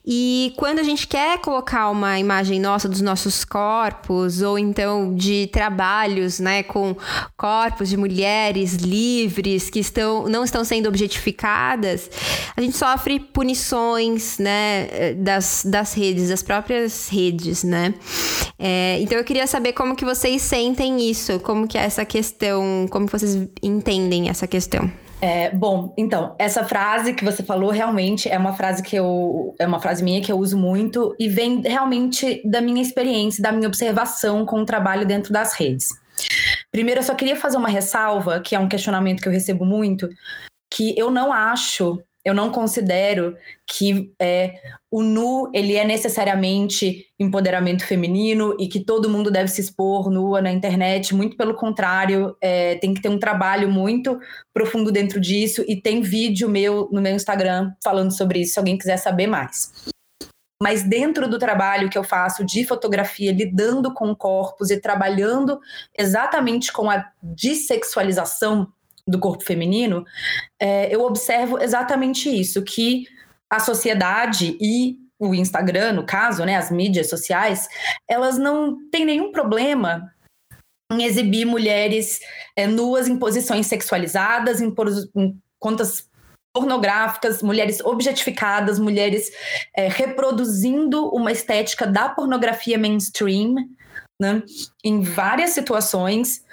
E 0.06 0.51
quando 0.56 0.78
a 0.78 0.82
gente 0.82 1.06
quer 1.06 1.38
colocar 1.38 1.90
uma 1.90 2.18
imagem 2.18 2.60
nossa 2.60 2.88
dos 2.88 3.00
nossos 3.00 3.44
corpos, 3.44 4.42
ou 4.42 4.58
então 4.58 5.14
de 5.14 5.48
trabalhos, 5.52 6.38
né, 6.38 6.62
com 6.62 6.96
corpos 7.36 7.88
de 7.88 7.96
mulheres 7.96 8.74
livres 8.74 9.70
que 9.70 9.80
estão, 9.80 10.28
não 10.28 10.44
estão 10.44 10.64
sendo 10.64 10.88
objetificadas, 10.88 12.10
a 12.56 12.60
gente 12.60 12.76
sofre 12.76 13.18
punições, 13.18 14.38
né, 14.38 15.14
das, 15.14 15.62
das 15.64 15.94
redes, 15.94 16.28
das 16.28 16.42
próprias 16.42 17.08
redes, 17.08 17.64
né? 17.64 17.94
É, 18.58 18.98
então 19.00 19.18
eu 19.18 19.24
queria 19.24 19.46
saber 19.46 19.72
como 19.72 19.96
que 19.96 20.04
vocês 20.04 20.42
sentem 20.42 21.10
isso, 21.10 21.40
como 21.40 21.66
que 21.66 21.76
é 21.76 21.82
essa 21.82 22.04
questão, 22.04 22.86
como 22.90 23.06
vocês 23.06 23.48
entendem 23.62 24.28
essa 24.28 24.46
questão. 24.46 24.90
É, 25.24 25.50
bom, 25.50 25.94
então, 25.96 26.34
essa 26.36 26.64
frase 26.64 27.14
que 27.14 27.24
você 27.24 27.44
falou 27.44 27.70
realmente 27.70 28.28
é 28.28 28.36
uma 28.36 28.54
frase 28.54 28.82
que 28.82 28.96
eu. 28.96 29.54
É 29.56 29.64
uma 29.64 29.78
frase 29.78 30.02
minha 30.02 30.20
que 30.20 30.32
eu 30.32 30.36
uso 30.36 30.58
muito 30.58 31.14
e 31.16 31.28
vem 31.28 31.60
realmente 31.60 32.42
da 32.44 32.60
minha 32.60 32.82
experiência, 32.82 33.40
da 33.40 33.52
minha 33.52 33.68
observação 33.68 34.44
com 34.44 34.60
o 34.60 34.66
trabalho 34.66 35.06
dentro 35.06 35.32
das 35.32 35.54
redes. 35.54 35.90
Primeiro, 36.72 36.98
eu 36.98 37.04
só 37.04 37.14
queria 37.14 37.36
fazer 37.36 37.56
uma 37.56 37.68
ressalva, 37.68 38.40
que 38.40 38.56
é 38.56 38.58
um 38.58 38.68
questionamento 38.68 39.22
que 39.22 39.28
eu 39.28 39.32
recebo 39.32 39.64
muito, 39.64 40.08
que 40.68 40.92
eu 40.98 41.08
não 41.08 41.32
acho 41.32 42.02
eu 42.24 42.34
não 42.34 42.50
considero 42.50 43.36
que 43.66 44.12
é, 44.20 44.54
o 44.90 45.02
nu 45.02 45.50
ele 45.52 45.74
é 45.74 45.84
necessariamente 45.84 47.06
empoderamento 47.18 47.84
feminino 47.84 48.56
e 48.60 48.68
que 48.68 48.80
todo 48.80 49.10
mundo 49.10 49.30
deve 49.30 49.48
se 49.48 49.60
expor 49.60 50.08
nua 50.10 50.40
na 50.40 50.52
internet. 50.52 51.14
Muito 51.14 51.36
pelo 51.36 51.54
contrário, 51.54 52.36
é, 52.40 52.76
tem 52.76 52.94
que 52.94 53.02
ter 53.02 53.08
um 53.08 53.18
trabalho 53.18 53.68
muito 53.68 54.18
profundo 54.54 54.92
dentro 54.92 55.20
disso 55.20 55.64
e 55.66 55.80
tem 55.80 56.00
vídeo 56.00 56.48
meu 56.48 56.88
no 56.92 57.00
meu 57.00 57.14
Instagram 57.14 57.72
falando 57.82 58.12
sobre 58.12 58.40
isso, 58.40 58.54
se 58.54 58.58
alguém 58.58 58.78
quiser 58.78 58.98
saber 58.98 59.26
mais. 59.26 59.72
Mas 60.62 60.84
dentro 60.84 61.28
do 61.28 61.40
trabalho 61.40 61.90
que 61.90 61.98
eu 61.98 62.04
faço 62.04 62.44
de 62.44 62.64
fotografia, 62.64 63.32
lidando 63.32 63.92
com 63.92 64.14
corpos 64.14 64.70
e 64.70 64.80
trabalhando 64.80 65.58
exatamente 65.98 66.72
com 66.72 66.88
a 66.88 67.04
dissexualização 67.20 68.68
do 69.08 69.18
corpo 69.18 69.44
feminino, 69.44 70.04
é, 70.60 70.94
eu 70.94 71.02
observo 71.02 71.60
exatamente 71.60 72.28
isso, 72.28 72.62
que 72.62 73.06
a 73.50 73.58
sociedade 73.58 74.56
e 74.60 74.96
o 75.18 75.34
Instagram, 75.34 75.92
no 75.92 76.04
caso, 76.04 76.44
né, 76.44 76.56
as 76.56 76.70
mídias 76.70 77.08
sociais, 77.08 77.68
elas 78.08 78.38
não 78.38 78.88
têm 78.90 79.04
nenhum 79.04 79.30
problema 79.30 80.10
em 80.90 81.04
exibir 81.04 81.44
mulheres 81.44 82.20
é, 82.56 82.66
nuas 82.66 83.08
em 83.08 83.18
posições 83.18 83.66
sexualizadas, 83.66 84.60
em, 84.60 84.74
em 85.16 85.38
contas 85.60 86.08
pornográficas, 86.54 87.42
mulheres 87.42 87.80
objetificadas, 87.80 88.78
mulheres 88.78 89.30
é, 89.74 89.88
reproduzindo 89.88 91.08
uma 91.08 91.32
estética 91.32 91.86
da 91.86 92.08
pornografia 92.08 92.78
mainstream, 92.78 93.54
né, 94.20 94.42
em 94.84 95.00
várias 95.00 95.50
situações. 95.50 96.44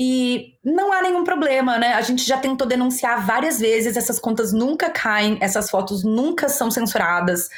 E 0.00 0.54
não 0.64 0.92
há 0.92 1.02
nenhum 1.02 1.22
problema, 1.22 1.78
né? 1.78 1.94
A 1.94 2.00
gente 2.00 2.24
já 2.24 2.36
tentou 2.38 2.66
denunciar 2.66 3.24
várias 3.24 3.60
vezes, 3.60 3.96
essas 3.96 4.18
contas 4.18 4.52
nunca 4.52 4.90
caem, 4.90 5.38
essas 5.40 5.70
fotos 5.70 6.02
nunca 6.02 6.48
são 6.48 6.70
censuradas. 6.70 7.48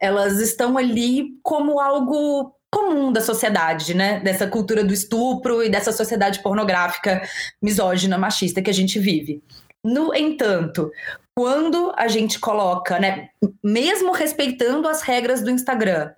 Elas 0.00 0.40
estão 0.40 0.76
ali 0.76 1.38
como 1.42 1.78
algo 1.78 2.52
comum 2.72 3.12
da 3.12 3.20
sociedade, 3.20 3.94
né? 3.94 4.18
Dessa 4.20 4.48
cultura 4.48 4.82
do 4.82 4.92
estupro 4.92 5.62
e 5.62 5.70
dessa 5.70 5.92
sociedade 5.92 6.42
pornográfica 6.42 7.22
misógina, 7.62 8.18
machista 8.18 8.60
que 8.60 8.70
a 8.70 8.74
gente 8.74 8.98
vive. 8.98 9.40
No 9.84 10.12
entanto, 10.12 10.90
quando 11.36 11.92
a 11.96 12.08
gente 12.08 12.40
coloca, 12.40 12.98
né, 12.98 13.28
mesmo 13.62 14.12
respeitando 14.12 14.88
as 14.88 15.02
regras 15.02 15.42
do 15.42 15.50
Instagram, 15.50 16.12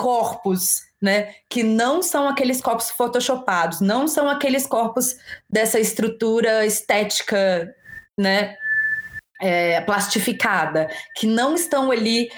corpos 0.00 0.82
né? 1.04 1.34
Que 1.50 1.62
não 1.62 2.02
são 2.02 2.26
aqueles 2.26 2.62
corpos 2.62 2.88
photoshopados, 2.90 3.82
não 3.82 4.08
são 4.08 4.26
aqueles 4.26 4.66
corpos 4.66 5.14
dessa 5.50 5.78
estrutura 5.78 6.64
estética, 6.64 7.70
né? 8.18 8.56
É, 9.42 9.82
plastificada, 9.82 10.88
que 11.16 11.26
não 11.26 11.54
estão 11.54 11.90
ali 11.90 12.30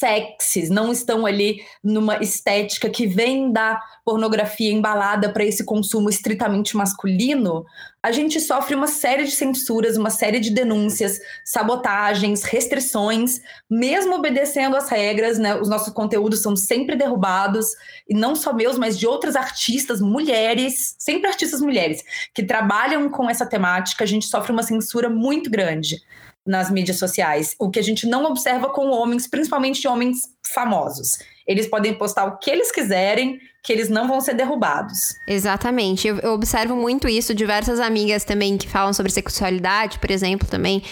sexys, 0.00 0.70
não 0.70 0.90
estão 0.90 1.26
ali 1.26 1.62
numa 1.84 2.22
estética 2.22 2.88
que 2.88 3.06
vem 3.06 3.52
da 3.52 3.78
pornografia 4.04 4.72
embalada 4.72 5.30
para 5.30 5.44
esse 5.44 5.62
consumo 5.62 6.08
estritamente 6.08 6.74
masculino, 6.74 7.66
a 8.02 8.10
gente 8.10 8.40
sofre 8.40 8.74
uma 8.74 8.86
série 8.86 9.24
de 9.24 9.32
censuras, 9.32 9.98
uma 9.98 10.08
série 10.08 10.40
de 10.40 10.50
denúncias, 10.50 11.18
sabotagens, 11.44 12.44
restrições, 12.44 13.42
mesmo 13.68 14.14
obedecendo 14.14 14.74
às 14.74 14.88
regras, 14.88 15.38
né? 15.38 15.54
Os 15.54 15.68
nossos 15.68 15.92
conteúdos 15.92 16.40
são 16.40 16.56
sempre 16.56 16.96
derrubados, 16.96 17.66
e 18.08 18.14
não 18.14 18.34
só 18.34 18.54
meus, 18.54 18.78
mas 18.78 18.98
de 18.98 19.06
outras 19.06 19.36
artistas, 19.36 20.00
mulheres, 20.00 20.94
sempre 20.98 21.28
artistas 21.28 21.60
mulheres, 21.60 22.02
que 22.34 22.42
trabalham 22.42 23.10
com 23.10 23.28
essa 23.28 23.44
temática, 23.44 24.02
a 24.02 24.06
gente 24.06 24.24
sofre 24.24 24.50
uma 24.50 24.62
censura 24.62 25.10
muito 25.10 25.50
grande 25.50 26.02
nas 26.46 26.70
mídias 26.70 26.98
sociais, 26.98 27.54
o 27.58 27.70
que 27.70 27.78
a 27.78 27.82
gente 27.82 28.06
não 28.06 28.24
observa 28.24 28.68
com 28.70 28.90
homens, 28.90 29.28
principalmente 29.28 29.86
homens 29.86 30.18
famosos. 30.46 31.18
Eles 31.46 31.66
podem 31.66 31.94
postar 31.94 32.26
o 32.26 32.38
que 32.38 32.50
eles 32.50 32.70
quiserem, 32.70 33.38
que 33.62 33.72
eles 33.72 33.88
não 33.88 34.08
vão 34.08 34.20
ser 34.20 34.34
derrubados. 34.34 35.14
Exatamente. 35.26 36.06
Eu, 36.08 36.18
eu, 36.20 36.32
observo 36.32 36.74
muito 36.74 37.08
isso. 37.08 37.34
Diversas 37.34 37.78
amigas 37.80 38.24
também 38.24 38.56
que 38.56 38.68
falam 38.68 38.92
sobre 38.92 39.12
sexualidade, 39.12 39.98
por 39.98 40.10
exemplo, 40.10 40.48
também 40.48 40.82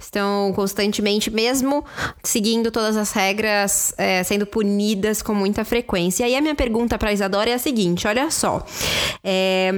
estão 0.00 0.52
constantemente, 0.54 1.30
mesmo 1.30 1.84
seguindo 2.22 2.70
todas 2.70 2.96
as 2.96 3.12
regras, 3.12 3.94
é, 3.96 4.22
sendo 4.24 4.46
punidas 4.46 5.22
com 5.22 5.34
muita 5.34 5.64
frequência. 5.64 6.24
E 6.24 6.26
aí 6.26 6.36
a 6.36 6.40
minha 6.40 6.54
pergunta 6.54 6.98
para 6.98 7.12
Isadora 7.12 7.50
é 7.50 7.54
a 7.54 7.58
seguinte: 7.58 8.08
olha 8.08 8.30
só. 8.30 8.64
É 9.22 9.70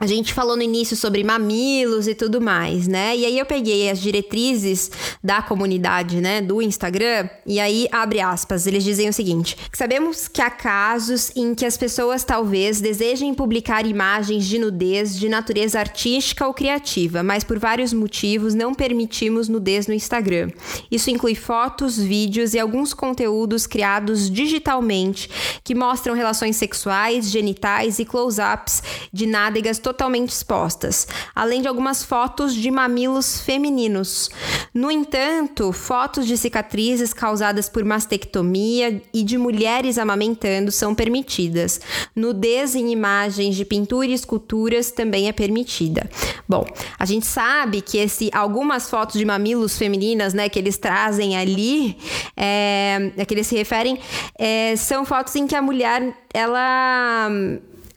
a 0.00 0.06
gente 0.06 0.32
falou 0.32 0.56
no 0.56 0.62
início 0.62 0.96
sobre 0.96 1.24
mamilos 1.24 2.06
e 2.06 2.14
tudo 2.14 2.40
mais, 2.40 2.86
né? 2.86 3.16
E 3.16 3.26
aí 3.26 3.38
eu 3.38 3.44
peguei 3.44 3.90
as 3.90 4.00
diretrizes 4.00 4.90
da 5.22 5.42
comunidade, 5.42 6.20
né, 6.20 6.40
do 6.40 6.62
Instagram, 6.62 7.28
e 7.44 7.58
aí 7.58 7.88
abre 7.90 8.20
aspas, 8.20 8.66
eles 8.66 8.84
dizem 8.84 9.08
o 9.08 9.12
seguinte: 9.12 9.56
sabemos 9.72 10.28
que 10.28 10.40
há 10.40 10.50
casos 10.50 11.32
em 11.34 11.54
que 11.54 11.66
as 11.66 11.76
pessoas 11.76 12.22
talvez 12.22 12.80
desejem 12.80 13.34
publicar 13.34 13.84
imagens 13.86 14.46
de 14.46 14.58
nudez 14.58 15.18
de 15.18 15.28
natureza 15.28 15.80
artística 15.80 16.46
ou 16.46 16.54
criativa, 16.54 17.22
mas 17.22 17.42
por 17.42 17.58
vários 17.58 17.92
motivos 17.92 18.54
não 18.54 18.74
permitimos 18.74 19.48
nudez 19.48 19.88
no 19.88 19.94
Instagram. 19.94 20.50
Isso 20.90 21.10
inclui 21.10 21.34
fotos, 21.34 21.98
vídeos 21.98 22.54
e 22.54 22.58
alguns 22.58 22.94
conteúdos 22.94 23.66
criados 23.66 24.30
digitalmente 24.30 25.28
que 25.64 25.74
mostram 25.74 26.14
relações 26.14 26.56
sexuais, 26.56 27.30
genitais 27.30 27.98
e 27.98 28.04
close-ups 28.04 28.82
de 29.12 29.26
nádegas 29.26 29.78
totalmente 29.88 30.30
expostas, 30.30 31.08
além 31.34 31.62
de 31.62 31.68
algumas 31.68 32.04
fotos 32.04 32.54
de 32.54 32.70
mamilos 32.70 33.40
femininos. 33.40 34.30
No 34.74 34.90
entanto, 34.90 35.72
fotos 35.72 36.26
de 36.26 36.36
cicatrizes 36.36 37.14
causadas 37.14 37.70
por 37.70 37.82
mastectomia 37.84 39.00
e 39.14 39.22
de 39.22 39.38
mulheres 39.38 39.96
amamentando 39.96 40.70
são 40.70 40.94
permitidas. 40.94 41.80
Nudez 42.14 42.74
em 42.74 42.92
imagens 42.92 43.56
de 43.56 43.64
pintura 43.64 44.08
e 44.08 44.12
esculturas 44.12 44.90
também 44.90 45.26
é 45.26 45.32
permitida. 45.32 46.08
Bom, 46.46 46.66
a 46.98 47.06
gente 47.06 47.24
sabe 47.24 47.80
que 47.80 47.96
esse 47.96 48.30
algumas 48.34 48.90
fotos 48.90 49.18
de 49.18 49.24
mamilos 49.24 49.78
femininas, 49.78 50.34
né, 50.34 50.50
que 50.50 50.58
eles 50.58 50.76
trazem 50.76 51.34
ali, 51.34 51.96
é, 52.36 53.10
a 53.18 53.24
que 53.24 53.32
eles 53.32 53.46
se 53.46 53.56
referem, 53.56 53.98
é, 54.38 54.76
são 54.76 55.06
fotos 55.06 55.34
em 55.34 55.46
que 55.46 55.56
a 55.56 55.62
mulher 55.62 56.14
ela 56.34 57.30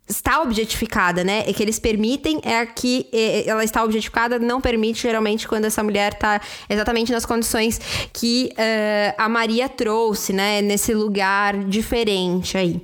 está 0.08 0.41
objetificada, 0.41 1.24
né? 1.24 1.43
É 1.47 1.54
que 1.54 1.64
eles 1.64 1.80
permitem 1.80 2.39
é 2.43 2.66
que 2.66 3.08
ela 3.45 3.64
está 3.64 3.84
objetificada, 3.84 4.38
não 4.38 4.60
permite 4.60 5.02
geralmente 5.02 5.47
quando 5.47 5.66
essa 5.66 5.82
mulher 5.84 6.14
está 6.14 6.41
exatamente 6.70 7.12
nas 7.12 7.26
condições 7.26 7.80
que 8.14 8.52
uh, 8.54 9.16
a 9.18 9.30
Maria 9.30 9.70
trouxe, 9.70 10.34
né? 10.34 10.62
Nesse 10.62 10.93
lugar 10.93 11.58
diferente 11.66 12.58
aí. 12.58 12.82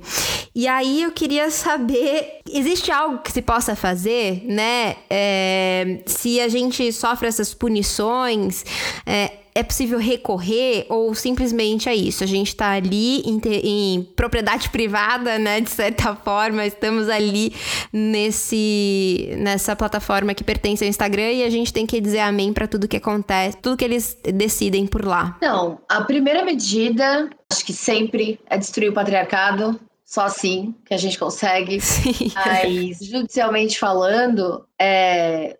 E 0.54 0.66
aí 0.66 1.02
eu 1.02 1.12
queria 1.12 1.50
saber, 1.50 2.37
existe 2.52 2.90
algo 2.90 3.18
que 3.18 3.32
se 3.32 3.42
possa 3.42 3.74
fazer, 3.74 4.42
né? 4.44 4.96
É, 5.08 6.00
se 6.06 6.40
a 6.40 6.48
gente 6.48 6.92
sofre 6.92 7.28
essas 7.28 7.54
punições, 7.54 8.64
é, 9.06 9.32
é 9.58 9.62
possível 9.64 9.98
recorrer 9.98 10.86
ou 10.88 11.12
simplesmente 11.16 11.88
é 11.88 11.94
isso? 11.94 12.22
A 12.22 12.26
gente 12.28 12.48
está 12.48 12.70
ali 12.70 13.22
em, 13.22 13.40
em, 13.44 14.02
propriedade 14.14 14.68
privada, 14.70 15.36
né? 15.36 15.60
De 15.60 15.68
certa 15.68 16.14
forma, 16.24 16.64
estamos 16.64 17.08
ali 17.08 17.52
nesse, 17.92 19.34
nessa 19.36 19.74
plataforma 19.74 20.32
que 20.32 20.44
pertence 20.44 20.84
ao 20.84 20.88
Instagram 20.88 21.32
e 21.32 21.42
a 21.42 21.50
gente 21.50 21.72
tem 21.72 21.86
que 21.86 22.00
dizer 22.00 22.20
amém 22.20 22.52
para 22.52 22.68
tudo 22.68 22.86
que 22.86 22.96
acontece, 22.96 23.56
tudo 23.60 23.76
que 23.76 23.84
eles 23.84 24.16
decidem 24.32 24.86
por 24.86 25.04
lá. 25.04 25.36
Não, 25.42 25.80
a 25.88 26.02
primeira 26.02 26.44
medida, 26.44 27.28
acho 27.52 27.64
que 27.64 27.72
sempre 27.72 28.38
é 28.48 28.56
destruir 28.56 28.90
o 28.90 28.94
patriarcado. 28.94 29.80
Só 30.08 30.22
assim 30.22 30.74
que 30.86 30.94
a 30.94 30.96
gente 30.96 31.18
consegue. 31.18 31.78
Sim. 31.84 32.32
Mas, 32.34 32.98
judicialmente 33.00 33.78
falando, 33.78 34.66
é, 34.80 35.58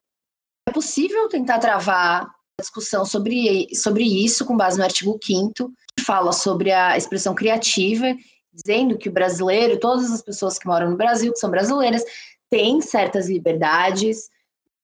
é 0.66 0.72
possível 0.72 1.28
tentar 1.28 1.58
travar 1.58 2.26
discussão 2.58 3.04
sobre, 3.04 3.68
sobre 3.74 4.02
isso 4.04 4.46
com 4.46 4.56
base 4.56 4.78
no 4.78 4.84
artigo 4.84 5.20
5 5.22 5.70
que 5.96 6.02
fala 6.02 6.32
sobre 6.32 6.72
a 6.72 6.96
expressão 6.96 7.34
criativa, 7.34 8.06
dizendo 8.52 8.96
que 8.96 9.08
o 9.08 9.12
brasileiro, 9.12 9.78
todas 9.78 10.10
as 10.10 10.22
pessoas 10.22 10.58
que 10.58 10.66
moram 10.66 10.90
no 10.90 10.96
Brasil, 10.96 11.32
que 11.32 11.38
são 11.38 11.50
brasileiras, 11.50 12.02
têm 12.50 12.80
certas 12.80 13.28
liberdades, 13.28 14.30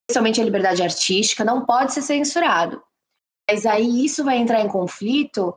especialmente 0.03 0.41
a 0.41 0.45
liberdade 0.45 0.83
artística, 0.83 1.43
não 1.43 1.65
pode 1.65 1.95
ser 1.95 2.03
censurado. 2.03 2.83
Mas 3.51 3.65
aí 3.65 4.05
isso 4.05 4.23
vai 4.23 4.37
entrar 4.37 4.61
em 4.61 4.69
conflito 4.69 5.55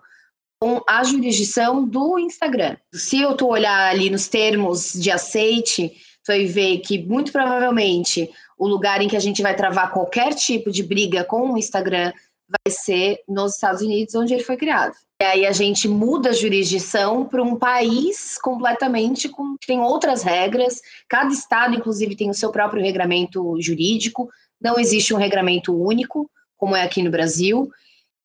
com 0.60 0.82
a 0.88 1.04
jurisdição 1.04 1.86
do 1.88 2.18
Instagram. 2.18 2.78
Se 2.94 3.22
eu 3.22 3.36
tu 3.36 3.48
olhar 3.48 3.92
ali 3.92 4.10
nos 4.10 4.28
termos 4.28 4.94
de 4.94 5.12
aceite, 5.12 5.90
tu 6.24 6.28
vai 6.28 6.46
ver 6.46 6.80
que 6.80 6.98
muito 7.04 7.32
provavelmente 7.32 8.30
o 8.58 8.68
lugar 8.68 9.02
em 9.02 9.08
que 9.08 9.16
a 9.16 9.20
gente 9.20 9.42
vai 9.42 9.56
travar 9.56 9.92
qualquer 9.92 10.34
tipo 10.34 10.72
de 10.72 10.82
briga 10.82 11.24
com 11.24 11.52
o 11.52 11.58
Instagram 11.58 12.12
vai 12.50 12.74
ser 12.74 13.20
nos 13.28 13.56
Estados 13.56 13.82
Unidos, 13.82 14.16
onde 14.16 14.34
ele 14.34 14.44
foi 14.44 14.58
criado. 14.58 14.96
E 15.22 15.26
aí 15.26 15.46
a 15.46 15.52
gente 15.52 15.88
muda 15.88 16.30
a 16.30 16.34
jurisdição 16.34 17.26
para 17.26 17.44
um 17.44 17.56
país 17.56 18.38
completamente 18.40 19.28
com 19.28 19.56
tem 19.66 19.80
outras 19.80 20.24
regras. 20.24 20.80
Cada 21.10 21.34
estado, 21.34 21.76
inclusive, 21.76 22.16
tem 22.16 22.30
o 22.30 22.36
seu 22.36 22.52
próprio 22.52 22.82
regramento 22.82 23.60
jurídico. 23.60 24.30
Não 24.62 24.80
existe 24.80 25.14
um 25.14 25.18
regramento 25.18 25.76
único, 25.76 26.30
como 26.56 26.76
é 26.76 26.84
aqui 26.84 27.04
no 27.04 27.12
Brasil. 27.12 27.70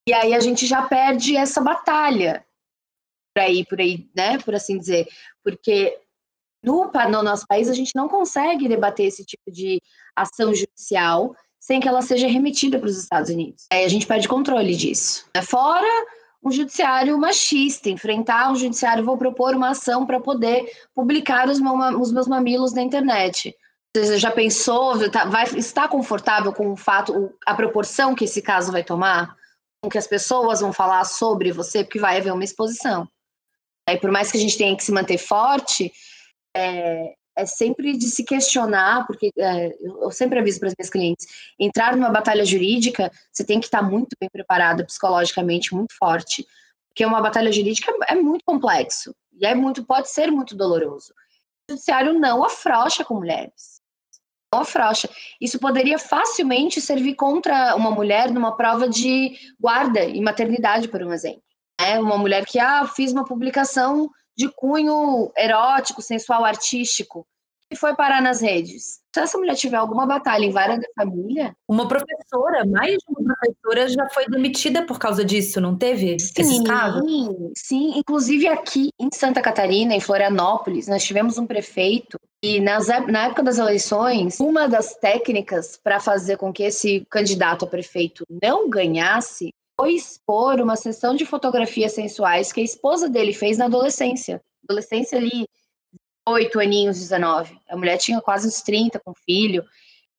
E 0.09 0.13
aí 0.13 0.35
a 0.35 0.41
gente 0.41 0.67
já 0.67 0.83
perde 0.83 1.37
essa 1.37 1.61
batalha 1.61 2.45
por 3.35 3.43
aí, 3.43 3.65
por 3.65 3.81
aí, 3.81 4.09
né? 4.15 4.39
Por 4.39 4.55
assim 4.55 4.79
dizer, 4.79 5.07
porque 5.43 5.99
no, 6.63 6.91
no 7.11 7.23
nosso 7.23 7.47
país 7.47 7.69
a 7.69 7.75
gente 7.75 7.93
não 7.95 8.09
consegue 8.09 8.69
debater 8.69 9.07
esse 9.07 9.25
tipo 9.25 9.51
de 9.51 9.81
ação 10.15 10.55
judicial 10.55 11.35
sem 11.59 11.81
que 11.81 11.89
ela 11.89 12.03
seja 12.03 12.27
remetida 12.27 12.79
para 12.79 12.89
os 12.89 12.99
Estados 12.99 13.31
Unidos. 13.31 13.67
Aí 13.73 13.85
a 13.85 13.89
gente 13.89 14.07
perde 14.07 14.27
controle 14.27 14.75
disso. 14.75 15.25
É 15.33 15.43
fora 15.43 15.87
um 16.45 16.51
judiciário 16.51 17.17
machista, 17.17 17.89
enfrentar 17.89 18.51
um 18.51 18.57
judiciário, 18.57 19.05
vou 19.05 19.17
propor 19.17 19.55
uma 19.55 19.71
ação 19.71 20.05
para 20.05 20.19
poder 20.19 20.69
publicar 20.93 21.49
os, 21.49 21.61
os, 22.01 22.13
meus 22.13 22.27
mamilos 22.27 22.73
na 22.73 22.83
internet. 22.83 23.55
Você 23.95 24.19
já 24.19 24.31
pensou, 24.31 25.09
tá, 25.11 25.25
vai, 25.27 25.45
está 25.57 25.87
confortável 25.87 26.53
com 26.53 26.73
o 26.73 26.77
fato, 26.77 27.33
a 27.47 27.55
proporção 27.55 28.15
que 28.15 28.25
esse 28.25 28.43
caso 28.43 28.73
vai 28.73 28.83
tomar? 28.83 29.37
Que 29.91 29.99
as 29.99 30.07
pessoas 30.07 30.61
vão 30.61 30.73
falar 30.73 31.05
sobre 31.05 31.51
você, 31.51 31.83
porque 31.83 31.99
vai 31.99 32.17
haver 32.19 32.33
uma 32.33 32.45
exposição. 32.45 33.09
Aí, 33.89 33.99
por 33.99 34.11
mais 34.11 34.31
que 34.31 34.39
a 34.39 34.41
gente 34.41 34.57
tenha 34.57 34.77
que 34.77 34.85
se 34.85 34.93
manter 34.93 35.19
forte, 35.19 35.93
é, 36.57 37.15
é 37.37 37.47
sempre 37.47 37.97
de 37.97 38.07
se 38.07 38.25
questionar, 38.25 39.07
porque 39.07 39.31
é, 39.37 39.73
eu 39.81 40.11
sempre 40.11 40.39
aviso 40.39 40.61
para 40.61 40.69
as 40.69 40.75
minhas 40.79 40.91
clientes, 40.91 41.27
entrar 41.59 41.97
numa 41.97 42.11
batalha 42.11 42.45
jurídica, 42.45 43.11
você 43.33 43.45
tem 43.45 43.59
que 43.59 43.67
estar 43.67 43.83
muito 43.83 44.17
bem 44.21 44.31
preparada 44.31 44.85
psicologicamente, 44.85 45.75
muito 45.75 45.95
forte, 45.99 46.47
porque 46.89 47.05
uma 47.05 47.21
batalha 47.21 47.51
jurídica 47.51 47.93
é 48.07 48.15
muito 48.15 48.45
complexo 48.45 49.15
e 49.33 49.47
é 49.47 49.55
muito 49.55 49.85
pode 49.85 50.11
ser 50.11 50.31
muito 50.31 50.55
doloroso. 50.55 51.13
O 51.69 51.73
judiciário 51.73 52.19
não 52.19 52.45
afrouxa 52.45 53.05
com 53.05 53.15
mulheres. 53.15 53.82
Não 54.53 54.61
afrouxa. 54.61 55.09
Isso 55.41 55.59
poderia 55.59 55.99
facilmente 55.99 56.81
servir 56.81 57.15
contra 57.15 57.75
uma 57.75 57.91
mulher 57.91 58.31
numa 58.31 58.57
prova 58.57 58.89
de 58.89 59.33
guarda 59.59 60.05
e 60.05 60.21
maternidade, 60.21 60.89
por 60.89 61.03
um 61.03 61.13
exemplo. 61.13 61.43
É 61.81 61.99
uma 61.99 62.19
mulher 62.19 62.45
que 62.45 62.59
ah, 62.59 62.87
fiz 62.87 63.13
uma 63.13 63.25
publicação 63.25 64.11
de 64.37 64.49
cunho 64.49 65.33
erótico, 65.37 66.03
sensual, 66.03 66.45
artístico, 66.45 67.27
que 67.71 67.77
foi 67.77 67.95
parar 67.97 68.21
nas 68.23 68.41
redes. 68.41 69.02
Se 69.15 69.21
essa 69.21 69.37
mulher 69.37 69.55
tiver 69.55 69.77
alguma 69.77 70.07
batalha 70.07 70.45
em 70.45 70.51
vara 70.51 70.77
da 70.77 70.87
família. 70.97 71.55
Uma 71.69 71.87
professora, 71.87 72.65
mais 72.67 72.97
de 72.97 73.05
uma 73.09 73.35
professora 73.35 73.89
já 73.89 74.09
foi 74.09 74.27
demitida 74.27 74.87
por 74.87 74.99
causa 74.99 75.25
disso, 75.25 75.61
não 75.61 75.77
teve? 75.77 76.17
Sim, 77.05 77.53
sim. 77.55 77.99
Inclusive 77.99 78.49
aqui 78.49 78.91
em 78.99 79.09
Santa 79.13 79.43
Catarina, 79.43 79.95
em 79.95 80.01
Florianópolis, 80.01 80.89
nós 80.89 81.05
tivemos 81.05 81.37
um 81.37 81.47
prefeito 81.47 82.19
e 82.45 82.59
nas, 82.59 82.89
na 82.89 83.27
época 83.27 83.43
das 83.43 83.59
eleições, 83.59 84.41
uma 84.41 84.69
das 84.69 84.97
técnicas 84.97 85.79
para 85.83 86.01
fazer 86.01 86.37
com 86.37 86.53
que 86.53 86.65
esse 86.65 87.07
candidato 87.09 87.65
a 87.65 87.69
prefeito 87.69 88.25
não 88.43 88.69
ganhasse 88.69 89.53
foi 89.79 89.93
expor 89.95 90.61
uma 90.61 90.75
sessão 90.75 91.15
de 91.15 91.25
fotografias 91.25 91.93
sensuais 91.93 92.53
que 92.53 92.61
a 92.61 92.65
esposa 92.65 93.09
dele 93.09 93.33
fez 93.33 93.59
na 93.59 93.67
adolescência. 93.67 94.41
Adolescência 94.69 95.19
ali, 95.19 95.47
8 96.27 96.61
aninhos, 96.61 96.99
19. 96.99 97.59
A 97.69 97.77
mulher 97.77 97.99
tinha 97.99 98.21
quase 98.21 98.47
uns 98.47 98.63
30 98.63 99.01
com 99.01 99.15
filho. 99.15 99.65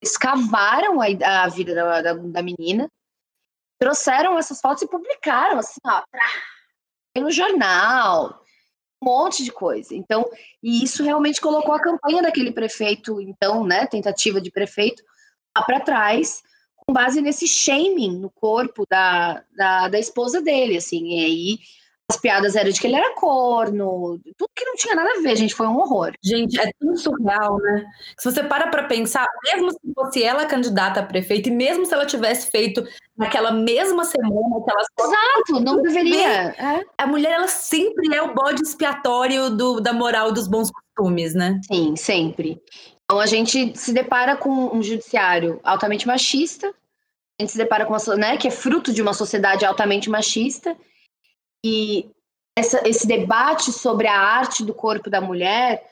Escavaram 0.01 0.99
a, 1.01 1.43
a 1.43 1.47
vida 1.47 1.73
da, 1.73 2.01
da, 2.01 2.13
da, 2.13 2.41
menina, 2.41 2.89
trouxeram 3.79 4.37
essas 4.37 4.59
fotos 4.59 4.83
e 4.83 4.87
publicaram, 4.87 5.59
assim, 5.59 5.79
ó, 5.85 6.03
no 7.17 7.31
jornal, 7.31 8.43
um 9.01 9.05
monte 9.05 9.43
de 9.43 9.51
coisa. 9.51 9.95
Então, 9.95 10.29
e 10.61 10.83
isso 10.83 11.03
realmente 11.03 11.39
colocou 11.39 11.73
a 11.73 11.81
campanha 11.81 12.21
daquele 12.21 12.51
prefeito, 12.51 13.21
então, 13.21 13.65
né, 13.65 13.85
tentativa 13.85 14.41
de 14.41 14.51
prefeito, 14.51 15.03
lá 15.55 15.63
para 15.63 15.79
trás, 15.79 16.41
com 16.75 16.91
base 16.91 17.21
nesse 17.21 17.47
shaming 17.47 18.19
no 18.19 18.29
corpo 18.29 18.85
da, 18.89 19.43
da, 19.55 19.87
da 19.87 19.99
esposa 19.99 20.41
dele, 20.41 20.77
assim, 20.77 21.17
e 21.17 21.25
aí 21.25 21.59
as 22.09 22.17
piadas 22.17 22.55
eram 22.55 22.69
de 22.69 22.79
que 22.79 22.87
ele 22.87 22.95
era 22.95 23.15
corno, 23.15 24.19
tudo 24.37 24.49
que 24.55 24.65
não 24.65 24.75
tinha 24.75 24.95
nada 24.95 25.09
a 25.17 25.21
ver, 25.21 25.35
gente, 25.35 25.55
foi 25.55 25.67
um 25.67 25.77
horror. 25.77 26.13
Gente, 26.21 26.59
é 26.59 26.69
tão 26.79 26.95
surreal, 26.95 27.57
né? 27.59 27.85
Se 28.17 28.29
você 28.29 28.43
para 28.43 28.67
pra 28.67 28.83
pensar, 28.83 29.25
mesmo 29.45 29.71
se 29.71 29.79
fosse 29.95 30.21
ela 30.21 30.45
candidata 30.45 30.99
a 30.99 31.05
prefeita, 31.05 31.49
e 31.49 31.51
mesmo 31.51 31.85
se 31.85 31.93
ela 31.93 32.05
tivesse 32.05 32.51
feito 32.51 32.83
naquela 33.17 33.51
mesma 33.51 34.03
semana 34.03 34.57
aquelas 34.57 34.87
Exato, 34.99 35.63
não 35.63 35.81
deveria. 35.81 36.49
É. 36.57 36.85
A 36.97 37.07
mulher, 37.07 37.33
ela 37.33 37.47
sempre 37.47 38.13
é 38.13 38.21
o 38.21 38.33
bode 38.33 38.61
expiatório 38.61 39.49
do, 39.49 39.79
da 39.79 39.93
moral 39.93 40.31
dos 40.31 40.47
bons 40.47 40.69
costumes, 40.71 41.33
né? 41.33 41.59
Sim, 41.71 41.95
sempre. 41.95 42.61
Então 43.05 43.19
a 43.19 43.25
gente 43.25 43.77
se 43.77 43.93
depara 43.93 44.35
com 44.35 44.75
um 44.75 44.81
judiciário 44.81 45.59
altamente 45.63 46.07
machista, 46.07 46.67
a 46.67 47.43
gente 47.43 47.51
se 47.51 47.57
depara 47.57 47.85
com 47.85 47.93
uma, 47.93 48.15
né, 48.15 48.37
que 48.37 48.47
é 48.47 48.51
fruto 48.51 48.93
de 48.93 49.01
uma 49.01 49.13
sociedade 49.13 49.65
altamente 49.65 50.09
machista, 50.09 50.75
e 51.63 52.09
essa, 52.57 52.87
esse 52.87 53.07
debate 53.07 53.71
sobre 53.71 54.07
a 54.07 54.19
arte 54.19 54.63
do 54.63 54.73
corpo 54.73 55.09
da 55.09 55.19
mulher 55.19 55.83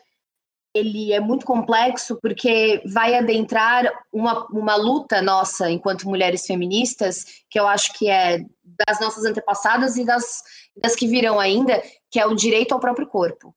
ele 0.74 1.12
é 1.12 1.20
muito 1.20 1.46
complexo 1.46 2.18
porque 2.22 2.82
vai 2.86 3.16
adentrar 3.16 3.92
uma, 4.12 4.46
uma 4.48 4.76
luta 4.76 5.22
nossa 5.22 5.70
enquanto 5.70 6.08
mulheres 6.08 6.46
feministas, 6.46 7.44
que 7.50 7.60
eu 7.60 7.68
acho 7.68 7.94
que 7.94 8.10
é 8.10 8.40
das 8.88 9.00
nossas 9.00 9.26
antepassadas 9.26 9.98
e 9.98 10.06
das, 10.06 10.42
das 10.78 10.96
que 10.96 11.08
virão 11.08 11.40
ainda, 11.40 11.82
que 12.10 12.20
é 12.20 12.26
o 12.26 12.36
direito 12.36 12.72
ao 12.72 12.80
próprio 12.80 13.08
corpo. 13.08 13.54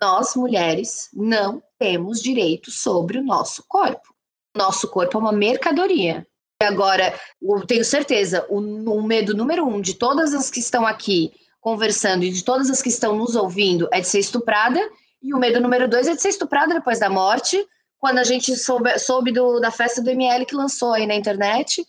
Nós, 0.00 0.34
mulheres, 0.34 1.10
não 1.12 1.62
temos 1.78 2.22
direito 2.22 2.70
sobre 2.70 3.18
o 3.18 3.24
nosso 3.24 3.64
corpo. 3.68 4.14
Nosso 4.56 4.88
corpo 4.88 5.18
é 5.18 5.20
uma 5.20 5.32
mercadoria. 5.32 6.26
Agora, 6.62 7.18
eu 7.40 7.66
tenho 7.66 7.84
certeza, 7.84 8.46
o, 8.50 8.58
o 8.58 9.02
medo 9.02 9.34
número 9.34 9.66
um 9.66 9.80
de 9.80 9.94
todas 9.94 10.34
as 10.34 10.50
que 10.50 10.60
estão 10.60 10.86
aqui 10.86 11.32
conversando 11.60 12.22
e 12.22 12.30
de 12.30 12.44
todas 12.44 12.68
as 12.68 12.82
que 12.82 12.90
estão 12.90 13.16
nos 13.16 13.34
ouvindo 13.34 13.88
é 13.92 14.00
de 14.00 14.06
ser 14.06 14.18
estuprada, 14.18 14.80
e 15.22 15.32
o 15.32 15.38
medo 15.38 15.60
número 15.60 15.88
dois 15.88 16.06
é 16.06 16.14
de 16.14 16.20
ser 16.20 16.28
estuprada 16.28 16.74
depois 16.74 16.98
da 16.98 17.08
morte, 17.08 17.66
quando 17.98 18.18
a 18.18 18.24
gente 18.24 18.54
soube, 18.56 18.98
soube 18.98 19.32
do, 19.32 19.58
da 19.58 19.70
festa 19.70 20.02
do 20.02 20.10
ML 20.10 20.44
que 20.44 20.54
lançou 20.54 20.92
aí 20.92 21.06
na 21.06 21.14
internet, 21.14 21.84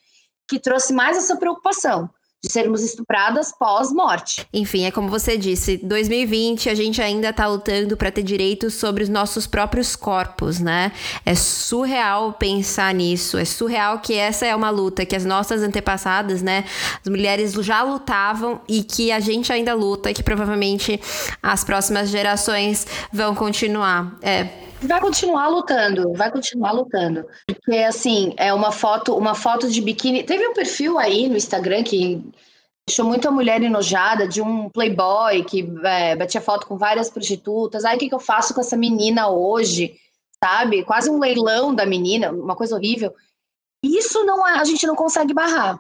que 0.48 0.60
trouxe 0.60 0.94
mais 0.94 1.18
essa 1.18 1.36
preocupação 1.36 2.10
de 2.44 2.52
sermos 2.52 2.82
estupradas 2.82 3.52
pós-morte. 3.52 4.48
Enfim, 4.52 4.86
é 4.86 4.92
como 4.92 5.10
você 5.10 5.38
disse, 5.38 5.78
2020 5.78 6.70
a 6.70 6.76
gente 6.76 7.02
ainda 7.02 7.30
está 7.30 7.46
lutando 7.48 7.96
para 7.96 8.12
ter 8.12 8.24
direitos 8.24 8.74
sobre 8.74 9.04
os 9.04 9.10
nossos 9.10 9.46
próprios 9.46 9.96
corpos, 9.96 10.60
né? 10.60 10.92
É 11.26 11.36
surreal 11.36 12.34
pensar 12.34 12.94
nisso, 12.94 13.38
é 13.38 13.46
surreal 13.46 14.00
que 14.00 14.16
essa 14.16 14.46
é 14.46 14.56
uma 14.56 14.72
luta 14.72 15.06
que 15.06 15.16
as 15.16 15.26
nossas 15.26 15.62
antepassadas, 15.62 16.42
né, 16.42 16.66
as 17.04 17.10
mulheres 17.10 17.54
já 17.54 17.84
lutavam 17.84 18.62
e 18.68 18.84
que 18.84 19.12
a 19.12 19.20
gente 19.20 19.52
ainda 19.52 19.74
luta 19.74 20.10
e 20.10 20.14
que 20.14 20.24
provavelmente 20.24 21.00
as 21.42 21.64
próximas 21.64 22.10
gerações 22.10 22.88
vão 23.12 23.36
continuar. 23.36 24.18
É, 24.22 24.71
Vai 24.84 25.00
continuar 25.00 25.48
lutando, 25.48 26.12
vai 26.14 26.32
continuar 26.32 26.72
lutando. 26.72 27.28
Porque, 27.46 27.78
assim, 27.78 28.34
é 28.36 28.52
uma 28.52 28.72
foto, 28.72 29.16
uma 29.16 29.36
foto 29.36 29.70
de 29.70 29.80
biquíni. 29.80 30.24
Teve 30.24 30.48
um 30.48 30.54
perfil 30.54 30.98
aí 30.98 31.30
no 31.30 31.38
Instagram 31.38 31.84
que 31.84 32.24
deixou 32.88 33.06
muita 33.06 33.30
mulher 33.30 33.62
enojada 33.62 34.28
de 34.28 34.42
um 34.42 34.70
playboy 34.70 35.44
que 35.44 35.72
é, 35.84 36.16
batia 36.16 36.42
foto 36.42 36.66
com 36.66 36.78
várias 36.78 37.10
prostitutas. 37.12 37.86
Aí, 37.86 37.96
o 37.96 38.00
que, 38.00 38.10
que 38.10 38.16
eu 38.16 38.20
faço 38.20 38.56
com 38.56 38.62
essa 38.62 38.76
menina 38.76 39.30
hoje? 39.30 39.96
Sabe? 40.44 40.84
Quase 40.84 41.10
um 41.12 41.20
leilão 41.20 41.74
da 41.76 41.86
menina, 41.86 42.32
uma 42.32 42.56
coisa 42.56 42.76
horrível. 42.76 43.14
Isso 43.84 44.26
não 44.26 44.44
a 44.44 44.64
gente 44.64 44.88
não 44.88 44.96
consegue 44.96 45.34
barrar. 45.34 45.80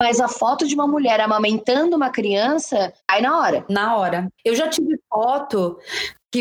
Mas 0.00 0.20
a 0.20 0.28
foto 0.28 0.66
de 0.66 0.74
uma 0.74 0.86
mulher 0.86 1.20
amamentando 1.22 1.96
uma 1.96 2.10
criança, 2.10 2.92
aí 3.08 3.22
na 3.22 3.38
hora. 3.38 3.64
Na 3.70 3.96
hora. 3.96 4.30
Eu 4.44 4.54
já 4.54 4.68
tive 4.68 5.00
foto 5.08 5.78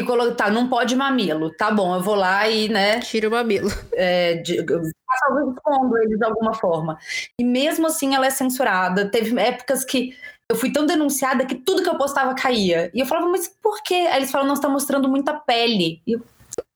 que 0.01 0.03
colocar, 0.03 0.45
tá, 0.45 0.51
não 0.51 0.67
pode 0.67 0.95
mamilo. 0.95 1.51
Tá 1.55 1.71
bom, 1.71 1.95
eu 1.95 2.01
vou 2.01 2.15
lá 2.15 2.47
e, 2.49 2.69
né. 2.69 2.99
Tira 2.99 3.27
o 3.27 3.31
mamilo. 3.31 3.69
É, 3.93 4.35
de, 4.35 4.55
escondo 4.55 5.97
ele 5.97 6.17
de 6.17 6.25
alguma 6.25 6.53
forma. 6.53 6.97
E 7.39 7.43
mesmo 7.43 7.87
assim 7.87 8.15
ela 8.15 8.27
é 8.27 8.29
censurada. 8.29 9.09
Teve 9.09 9.39
épocas 9.39 9.85
que 9.85 10.15
eu 10.49 10.55
fui 10.55 10.71
tão 10.71 10.85
denunciada 10.85 11.45
que 11.45 11.55
tudo 11.55 11.81
que 11.81 11.89
eu 11.89 11.97
postava 11.97 12.35
caía. 12.35 12.91
E 12.93 12.99
eu 12.99 13.05
falava, 13.05 13.27
mas 13.29 13.47
por 13.47 13.81
quê? 13.81 13.95
Aí 13.95 14.17
eles 14.17 14.31
falam, 14.31 14.47
não, 14.47 14.55
você 14.55 14.61
tá 14.61 14.69
mostrando 14.69 15.07
muita 15.07 15.33
pele. 15.33 16.01
E 16.05 16.13
eu, 16.13 16.21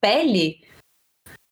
pele? 0.00 0.60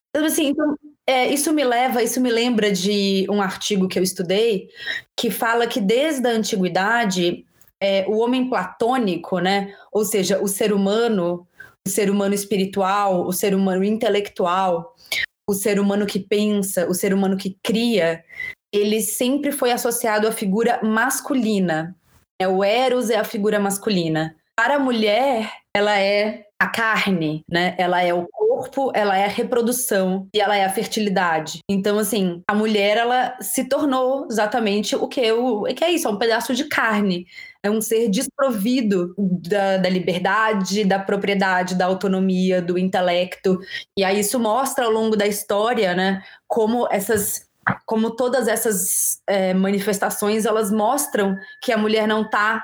Então, 0.09 0.25
assim, 0.25 0.47
então, 0.47 0.75
é, 1.07 1.27
isso 1.27 1.53
me 1.53 1.63
leva, 1.63 2.03
isso 2.03 2.19
me 2.19 2.31
lembra 2.31 2.71
de 2.71 3.25
um 3.29 3.41
artigo 3.41 3.87
que 3.87 3.97
eu 3.97 4.03
estudei 4.03 4.69
que 5.15 5.29
fala 5.29 5.67
que 5.67 5.79
desde 5.79 6.27
a 6.27 6.31
antiguidade 6.31 7.45
é, 7.81 8.05
o 8.07 8.17
homem 8.17 8.49
platônico, 8.49 9.39
né? 9.39 9.75
Ou 9.91 10.03
seja, 10.03 10.41
o 10.41 10.47
ser 10.47 10.73
humano 10.73 11.47
o 11.89 11.91
ser 11.91 12.11
humano 12.11 12.35
espiritual, 12.35 13.25
o 13.25 13.33
ser 13.33 13.55
humano 13.55 13.83
intelectual, 13.83 14.95
o 15.49 15.53
ser 15.53 15.79
humano 15.79 16.05
que 16.05 16.19
pensa, 16.19 16.87
o 16.87 16.93
ser 16.93 17.13
humano 17.13 17.35
que 17.35 17.57
cria, 17.63 18.23
ele 18.71 19.01
sempre 19.01 19.51
foi 19.51 19.71
associado 19.71 20.27
à 20.27 20.31
figura 20.31 20.79
masculina. 20.83 21.95
É, 22.39 22.47
o 22.47 22.63
Eros 22.63 23.09
é 23.09 23.17
a 23.17 23.23
figura 23.23 23.59
masculina. 23.59 24.35
Para 24.55 24.75
a 24.75 24.79
mulher, 24.79 25.51
ela 25.75 25.99
é 25.99 26.45
a 26.61 26.67
carne, 26.67 27.43
né? 27.49 27.75
Ela 27.79 28.03
é 28.03 28.13
o 28.13 28.27
corpo, 28.27 28.91
ela 28.93 29.17
é 29.17 29.25
a 29.25 29.29
reprodução 29.29 30.27
e 30.35 30.39
ela 30.39 30.55
é 30.55 30.65
a 30.65 30.69
fertilidade. 30.69 31.59
Então, 31.67 31.97
assim, 31.97 32.43
a 32.47 32.53
mulher, 32.53 32.97
ela 32.97 33.35
se 33.41 33.67
tornou 33.67 34.27
exatamente 34.29 34.95
o 34.95 35.07
que, 35.07 35.31
o, 35.31 35.63
que 35.63 35.83
é 35.83 35.89
isso, 35.89 36.07
é 36.07 36.11
um 36.11 36.17
pedaço 36.17 36.53
de 36.53 36.65
carne 36.65 37.25
é 37.63 37.69
um 37.69 37.81
ser 37.81 38.09
desprovido 38.09 39.13
da, 39.17 39.77
da, 39.77 39.89
liberdade, 39.89 40.85
da 40.85 40.99
propriedade, 40.99 41.75
da 41.75 41.85
autonomia, 41.85 42.61
do 42.61 42.77
intelecto. 42.77 43.59
E 43.97 44.03
aí 44.03 44.19
isso 44.19 44.39
mostra 44.39 44.85
ao 44.85 44.91
longo 44.91 45.15
da 45.15 45.27
história, 45.27 45.93
né, 45.93 46.23
como 46.47 46.87
essas 46.91 47.47
como 47.85 48.09
todas 48.15 48.47
essas 48.47 49.21
é, 49.27 49.53
manifestações 49.53 50.45
elas 50.45 50.71
mostram 50.71 51.37
que 51.61 51.71
a 51.71 51.77
mulher 51.77 52.07
não 52.07 52.23
está 52.23 52.63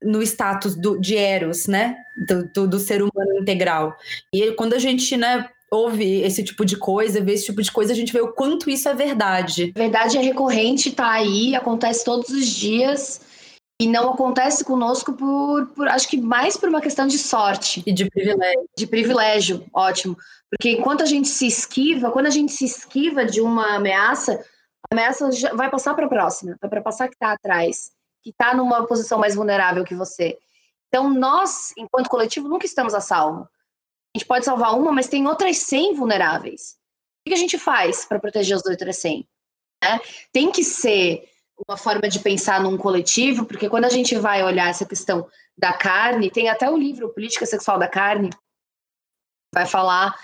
no 0.00 0.22
status 0.22 0.76
do, 0.76 1.00
de 1.00 1.16
Eros, 1.16 1.66
né, 1.66 1.96
do, 2.28 2.48
do, 2.52 2.68
do, 2.68 2.78
ser 2.78 3.02
humano 3.02 3.40
integral. 3.40 3.96
E 4.32 4.52
quando 4.52 4.74
a 4.74 4.78
gente, 4.78 5.16
né, 5.16 5.48
ouve 5.70 6.22
esse 6.22 6.44
tipo 6.44 6.64
de 6.64 6.76
coisa, 6.76 7.20
vê 7.20 7.32
esse 7.32 7.46
tipo 7.46 7.62
de 7.62 7.72
coisa, 7.72 7.92
a 7.92 7.96
gente 7.96 8.12
vê 8.12 8.20
o 8.20 8.32
quanto 8.32 8.70
isso 8.70 8.88
é 8.88 8.94
verdade. 8.94 9.72
Verdade 9.74 10.18
é 10.18 10.20
recorrente, 10.20 10.92
tá 10.92 11.10
aí, 11.10 11.56
acontece 11.56 12.04
todos 12.04 12.28
os 12.28 12.46
dias. 12.46 13.20
E 13.80 13.88
não 13.88 14.10
acontece 14.10 14.64
conosco 14.64 15.14
por, 15.14 15.66
por, 15.68 15.88
acho 15.88 16.08
que 16.08 16.16
mais 16.16 16.56
por 16.56 16.68
uma 16.68 16.80
questão 16.80 17.06
de 17.06 17.18
sorte. 17.18 17.82
E 17.84 17.92
de 17.92 18.08
privilégio. 18.08 18.68
De 18.76 18.86
privilégio, 18.86 19.66
ótimo. 19.72 20.16
Porque 20.48 20.70
enquanto 20.70 21.02
a 21.02 21.06
gente 21.06 21.28
se 21.28 21.46
esquiva, 21.46 22.12
quando 22.12 22.26
a 22.26 22.30
gente 22.30 22.52
se 22.52 22.64
esquiva 22.64 23.24
de 23.24 23.40
uma 23.40 23.74
ameaça, 23.74 24.44
a 24.90 24.94
ameaça 24.94 25.28
vai 25.54 25.68
passar 25.70 25.94
para 25.94 26.06
a 26.06 26.08
próxima, 26.08 26.56
vai 26.60 26.70
para 26.70 26.82
passar 26.82 27.08
que 27.08 27.14
está 27.14 27.32
atrás, 27.32 27.90
que 28.22 28.30
está 28.30 28.54
numa 28.54 28.86
posição 28.86 29.18
mais 29.18 29.34
vulnerável 29.34 29.84
que 29.84 29.94
você. 29.94 30.38
Então, 30.88 31.12
nós, 31.12 31.72
enquanto 31.76 32.08
coletivo, 32.08 32.48
nunca 32.48 32.66
estamos 32.66 32.94
a 32.94 33.00
salvo. 33.00 33.48
A 34.14 34.18
gente 34.18 34.28
pode 34.28 34.44
salvar 34.44 34.78
uma, 34.78 34.92
mas 34.92 35.08
tem 35.08 35.26
outras 35.26 35.58
100 35.58 35.94
vulneráveis. 35.96 36.76
O 37.26 37.30
que 37.30 37.34
a 37.34 37.38
gente 37.38 37.58
faz 37.58 38.04
para 38.04 38.20
proteger 38.20 38.56
as 38.56 38.64
outras 38.64 38.96
100? 38.98 39.26
Né? 39.82 40.00
Tem 40.32 40.52
que 40.52 40.62
ser 40.62 41.28
uma 41.66 41.76
forma 41.76 42.08
de 42.08 42.18
pensar 42.18 42.60
num 42.60 42.76
coletivo, 42.76 43.44
porque 43.44 43.68
quando 43.68 43.84
a 43.84 43.90
gente 43.90 44.16
vai 44.16 44.42
olhar 44.42 44.68
essa 44.68 44.84
questão 44.84 45.26
da 45.56 45.72
carne, 45.72 46.30
tem 46.30 46.48
até 46.48 46.68
o 46.68 46.76
livro 46.76 47.12
Política 47.12 47.46
Sexual 47.46 47.78
da 47.78 47.88
Carne, 47.88 48.30
vai 49.54 49.66
falar 49.66 50.14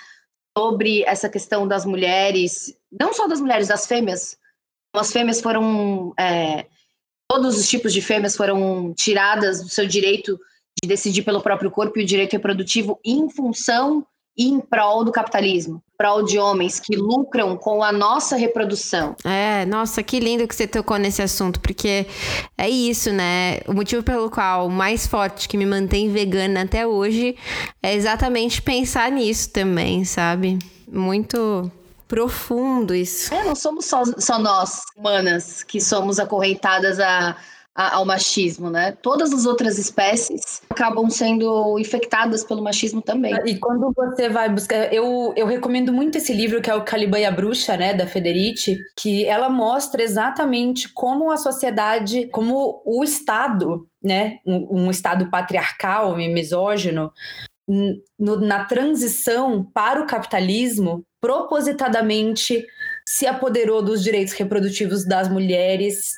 sobre 0.57 1.05
essa 1.05 1.28
questão 1.28 1.66
das 1.66 1.85
mulheres, 1.85 2.76
não 2.91 3.14
só 3.14 3.28
das 3.28 3.41
mulheres, 3.41 3.68
das 3.68 3.87
fêmeas. 3.87 4.37
As 4.93 5.12
fêmeas 5.12 5.41
foram. 5.41 6.12
É, 6.18 6.66
todos 7.28 7.57
os 7.57 7.68
tipos 7.68 7.93
de 7.93 8.03
fêmeas 8.03 8.37
foram 8.37 8.93
tiradas 8.93 9.62
do 9.62 9.68
seu 9.68 9.87
direito 9.87 10.39
de 10.83 10.89
decidir 10.89 11.22
pelo 11.22 11.41
próprio 11.41 11.70
corpo 11.70 11.99
e 11.99 12.03
o 12.03 12.07
direito 12.07 12.33
reprodutivo 12.33 12.99
em 13.05 13.31
função 13.31 14.05
e 14.37 14.49
em 14.49 14.61
prol 14.61 15.05
do 15.05 15.12
capitalismo, 15.12 15.83
prol 16.01 16.23
de 16.23 16.39
homens 16.39 16.81
que 16.81 16.97
lucram 16.97 17.59
com 17.59 17.83
a 17.83 17.93
nossa 17.93 18.35
reprodução. 18.35 19.15
É, 19.23 19.67
nossa, 19.67 20.03
que 20.03 20.19
lindo 20.19 20.49
que 20.49 20.57
você 20.57 20.67
tocou 20.67 20.97
nesse 20.97 21.21
assunto, 21.21 21.61
porque 21.61 22.07
é 22.57 22.71
isso, 22.71 23.13
né? 23.13 23.61
O 23.69 23.75
motivo 23.75 24.03
pelo 24.03 24.31
qual 24.31 24.69
o 24.69 24.71
mais 24.71 25.07
forte 25.07 25.47
que 25.47 25.59
me 25.59 25.67
mantém 25.67 26.11
vegana 26.11 26.63
até 26.63 26.87
hoje 26.87 27.37
é 27.83 27.95
exatamente 27.95 28.63
pensar 28.63 29.13
nisso 29.13 29.51
também, 29.51 30.03
sabe? 30.07 30.59
Muito 30.91 31.71
profundo 32.09 32.95
isso. 32.95 33.35
É, 33.35 33.45
não 33.45 33.55
somos 33.55 33.85
só, 33.85 34.03
só 34.17 34.39
nós, 34.39 34.81
humanas, 34.97 35.63
que 35.63 35.83
somos 35.83 36.19
acorrentadas 36.19 36.99
a 36.99 37.37
ao 37.75 38.05
machismo, 38.05 38.68
né? 38.68 38.93
Todas 39.01 39.33
as 39.33 39.47
outras 39.47 39.79
espécies 39.79 40.61
acabam 40.68 41.09
sendo 41.09 41.79
infectadas 41.79 42.45
pelo 42.45 42.62
machismo 42.62 43.01
também. 43.01 43.35
E 43.47 43.59
quando 43.59 43.93
você 43.97 44.29
vai 44.29 44.49
buscar, 44.49 44.93
eu, 44.93 45.33
eu 45.37 45.47
recomendo 45.47 45.93
muito 45.93 46.18
esse 46.18 46.33
livro 46.33 46.61
que 46.61 46.68
é 46.68 46.75
o 46.75 46.85
Caliban 46.85 47.21
e 47.21 47.25
a 47.25 47.31
Bruxa, 47.31 47.77
né, 47.77 47.95
da 47.95 48.07
Federici, 48.07 48.79
que 48.99 49.25
ela 49.25 49.49
mostra 49.49 50.03
exatamente 50.03 50.93
como 50.93 51.31
a 51.31 51.37
sociedade, 51.37 52.27
como 52.33 52.83
o 52.85 53.05
Estado 53.05 53.87
né, 54.03 54.39
um, 54.47 54.87
um 54.87 54.91
Estado 54.91 55.31
patriarcal 55.31 56.18
e 56.18 56.29
misógino, 56.29 57.12
no, 58.18 58.41
na 58.41 58.64
transição 58.64 59.62
para 59.62 60.03
o 60.03 60.07
capitalismo, 60.07 61.05
propositadamente 61.21 62.66
se 63.07 63.27
apoderou 63.27 63.83
dos 63.83 64.03
direitos 64.03 64.33
reprodutivos 64.33 65.07
das 65.07 65.29
mulheres, 65.29 66.12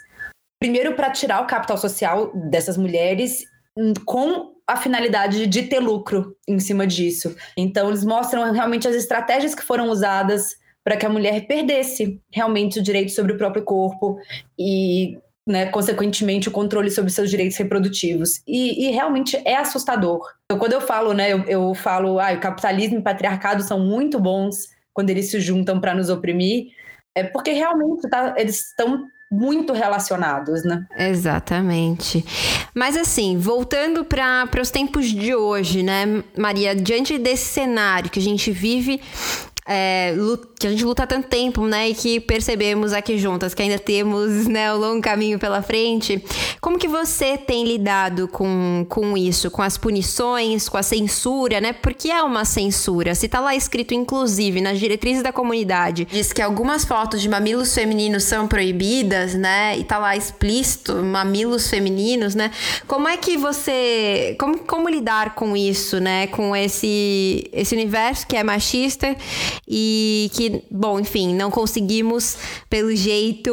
primeiro 0.62 0.94
para 0.94 1.10
tirar 1.10 1.42
o 1.42 1.46
capital 1.48 1.76
social 1.76 2.30
dessas 2.48 2.76
mulheres, 2.76 3.44
hum, 3.76 3.92
com 4.06 4.52
a 4.64 4.76
finalidade 4.76 5.44
de 5.48 5.62
ter 5.64 5.80
lucro 5.80 6.36
em 6.46 6.60
cima 6.60 6.86
disso. 6.86 7.34
Então, 7.56 7.88
eles 7.88 8.04
mostram 8.04 8.52
realmente 8.52 8.86
as 8.86 8.94
estratégias 8.94 9.56
que 9.56 9.62
foram 9.64 9.90
usadas 9.90 10.54
para 10.84 10.96
que 10.96 11.04
a 11.04 11.08
mulher 11.08 11.48
perdesse 11.48 12.20
realmente 12.30 12.78
o 12.78 12.82
direito 12.82 13.10
sobre 13.10 13.32
o 13.32 13.36
próprio 13.36 13.64
corpo 13.64 14.16
e, 14.56 15.18
né, 15.44 15.66
consequentemente, 15.66 16.48
o 16.48 16.52
controle 16.52 16.92
sobre 16.92 17.10
seus 17.10 17.28
direitos 17.28 17.56
reprodutivos. 17.56 18.40
E, 18.46 18.86
e 18.86 18.92
realmente 18.92 19.36
é 19.44 19.56
assustador. 19.56 20.20
Então, 20.44 20.60
quando 20.60 20.74
eu 20.74 20.80
falo, 20.80 21.12
né, 21.12 21.32
eu, 21.32 21.42
eu 21.48 21.74
falo, 21.74 22.20
ah, 22.20 22.32
o 22.34 22.40
capitalismo 22.40 22.98
e 22.98 23.00
o 23.00 23.02
patriarcado 23.02 23.64
são 23.64 23.80
muito 23.80 24.20
bons 24.20 24.68
quando 24.92 25.10
eles 25.10 25.28
se 25.28 25.40
juntam 25.40 25.80
para 25.80 25.92
nos 25.92 26.08
oprimir, 26.08 26.66
é 27.16 27.24
porque 27.24 27.50
realmente 27.50 28.08
tá, 28.08 28.34
eles 28.38 28.68
estão 28.68 29.08
muito 29.32 29.72
relacionados, 29.72 30.62
né? 30.62 30.84
Exatamente. 30.96 32.22
Mas 32.74 32.98
assim, 32.98 33.38
voltando 33.38 34.04
para 34.04 34.60
os 34.60 34.70
tempos 34.70 35.06
de 35.06 35.34
hoje, 35.34 35.82
né, 35.82 36.22
Maria, 36.36 36.76
diante 36.76 37.16
desse 37.18 37.46
cenário 37.46 38.10
que 38.10 38.18
a 38.18 38.22
gente 38.22 38.52
vive 38.52 39.00
é, 39.66 40.14
que 40.58 40.66
a 40.66 40.70
gente 40.70 40.84
luta 40.84 41.04
há 41.04 41.06
tanto 41.06 41.28
tempo, 41.28 41.66
né? 41.66 41.90
E 41.90 41.94
que 41.94 42.18
percebemos 42.18 42.92
aqui 42.92 43.16
juntas 43.16 43.54
que 43.54 43.62
ainda 43.62 43.78
temos 43.78 44.46
né, 44.48 44.72
um 44.72 44.76
longo 44.78 45.00
caminho 45.00 45.38
pela 45.38 45.62
frente. 45.62 46.22
Como 46.60 46.78
que 46.78 46.88
você 46.88 47.38
tem 47.38 47.64
lidado 47.64 48.26
com, 48.26 48.84
com 48.88 49.16
isso? 49.16 49.50
Com 49.50 49.62
as 49.62 49.78
punições, 49.78 50.68
com 50.68 50.76
a 50.76 50.82
censura, 50.82 51.60
né? 51.60 51.72
Porque 51.72 52.10
é 52.10 52.22
uma 52.22 52.44
censura. 52.44 53.14
Se 53.14 53.28
tá 53.28 53.38
lá 53.38 53.54
escrito, 53.54 53.94
inclusive, 53.94 54.60
nas 54.60 54.80
diretrizes 54.80 55.22
da 55.22 55.32
comunidade, 55.32 56.06
diz 56.10 56.32
que 56.32 56.42
algumas 56.42 56.84
fotos 56.84 57.22
de 57.22 57.28
mamilos 57.28 57.72
femininos 57.72 58.24
são 58.24 58.48
proibidas, 58.48 59.34
né? 59.34 59.78
E 59.78 59.84
tá 59.84 59.98
lá 59.98 60.16
explícito, 60.16 60.96
mamilos 60.96 61.68
femininos, 61.70 62.34
né? 62.34 62.50
Como 62.88 63.06
é 63.06 63.16
que 63.16 63.36
você. 63.36 64.34
Como, 64.40 64.58
como 64.58 64.88
lidar 64.88 65.34
com 65.36 65.56
isso, 65.56 66.00
né? 66.00 66.26
Com 66.26 66.54
esse, 66.56 67.48
esse 67.52 67.74
universo 67.74 68.26
que 68.26 68.36
é 68.36 68.42
machista 68.42 69.16
e 69.66 70.30
que, 70.34 70.62
bom, 70.70 71.00
enfim, 71.00 71.34
não 71.34 71.50
conseguimos, 71.50 72.36
pelo 72.68 72.94
jeito, 72.94 73.52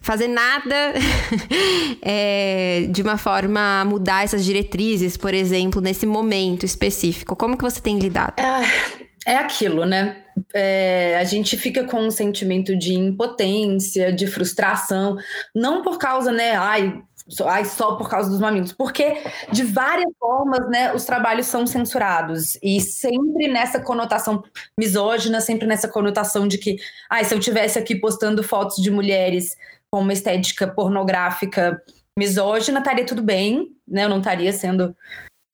fazer 0.00 0.28
nada 0.28 0.94
é, 2.02 2.86
de 2.90 3.02
uma 3.02 3.16
forma 3.16 3.80
a 3.80 3.84
mudar 3.84 4.24
essas 4.24 4.44
diretrizes, 4.44 5.16
por 5.16 5.32
exemplo, 5.32 5.80
nesse 5.80 6.06
momento 6.06 6.66
específico. 6.66 7.36
Como 7.36 7.56
que 7.56 7.62
você 7.62 7.80
tem 7.80 7.98
lidado? 7.98 8.34
É, 8.40 9.32
é 9.32 9.36
aquilo, 9.36 9.84
né? 9.84 10.18
É, 10.54 11.18
a 11.20 11.24
gente 11.24 11.56
fica 11.56 11.84
com 11.84 12.00
um 12.00 12.10
sentimento 12.10 12.76
de 12.76 12.94
impotência, 12.94 14.12
de 14.12 14.26
frustração, 14.26 15.16
não 15.54 15.82
por 15.82 15.98
causa, 15.98 16.32
né? 16.32 16.56
Ai, 16.56 17.00
ai, 17.44 17.64
só 17.64 17.96
por 17.96 18.08
causa 18.08 18.28
dos 18.28 18.40
mamilos, 18.40 18.72
porque 18.72 19.22
de 19.50 19.64
várias 19.64 20.12
formas, 20.18 20.68
né, 20.68 20.92
os 20.94 21.04
trabalhos 21.04 21.46
são 21.46 21.66
censurados. 21.66 22.58
E 22.62 22.80
sempre 22.80 23.48
nessa 23.48 23.80
conotação 23.80 24.42
misógina, 24.78 25.40
sempre 25.40 25.66
nessa 25.66 25.88
conotação 25.88 26.46
de 26.46 26.58
que, 26.58 26.76
ai, 27.08 27.24
se 27.24 27.34
eu 27.34 27.40
tivesse 27.40 27.78
aqui 27.78 27.94
postando 27.94 28.42
fotos 28.42 28.76
de 28.76 28.90
mulheres 28.90 29.56
com 29.90 30.00
uma 30.00 30.12
estética 30.12 30.66
pornográfica 30.66 31.82
misógina, 32.18 32.80
estaria 32.80 33.06
tudo 33.06 33.22
bem, 33.22 33.74
né, 33.88 34.04
eu 34.04 34.08
não 34.08 34.18
estaria 34.18 34.52
sendo 34.52 34.94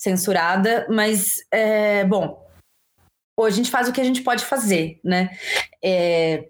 censurada, 0.00 0.86
mas, 0.88 1.44
é, 1.50 2.04
bom, 2.04 2.44
a 3.40 3.50
gente 3.50 3.70
faz 3.70 3.88
o 3.88 3.92
que 3.92 4.00
a 4.00 4.04
gente 4.04 4.22
pode 4.22 4.44
fazer, 4.44 5.00
né, 5.04 5.30
é, 5.82 6.48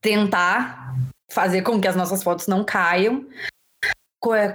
tentar 0.00 0.96
fazer 1.30 1.62
com 1.62 1.80
que 1.80 1.88
as 1.88 1.96
nossas 1.96 2.22
fotos 2.22 2.46
não 2.46 2.64
caiam, 2.64 3.26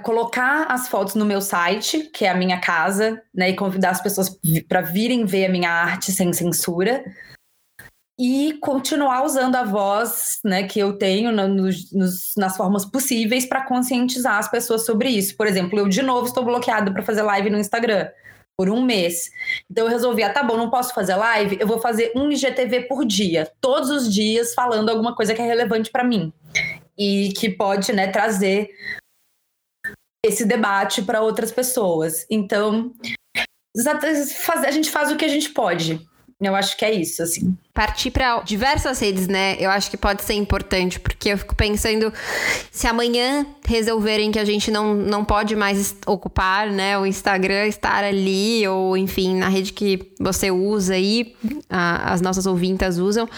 colocar 0.02 0.64
as 0.70 0.88
fotos 0.88 1.14
no 1.14 1.26
meu 1.26 1.42
site, 1.42 2.10
que 2.12 2.24
é 2.24 2.30
a 2.30 2.36
minha 2.36 2.58
casa, 2.58 3.22
né, 3.34 3.50
e 3.50 3.56
convidar 3.56 3.90
as 3.90 4.00
pessoas 4.00 4.34
para 4.66 4.80
virem 4.80 5.26
ver 5.26 5.46
a 5.46 5.50
minha 5.50 5.70
arte 5.70 6.10
sem 6.10 6.32
censura 6.32 7.04
e 8.18 8.58
continuar 8.60 9.24
usando 9.24 9.54
a 9.54 9.62
voz, 9.62 10.40
né, 10.44 10.64
que 10.64 10.80
eu 10.80 10.94
tenho 10.94 11.30
no, 11.30 11.46
nos, 11.46 12.34
nas 12.36 12.56
formas 12.56 12.84
possíveis 12.84 13.46
para 13.46 13.64
conscientizar 13.64 14.38
as 14.38 14.50
pessoas 14.50 14.84
sobre 14.84 15.08
isso. 15.08 15.36
Por 15.36 15.46
exemplo, 15.46 15.78
eu 15.78 15.86
de 15.86 16.02
novo 16.02 16.26
estou 16.26 16.44
bloqueada 16.44 16.90
para 16.90 17.02
fazer 17.02 17.22
live 17.22 17.50
no 17.50 17.58
Instagram 17.58 18.08
por 18.56 18.68
um 18.70 18.82
mês. 18.82 19.30
Então 19.70 19.84
eu 19.84 19.90
resolvi, 19.90 20.24
ah, 20.24 20.32
tá 20.32 20.42
bom, 20.42 20.56
não 20.56 20.68
posso 20.68 20.92
fazer 20.92 21.14
live, 21.14 21.58
eu 21.60 21.66
vou 21.66 21.78
fazer 21.78 22.10
um 22.16 22.32
IGTV 22.32 22.88
por 22.88 23.04
dia, 23.04 23.48
todos 23.60 23.88
os 23.88 24.12
dias 24.12 24.52
falando 24.52 24.88
alguma 24.88 25.14
coisa 25.14 25.32
que 25.32 25.40
é 25.40 25.46
relevante 25.46 25.90
para 25.90 26.02
mim 26.02 26.32
e 26.98 27.32
que 27.36 27.48
pode, 27.48 27.92
né, 27.92 28.08
trazer 28.08 28.68
esse 30.24 30.44
debate 30.44 31.02
para 31.02 31.22
outras 31.22 31.50
pessoas. 31.50 32.26
Então, 32.30 32.92
a 34.64 34.70
gente 34.70 34.90
faz 34.90 35.10
o 35.10 35.16
que 35.16 35.24
a 35.24 35.28
gente 35.28 35.50
pode. 35.50 36.07
Eu 36.40 36.54
acho 36.54 36.76
que 36.76 36.84
é 36.84 36.92
isso, 36.92 37.20
assim. 37.20 37.56
Partir 37.74 38.12
para 38.12 38.40
diversas 38.42 39.00
redes, 39.00 39.26
né? 39.26 39.56
Eu 39.58 39.70
acho 39.70 39.90
que 39.90 39.96
pode 39.96 40.22
ser 40.22 40.34
importante, 40.34 41.00
porque 41.00 41.30
eu 41.30 41.38
fico 41.38 41.52
pensando 41.56 42.12
se 42.70 42.86
amanhã 42.86 43.44
resolverem 43.66 44.30
que 44.30 44.38
a 44.38 44.44
gente 44.44 44.70
não, 44.70 44.94
não 44.94 45.24
pode 45.24 45.56
mais 45.56 45.96
ocupar, 46.06 46.70
né, 46.70 46.96
o 46.96 47.04
Instagram, 47.04 47.66
estar 47.66 48.04
ali, 48.04 48.66
ou 48.68 48.96
enfim, 48.96 49.36
na 49.36 49.48
rede 49.48 49.72
que 49.72 50.12
você 50.20 50.48
usa 50.48 50.94
aí, 50.94 51.34
a, 51.68 52.12
as 52.12 52.20
nossas 52.20 52.46
ouvintas 52.46 52.98
usam, 52.98 53.28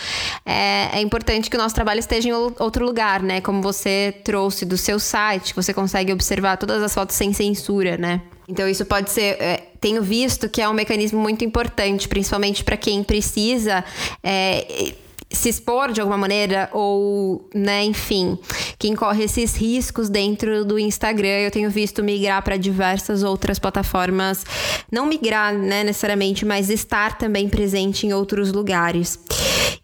é, 0.45 0.91
é 0.93 1.01
importante 1.01 1.49
que 1.49 1.57
o 1.57 1.59
nosso 1.59 1.75
trabalho 1.75 2.01
esteja 2.01 2.29
em 2.29 2.33
outro 2.33 2.85
lugar, 2.85 3.23
né? 3.23 3.41
Como 3.41 3.63
você 3.63 4.15
trouxe 4.25 4.67
do 4.67 4.77
seu 4.77 4.99
site, 4.99 5.55
que 5.55 5.63
você 5.63 5.73
consegue 5.73 6.13
observar 6.13 6.59
todas 6.59 6.83
as 6.83 6.93
fotos 6.93 7.17
sem 7.17 7.33
censura, 7.33 7.97
né? 7.97 8.21
Então, 8.51 8.69
isso 8.69 8.85
pode 8.85 9.11
ser. 9.11 9.41
É, 9.41 9.70
tenho 9.81 10.03
visto 10.03 10.49
que 10.49 10.61
é 10.61 10.69
um 10.69 10.73
mecanismo 10.73 11.21
muito 11.21 11.45
importante, 11.45 12.09
principalmente 12.09 12.63
para 12.63 12.77
quem 12.77 13.03
precisa. 13.03 13.85
É, 14.23 14.95
se 15.33 15.49
expor 15.49 15.93
de 15.93 16.01
alguma 16.01 16.19
maneira 16.19 16.69
ou, 16.73 17.49
né, 17.55 17.85
enfim, 17.85 18.37
quem 18.79 18.97
corre 18.97 19.25
esses 19.25 19.55
riscos 19.55 20.09
dentro 20.09 20.65
do 20.65 20.79
Instagram, 20.79 21.39
eu 21.39 21.51
tenho 21.51 21.71
visto 21.71 22.03
migrar 22.03 22.43
para 22.43 22.57
diversas 22.57 23.23
outras 23.23 23.59
plataformas, 23.59 24.45
não 24.91 25.07
migrar, 25.07 25.55
né, 25.55 25.85
necessariamente, 25.85 26.45
mas 26.45 26.69
estar 26.69 27.17
também 27.17 27.49
presente 27.49 28.07
em 28.07 28.13
outros 28.13 28.53
lugares. 28.53 29.21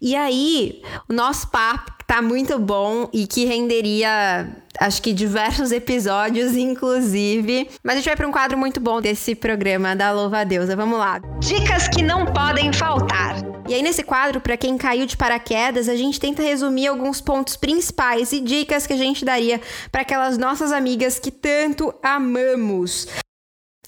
E 0.01 0.15
aí, 0.15 0.81
o 1.07 1.13
nosso 1.13 1.47
papo 1.47 1.96
tá 2.07 2.21
muito 2.21 2.57
bom 2.57 3.09
e 3.11 3.27
que 3.27 3.43
renderia 3.43 4.47
acho 4.79 5.01
que 5.01 5.11
diversos 5.11 5.71
episódios, 5.71 6.55
inclusive. 6.55 7.69
Mas 7.83 7.93
a 7.93 7.95
gente 7.97 8.05
vai 8.05 8.15
para 8.15 8.27
um 8.27 8.31
quadro 8.31 8.57
muito 8.57 8.79
bom 8.79 9.01
desse 9.01 9.35
programa 9.35 9.95
da 9.95 10.11
Louva 10.11 10.39
a 10.39 10.43
Deusa. 10.43 10.75
Vamos 10.75 10.97
lá. 10.97 11.19
Dicas 11.39 11.87
que 11.89 12.01
não 12.01 12.25
podem 12.25 12.71
faltar. 12.71 13.35
E 13.67 13.73
aí, 13.73 13.81
nesse 13.81 14.01
quadro, 14.01 14.39
para 14.39 14.55
quem 14.55 14.77
caiu 14.77 15.05
de 15.05 15.17
paraquedas, 15.17 15.89
a 15.89 15.95
gente 15.95 16.19
tenta 16.19 16.41
resumir 16.41 16.87
alguns 16.87 17.19
pontos 17.19 17.57
principais 17.57 18.31
e 18.31 18.39
dicas 18.39 18.87
que 18.87 18.93
a 18.93 18.97
gente 18.97 19.25
daria 19.25 19.59
para 19.91 20.03
aquelas 20.03 20.37
nossas 20.37 20.71
amigas 20.71 21.19
que 21.19 21.31
tanto 21.31 21.93
amamos. 22.01 23.07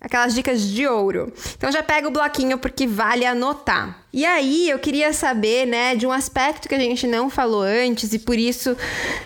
Aquelas 0.01 0.33
dicas 0.33 0.61
de 0.61 0.87
ouro. 0.87 1.31
Então 1.57 1.71
já 1.71 1.83
pega 1.83 2.07
o 2.07 2.11
bloquinho 2.11 2.57
porque 2.57 2.87
vale 2.87 3.25
anotar. 3.25 3.97
E 4.11 4.25
aí 4.25 4.69
eu 4.69 4.79
queria 4.79 5.13
saber, 5.13 5.67
né, 5.67 5.95
de 5.95 6.07
um 6.07 6.11
aspecto 6.11 6.67
que 6.67 6.75
a 6.75 6.79
gente 6.79 7.05
não 7.05 7.29
falou 7.29 7.61
antes 7.61 8.13
e 8.13 8.19
por 8.19 8.37
isso, 8.37 8.75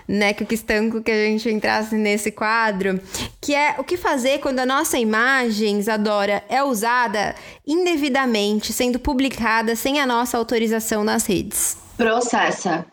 né, 0.08 0.34
que 0.34 0.44
quis 0.46 0.62
tanto 0.62 1.02
que 1.02 1.12
a 1.12 1.26
gente 1.26 1.50
entrasse 1.50 1.96
nesse 1.96 2.32
quadro, 2.32 3.00
que 3.40 3.56
é 3.56 3.76
o 3.78 3.84
que 3.84 3.96
fazer 3.96 4.40
quando 4.40 4.60
a 4.60 4.66
nossa 4.66 4.98
imagem, 4.98 5.80
Isadora, 5.80 6.44
é 6.50 6.64
usada 6.64 7.36
indevidamente, 7.66 8.74
sendo 8.74 9.00
publicada 9.00 9.76
sem 9.76 10.02
a 10.02 10.06
nossa 10.06 10.38
autorização 10.38 11.04
nas 11.04 11.26
redes. 11.26 11.78
Processa 11.96 12.86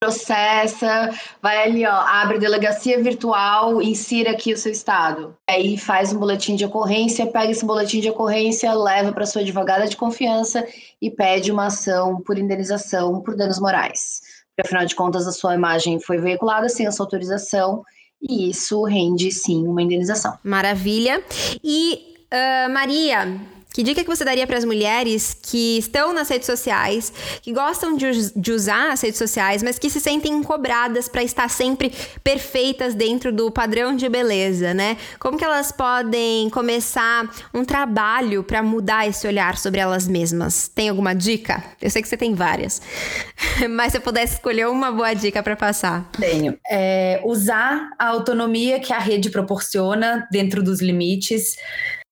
processa, 0.00 1.10
vai 1.42 1.64
ali, 1.64 1.84
ó, 1.84 1.92
abre 1.92 2.38
delegacia 2.38 3.02
virtual, 3.02 3.82
insira 3.82 4.30
aqui 4.30 4.52
o 4.52 4.56
seu 4.56 4.70
estado. 4.70 5.36
Aí 5.48 5.76
faz 5.76 6.12
um 6.12 6.18
boletim 6.18 6.54
de 6.54 6.64
ocorrência, 6.64 7.26
pega 7.26 7.50
esse 7.50 7.64
boletim 7.64 8.00
de 8.00 8.08
ocorrência, 8.08 8.72
leva 8.72 9.12
para 9.12 9.26
sua 9.26 9.42
advogada 9.42 9.88
de 9.88 9.96
confiança 9.96 10.64
e 11.02 11.10
pede 11.10 11.50
uma 11.50 11.66
ação 11.66 12.20
por 12.20 12.38
indenização 12.38 13.20
por 13.20 13.36
danos 13.36 13.58
morais. 13.58 14.20
Porque, 14.48 14.66
afinal 14.66 14.86
de 14.86 14.94
contas, 14.94 15.26
a 15.26 15.32
sua 15.32 15.54
imagem 15.54 16.00
foi 16.00 16.18
veiculada 16.18 16.68
sem 16.68 16.86
a 16.86 16.92
sua 16.92 17.06
autorização 17.06 17.82
e 18.22 18.50
isso 18.50 18.82
rende 18.84 19.30
sim 19.32 19.66
uma 19.66 19.82
indenização. 19.82 20.38
Maravilha. 20.44 21.22
E 21.62 22.16
uh, 22.32 22.70
Maria, 22.72 23.40
Que 23.78 23.84
dica 23.84 24.02
que 24.02 24.10
você 24.10 24.24
daria 24.24 24.44
para 24.44 24.58
as 24.58 24.64
mulheres 24.64 25.36
que 25.40 25.78
estão 25.78 26.12
nas 26.12 26.28
redes 26.28 26.46
sociais, 26.46 27.12
que 27.40 27.52
gostam 27.52 27.96
de, 27.96 28.32
de 28.34 28.50
usar 28.50 28.90
as 28.90 29.00
redes 29.00 29.18
sociais, 29.18 29.62
mas 29.62 29.78
que 29.78 29.88
se 29.88 30.00
sentem 30.00 30.42
cobradas 30.42 31.08
para 31.08 31.22
estar 31.22 31.48
sempre 31.48 31.92
perfeitas 32.24 32.92
dentro 32.92 33.32
do 33.32 33.52
padrão 33.52 33.94
de 33.94 34.08
beleza, 34.08 34.74
né? 34.74 34.96
Como 35.20 35.38
que 35.38 35.44
elas 35.44 35.70
podem 35.70 36.50
começar 36.50 37.32
um 37.54 37.64
trabalho 37.64 38.42
para 38.42 38.64
mudar 38.64 39.06
esse 39.06 39.28
olhar 39.28 39.56
sobre 39.56 39.78
elas 39.78 40.08
mesmas? 40.08 40.66
Tem 40.66 40.88
alguma 40.88 41.14
dica? 41.14 41.62
Eu 41.80 41.88
sei 41.88 42.02
que 42.02 42.08
você 42.08 42.16
tem 42.16 42.34
várias, 42.34 42.82
mas 43.70 43.92
se 43.92 43.98
eu 43.98 44.02
pudesse 44.02 44.34
escolher 44.34 44.66
uma 44.66 44.90
boa 44.90 45.14
dica 45.14 45.40
para 45.40 45.54
passar. 45.54 46.10
Tenho. 46.18 46.58
É, 46.68 47.20
usar 47.24 47.90
a 47.96 48.08
autonomia 48.08 48.80
que 48.80 48.92
a 48.92 48.98
rede 48.98 49.30
proporciona 49.30 50.26
dentro 50.32 50.64
dos 50.64 50.82
limites 50.82 51.54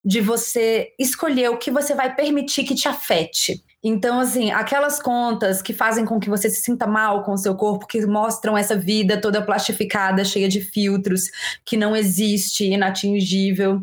de 0.06 0.20
você 0.20 0.92
escolher 0.96 1.50
o 1.50 1.56
que 1.56 1.68
você 1.68 1.92
vai 1.92 2.14
permitir 2.14 2.62
que 2.62 2.76
te 2.76 2.86
afete. 2.86 3.60
Então, 3.82 4.20
assim, 4.20 4.52
aquelas 4.52 5.02
contas 5.02 5.60
que 5.60 5.72
fazem 5.72 6.04
com 6.04 6.20
que 6.20 6.30
você 6.30 6.48
se 6.48 6.60
sinta 6.60 6.86
mal 6.86 7.24
com 7.24 7.32
o 7.32 7.38
seu 7.38 7.56
corpo, 7.56 7.88
que 7.88 8.06
mostram 8.06 8.56
essa 8.56 8.76
vida 8.76 9.20
toda 9.20 9.42
plastificada, 9.42 10.24
cheia 10.24 10.48
de 10.48 10.60
filtros, 10.60 11.24
que 11.64 11.76
não 11.76 11.96
existe, 11.96 12.66
inatingível, 12.66 13.82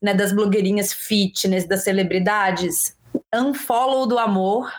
né, 0.00 0.14
das 0.14 0.32
blogueirinhas 0.32 0.92
fitness, 0.92 1.66
das 1.66 1.82
celebridades, 1.82 2.96
unfollow 3.34 4.06
do 4.06 4.20
amor, 4.20 4.70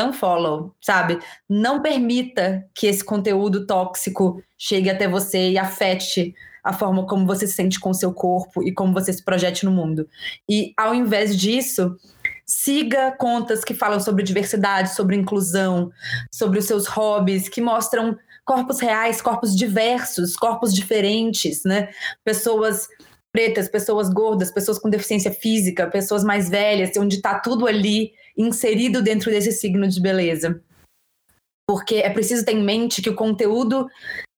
unfollow, 0.00 0.72
sabe? 0.80 1.18
Não 1.48 1.82
permita 1.82 2.64
que 2.72 2.86
esse 2.86 3.04
conteúdo 3.04 3.66
tóxico 3.66 4.40
chegue 4.56 4.88
até 4.88 5.08
você 5.08 5.50
e 5.50 5.58
afete 5.58 6.32
a 6.62 6.72
forma 6.72 7.06
como 7.06 7.26
você 7.26 7.46
se 7.46 7.54
sente 7.54 7.78
com 7.80 7.90
o 7.90 7.94
seu 7.94 8.12
corpo 8.12 8.62
e 8.62 8.72
como 8.72 8.92
você 8.92 9.12
se 9.12 9.24
projete 9.24 9.64
no 9.64 9.70
mundo. 9.70 10.08
E 10.48 10.72
ao 10.76 10.94
invés 10.94 11.36
disso, 11.36 11.96
siga 12.46 13.12
contas 13.12 13.62
que 13.62 13.74
falam 13.74 14.00
sobre 14.00 14.22
diversidade, 14.22 14.94
sobre 14.94 15.16
inclusão, 15.16 15.90
sobre 16.32 16.58
os 16.58 16.64
seus 16.64 16.86
hobbies, 16.86 17.48
que 17.48 17.60
mostram 17.60 18.16
corpos 18.44 18.80
reais, 18.80 19.20
corpos 19.20 19.54
diversos, 19.54 20.34
corpos 20.34 20.72
diferentes, 20.72 21.64
né? 21.64 21.90
Pessoas 22.24 22.88
pretas, 23.30 23.68
pessoas 23.68 24.08
gordas, 24.08 24.50
pessoas 24.50 24.78
com 24.78 24.88
deficiência 24.88 25.30
física, 25.30 25.86
pessoas 25.86 26.24
mais 26.24 26.48
velhas, 26.48 26.96
onde 26.96 27.16
está 27.16 27.38
tudo 27.38 27.66
ali 27.66 28.12
inserido 28.36 29.02
dentro 29.02 29.30
desse 29.30 29.52
signo 29.52 29.86
de 29.86 30.00
beleza. 30.00 30.62
Porque 31.68 31.96
é 31.96 32.08
preciso 32.08 32.44
ter 32.44 32.52
em 32.52 32.64
mente 32.64 33.02
que 33.02 33.10
o 33.10 33.14
conteúdo 33.14 33.86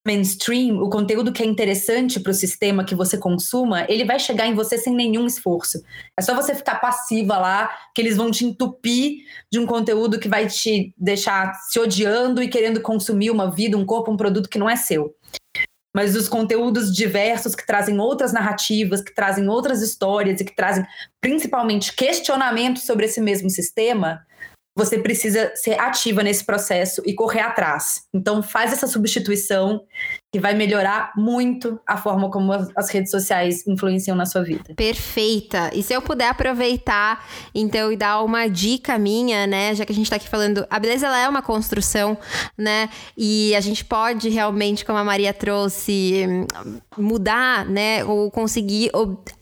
mainstream, 0.05 0.81
o 0.81 0.89
conteúdo 0.89 1.31
que 1.31 1.43
é 1.43 1.45
interessante 1.45 2.19
para 2.19 2.31
o 2.31 2.35
sistema 2.35 2.83
que 2.83 2.95
você 2.95 3.17
consuma, 3.17 3.85
ele 3.87 4.03
vai 4.03 4.19
chegar 4.19 4.47
em 4.47 4.55
você 4.55 4.77
sem 4.77 4.95
nenhum 4.95 5.27
esforço. 5.27 5.81
É 6.17 6.21
só 6.21 6.33
você 6.33 6.55
ficar 6.55 6.79
passiva 6.79 7.37
lá, 7.37 7.69
que 7.93 8.01
eles 8.01 8.17
vão 8.17 8.31
te 8.31 8.43
entupir 8.43 9.19
de 9.51 9.59
um 9.59 9.65
conteúdo 9.65 10.19
que 10.19 10.27
vai 10.27 10.47
te 10.47 10.93
deixar 10.97 11.53
se 11.69 11.79
odiando 11.79 12.41
e 12.41 12.47
querendo 12.47 12.81
consumir 12.81 13.29
uma 13.29 13.51
vida, 13.51 13.77
um 13.77 13.85
corpo, 13.85 14.11
um 14.11 14.17
produto 14.17 14.49
que 14.49 14.59
não 14.59 14.69
é 14.69 14.75
seu. 14.75 15.15
Mas 15.93 16.15
os 16.15 16.29
conteúdos 16.29 16.95
diversos 16.95 17.53
que 17.53 17.67
trazem 17.67 17.99
outras 17.99 18.31
narrativas, 18.31 19.01
que 19.01 19.13
trazem 19.13 19.47
outras 19.49 19.81
histórias 19.81 20.39
e 20.39 20.45
que 20.45 20.55
trazem 20.55 20.85
principalmente 21.19 21.93
questionamentos 21.93 22.83
sobre 22.83 23.05
esse 23.05 23.19
mesmo 23.19 23.49
sistema, 23.49 24.25
você 24.83 24.97
precisa 24.97 25.51
ser 25.55 25.79
ativa 25.79 26.23
nesse 26.23 26.43
processo 26.43 27.01
e 27.05 27.13
correr 27.13 27.41
atrás. 27.41 28.07
Então, 28.13 28.41
faz 28.41 28.73
essa 28.73 28.87
substituição 28.87 29.85
que 30.31 30.39
vai 30.39 30.53
melhorar 30.53 31.11
muito 31.17 31.77
a 31.85 31.97
forma 31.97 32.31
como 32.31 32.53
as 32.53 32.89
redes 32.89 33.11
sociais 33.11 33.67
influenciam 33.67 34.15
na 34.15 34.25
sua 34.25 34.41
vida. 34.41 34.73
Perfeita. 34.75 35.69
E 35.73 35.83
se 35.83 35.93
eu 35.93 36.01
puder 36.01 36.29
aproveitar, 36.29 37.25
então, 37.53 37.91
e 37.91 37.97
dar 37.97 38.23
uma 38.23 38.47
dica 38.47 38.97
minha, 38.97 39.45
né? 39.45 39.75
Já 39.75 39.85
que 39.85 39.91
a 39.91 39.95
gente 39.95 40.09
tá 40.09 40.15
aqui 40.15 40.29
falando, 40.29 40.65
a 40.69 40.79
beleza 40.79 41.07
ela 41.07 41.19
é 41.19 41.27
uma 41.27 41.41
construção, 41.41 42.17
né? 42.57 42.89
E 43.17 43.53
a 43.55 43.59
gente 43.59 43.83
pode 43.83 44.29
realmente, 44.29 44.85
como 44.85 44.97
a 44.97 45.03
Maria 45.03 45.33
trouxe, 45.33 46.25
mudar, 46.97 47.65
né? 47.65 48.05
Ou 48.05 48.31
conseguir 48.31 48.89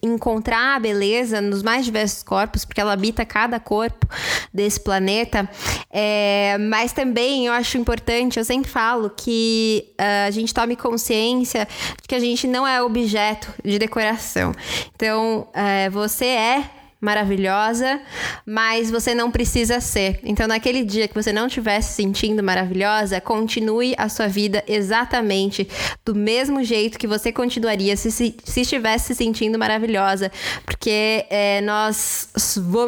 encontrar 0.02 0.76
a 0.76 0.80
beleza 0.80 1.40
nos 1.40 1.62
mais 1.62 1.86
diversos 1.86 2.24
corpos, 2.24 2.66
porque 2.66 2.82
ela 2.82 2.94
habita 2.94 3.24
cada 3.28 3.60
corpo 3.60 4.08
desse 4.52 4.80
planeta. 4.80 5.48
É, 5.92 6.58
mas 6.58 6.94
também 6.94 7.46
eu 7.46 7.54
acho 7.54 7.78
importante, 7.78 8.40
eu 8.40 8.46
sempre 8.46 8.72
falo 8.72 9.12
que 9.12 9.86
uh, 10.00 10.28
a 10.28 10.32
gente 10.32 10.52
tome 10.52 10.79
consciência 10.80 11.68
de 12.02 12.08
que 12.08 12.16
a 12.16 12.20
gente 12.20 12.48
não 12.48 12.68
é 12.68 12.82
objeto 12.82 13.54
de 13.64 13.78
decoração. 13.78 14.54
Então, 14.96 15.48
é, 15.54 15.90
você 15.90 16.26
é 16.26 16.79
maravilhosa, 17.02 18.02
mas 18.46 18.92
você 18.92 19.16
não 19.16 19.32
precisa 19.32 19.80
ser. 19.80 20.20
Então, 20.24 20.48
naquele 20.48 20.84
dia 20.84 21.08
que 21.08 21.14
você 21.14 21.32
não 21.32 21.48
estiver 21.48 21.80
se 21.82 21.94
sentindo 21.94 22.44
maravilhosa, 22.44 23.22
continue 23.22 23.96
a 23.98 24.10
sua 24.10 24.28
vida 24.28 24.64
exatamente 24.68 25.68
do 26.06 26.14
mesmo 26.14 26.64
jeito 26.64 27.00
que 27.00 27.08
você 27.08 27.32
continuaria 27.32 27.96
se, 27.96 28.12
se, 28.12 28.36
se 28.44 28.62
estivesse 28.62 29.08
se 29.08 29.16
sentindo 29.16 29.58
maravilhosa, 29.58 30.32
porque 30.66 31.26
é, 31.30 31.62
nós 31.62 32.30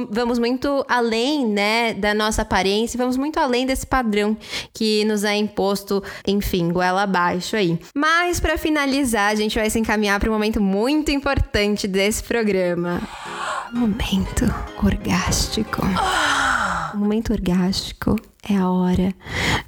vamos 0.09 0.37
muito 0.37 0.85
além, 0.89 1.47
né, 1.47 1.93
da 1.93 2.13
nossa 2.13 2.41
aparência, 2.41 2.97
vamos 2.97 3.15
muito 3.15 3.39
além 3.39 3.65
desse 3.65 3.87
padrão 3.87 4.35
que 4.73 5.05
nos 5.05 5.23
é 5.23 5.35
imposto, 5.35 6.03
enfim, 6.27 6.71
goela 6.71 7.03
abaixo 7.03 7.55
aí. 7.55 7.79
Mas 7.95 8.39
para 8.39 8.57
finalizar, 8.57 9.31
a 9.31 9.35
gente 9.35 9.57
vai 9.57 9.69
se 9.69 9.79
encaminhar 9.79 10.19
para 10.19 10.29
um 10.29 10.33
momento 10.33 10.59
muito 10.59 11.11
importante 11.11 11.87
desse 11.87 12.23
programa 12.23 13.01
momento 13.73 14.00
orgástico. 14.83 15.81
O 16.93 16.97
momento 16.97 17.31
orgástico 17.33 18.15
é 18.47 18.57
a 18.57 18.69
hora 18.69 19.13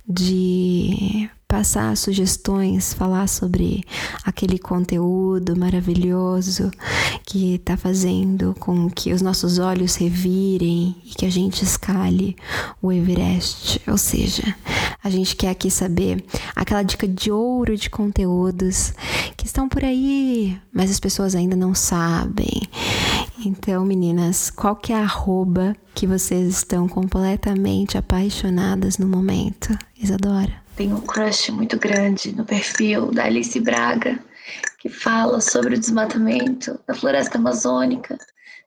de 0.07 1.29
passar 1.53 1.95
sugestões, 1.95 2.95
falar 2.95 3.27
sobre 3.27 3.83
aquele 4.23 4.57
conteúdo 4.57 5.55
maravilhoso 5.55 6.71
que 7.23 7.53
está 7.53 7.77
fazendo 7.77 8.55
com 8.59 8.89
que 8.89 9.13
os 9.13 9.21
nossos 9.21 9.59
olhos 9.59 9.93
revirem 9.93 10.95
e 11.05 11.09
que 11.09 11.27
a 11.27 11.29
gente 11.29 11.63
escale 11.63 12.35
o 12.81 12.91
Everest. 12.91 13.79
Ou 13.87 13.99
seja, 13.99 14.55
a 15.03 15.11
gente 15.11 15.35
quer 15.35 15.49
aqui 15.49 15.69
saber 15.69 16.25
aquela 16.55 16.81
dica 16.81 17.07
de 17.07 17.29
ouro 17.29 17.77
de 17.77 17.87
conteúdos 17.87 18.91
que 19.37 19.45
estão 19.45 19.69
por 19.69 19.85
aí, 19.85 20.59
mas 20.73 20.89
as 20.89 20.99
pessoas 20.99 21.35
ainda 21.35 21.55
não 21.55 21.75
sabem. 21.75 22.63
Então, 23.45 23.85
meninas, 23.85 24.49
qual 24.49 24.75
que 24.75 24.91
é 24.91 24.95
a 24.95 25.03
arroba 25.03 25.75
que 25.93 26.07
vocês 26.07 26.47
estão 26.47 26.87
completamente 26.87 27.95
apaixonadas 27.95 28.97
no 28.97 29.07
momento? 29.07 29.77
Isadora? 29.95 30.62
Tem 30.75 30.91
um 30.91 31.01
crush 31.01 31.51
muito 31.51 31.77
grande 31.77 32.35
no 32.35 32.43
perfil 32.43 33.11
da 33.11 33.25
Alice 33.25 33.59
Braga, 33.59 34.19
que 34.79 34.89
fala 34.89 35.39
sobre 35.39 35.75
o 35.75 35.79
desmatamento 35.79 36.79
da 36.87 36.95
floresta 36.95 37.37
amazônica 37.37 38.17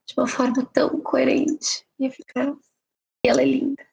de 0.05 0.13
uma 0.17 0.25
forma 0.25 0.65
tão 0.73 1.01
coerente 1.01 1.85
e 1.99 2.05
eficaz. 2.05 2.55
E 3.25 3.29
ela 3.29 3.41
é 3.41 3.45
linda. 3.45 3.85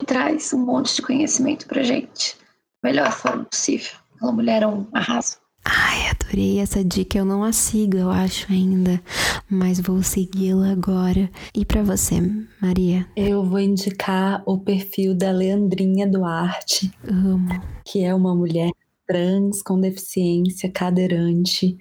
E 0.00 0.06
traz 0.06 0.54
um 0.54 0.64
monte 0.64 0.96
de 0.96 1.02
conhecimento 1.02 1.66
pra 1.66 1.82
gente. 1.82 2.38
Da 2.82 2.88
melhor 2.88 3.12
forma 3.12 3.44
possível. 3.44 3.92
Aquela 4.14 4.32
mulher 4.32 4.62
é 4.62 4.66
um 4.66 4.88
arraso. 4.94 5.36
Ai, 5.68 6.08
adorei 6.10 6.60
essa 6.60 6.84
dica. 6.84 7.18
Eu 7.18 7.24
não 7.24 7.42
a 7.42 7.52
sigo, 7.52 7.96
eu 7.96 8.08
acho 8.08 8.50
ainda, 8.52 9.02
mas 9.50 9.80
vou 9.80 10.00
segui-la 10.00 10.70
agora. 10.70 11.28
E 11.52 11.64
para 11.64 11.82
você, 11.82 12.20
Maria? 12.62 13.04
Eu 13.16 13.44
vou 13.44 13.58
indicar 13.58 14.42
o 14.46 14.58
perfil 14.58 15.12
da 15.12 15.32
Leandrinha 15.32 16.06
Duarte. 16.06 16.92
Amo. 17.04 17.48
Que 17.84 18.04
é 18.04 18.14
uma 18.14 18.32
mulher 18.32 18.70
trans 19.08 19.60
com 19.60 19.80
deficiência, 19.80 20.70
cadeirante, 20.70 21.76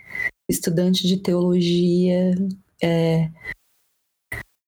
estudante 0.49 1.07
de 1.07 1.17
teologia, 1.17 2.33
é, 2.81 3.29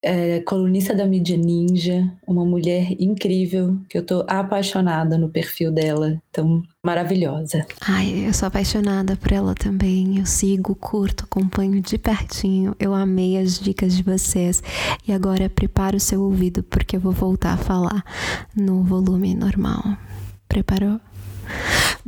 é, 0.08 0.40
colunista 0.40 0.96
da 0.96 1.06
mídia 1.06 1.36
ninja, 1.36 2.10
uma 2.26 2.46
mulher 2.46 2.96
incrível, 2.98 3.78
que 3.90 3.98
eu 3.98 4.06
tô 4.06 4.24
apaixonada 4.26 5.18
no 5.18 5.28
perfil 5.28 5.70
dela, 5.70 6.22
tão 6.32 6.64
maravilhosa. 6.82 7.66
Ai, 7.82 8.26
eu 8.26 8.34
sou 8.34 8.48
apaixonada 8.48 9.18
por 9.18 9.34
ela 9.34 9.54
também. 9.54 10.18
Eu 10.18 10.26
sigo, 10.26 10.74
curto, 10.76 11.26
acompanho 11.26 11.82
de 11.82 11.98
pertinho. 11.98 12.74
Eu 12.80 12.94
amei 12.94 13.38
as 13.38 13.60
dicas 13.60 13.98
de 13.98 14.02
vocês. 14.02 14.64
E 15.06 15.12
agora 15.12 15.50
prepara 15.50 15.98
o 15.98 16.00
seu 16.00 16.22
ouvido, 16.22 16.64
porque 16.64 16.96
eu 16.96 17.02
vou 17.02 17.12
voltar 17.12 17.54
a 17.54 17.58
falar 17.58 18.02
no 18.56 18.84
volume 18.84 19.36
normal. 19.36 19.84
Preparou? 20.48 21.02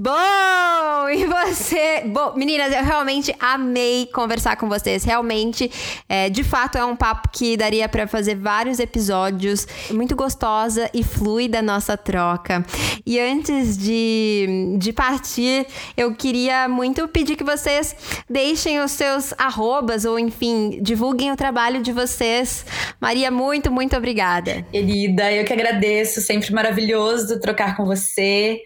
Bom, 0.02 1.10
e 1.12 1.26
você? 1.26 2.04
Bom, 2.06 2.34
meninas, 2.34 2.74
eu 2.74 2.82
realmente 2.86 3.36
amei 3.38 4.06
conversar 4.14 4.56
com 4.56 4.70
vocês. 4.70 5.04
Realmente, 5.04 5.70
é, 6.08 6.30
de 6.30 6.41
fato, 6.41 6.78
é 6.78 6.86
um 6.86 6.95
papo 6.95 7.28
que 7.34 7.58
daria 7.58 7.89
para 7.89 8.08
fazer 8.08 8.36
vários 8.36 8.80
episódios. 8.80 9.68
Muito 9.91 10.16
gostosa 10.16 10.89
e 10.93 11.04
fluida 11.04 11.60
a 11.60 11.62
nossa 11.62 11.97
troca. 11.97 12.66
E 13.06 13.20
antes 13.20 13.78
de, 13.78 14.78
de 14.78 14.93
partir, 14.93 15.68
eu 15.97 16.16
queria 16.16 16.70
muito 16.70 17.06
pedir 17.10 17.36
que 17.36 17.43
vocês 17.43 17.93
deixem 18.30 18.80
os 18.80 18.91
seus 18.91 19.34
arrobas, 19.38 20.06
ou 20.06 20.18
enfim, 20.18 20.80
divulguem 20.82 21.30
o 21.30 21.36
trabalho 21.36 21.84
de 21.84 21.91
vocês. 21.91 22.66
Maria, 23.02 23.30
muito, 23.30 23.70
muito 23.70 23.97
obrigada. 23.97 24.66
Querida, 24.72 25.30
eu 25.30 25.43
que 25.43 25.52
agradeço. 25.52 26.22
Sempre 26.22 26.54
maravilhoso 26.54 27.38
trocar 27.41 27.76
com 27.76 27.86
você 27.86 28.62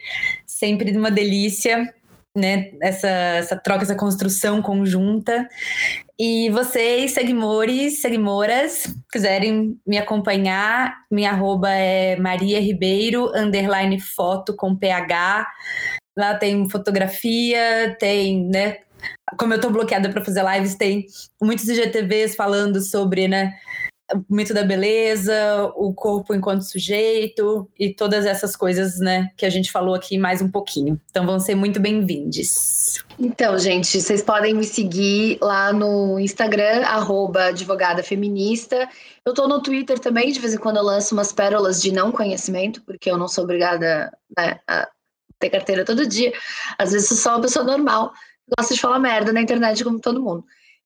sempre 0.64 0.98
uma 0.98 1.12
delícia, 1.12 1.94
né? 2.34 2.72
Essa, 2.82 3.10
essa 3.10 3.58
troca, 3.58 3.84
essa 3.84 3.96
construção 3.96 4.62
conjunta. 4.62 5.46
E 6.18 6.50
vocês, 6.52 7.12
seguimores, 7.12 8.00
seguimoras, 8.00 8.96
quiserem 9.12 9.78
me 9.86 9.98
acompanhar, 9.98 10.96
minha 11.12 11.32
arroba 11.32 11.70
é 11.70 12.16
Maria 12.16 12.62
Ribeiro, 12.62 13.30
underline 13.36 14.00
foto 14.00 14.56
com 14.56 14.74
PH. 14.74 15.46
Lá 16.18 16.36
tem 16.36 16.70
fotografia, 16.70 17.98
tem, 18.00 18.46
né? 18.46 18.78
Como 19.38 19.54
eu 19.54 19.60
tô 19.60 19.70
bloqueada 19.70 20.10
para 20.10 20.24
fazer 20.24 20.46
lives, 20.46 20.76
tem 20.76 21.06
muitos 21.42 21.68
IGTVs 21.68 22.36
falando 22.36 22.80
sobre, 22.80 23.28
né? 23.28 23.54
O 24.12 24.24
mito 24.30 24.54
da 24.54 24.64
beleza, 24.64 25.72
o 25.76 25.94
corpo 25.94 26.34
enquanto 26.34 26.64
sujeito 26.64 27.70
e 27.80 27.94
todas 27.94 28.26
essas 28.26 28.56
coisas, 28.56 29.00
né, 29.00 29.30
que 29.38 29.46
a 29.46 29.50
gente 29.50 29.72
falou 29.72 29.96
aqui 29.96 30.18
mais 30.18 30.42
um 30.42 30.50
pouquinho. 30.50 31.00
Então 31.10 31.26
vão 31.26 31.40
ser 31.40 31.56
muito 31.56 31.80
bem-vindos. 31.80 33.04
Então, 33.18 33.58
gente, 33.58 34.02
vocês 34.02 34.22
podem 34.22 34.54
me 34.54 34.64
seguir 34.64 35.38
lá 35.42 35.72
no 35.72 36.20
Instagram, 36.20 36.84
arroba 36.86 37.46
advogada 37.46 38.04
feminista. 38.04 38.90
Eu 39.26 39.34
tô 39.34 39.48
no 39.48 39.62
Twitter 39.62 39.98
também, 40.00 40.32
de 40.32 40.40
vez 40.40 40.54
em 40.54 40.58
quando 40.58 40.78
eu 40.78 40.84
lanço 40.84 41.16
umas 41.16 41.32
pérolas 41.32 41.82
de 41.82 41.92
não 41.92 42.12
conhecimento, 42.12 42.82
porque 42.84 43.10
eu 43.10 43.18
não 43.18 43.28
sou 43.28 43.44
obrigada 43.44 44.12
né, 44.38 44.60
a 44.68 44.88
ter 45.40 45.50
carteira 45.50 45.86
todo 45.86 46.08
dia. 46.08 46.34
Às 46.78 46.92
vezes 46.92 47.20
sou 47.20 47.32
uma 47.34 47.42
pessoa 47.42 47.64
normal, 47.64 48.12
gosto 48.58 48.74
de 48.74 48.80
falar 48.80 49.00
merda 49.00 49.32
na 49.32 49.42
internet 49.42 49.84
como 49.84 50.00
todo 50.00 50.22
mundo. 50.22 50.44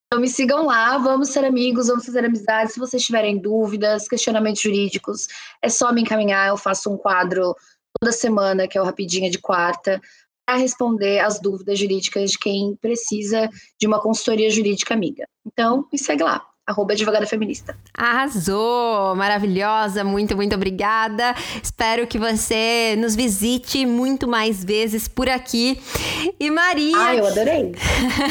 Então 0.08 0.22
me 0.22 0.30
sigam 0.30 0.66
lá, 0.66 0.98
vamos 0.98 1.30
ser 1.30 1.44
amigos, 1.44 1.88
vamos 1.88 2.06
fazer 2.06 2.24
amizade. 2.24 2.72
Se 2.72 2.80
vocês 2.80 3.04
tiverem 3.04 3.38
dúvidas, 3.38 4.08
questionamentos 4.08 4.62
jurídicos, 4.62 5.28
é 5.62 5.68
só 5.68 5.92
me 5.92 6.02
encaminhar. 6.02 6.48
Eu 6.48 6.58
faço 6.58 6.90
um 6.90 6.98
quadro 6.98 7.54
toda 8.00 8.14
semana, 8.14 8.68
que 8.68 8.78
é 8.78 8.82
o 8.82 8.86
Rapidinha 8.86 9.30
de 9.30 9.38
Quarta, 9.38 10.02
para 10.46 10.58
responder 10.58 11.20
as 11.20 11.42
dúvidas 11.42 11.78
jurídicas 11.78 12.32
de 12.32 12.40
quem 12.40 12.76
precisa 12.78 13.50
de 13.78 13.86
uma 13.86 14.02
consultoria 14.02 14.50
jurídica 14.50 14.94
amiga. 14.94 15.28
Então, 15.46 15.86
me 15.92 16.00
segue 16.00 16.24
lá 16.24 16.48
arroba 16.68 16.92
advogada 16.92 17.26
feminista. 17.26 17.78
Arrasou! 17.94 19.16
Maravilhosa, 19.16 20.04
muito, 20.04 20.36
muito 20.36 20.54
obrigada. 20.54 21.34
Espero 21.64 22.06
que 22.06 22.20
você 22.20 22.96
nos 22.98 23.16
visite 23.16 23.86
muito 23.86 24.28
mais 24.28 24.66
vezes 24.66 25.08
por 25.08 25.30
aqui. 25.30 25.80
E 26.38 26.52
Maria. 26.52 26.98
Ah, 26.98 27.16
eu 27.16 27.26
adorei. 27.26 27.72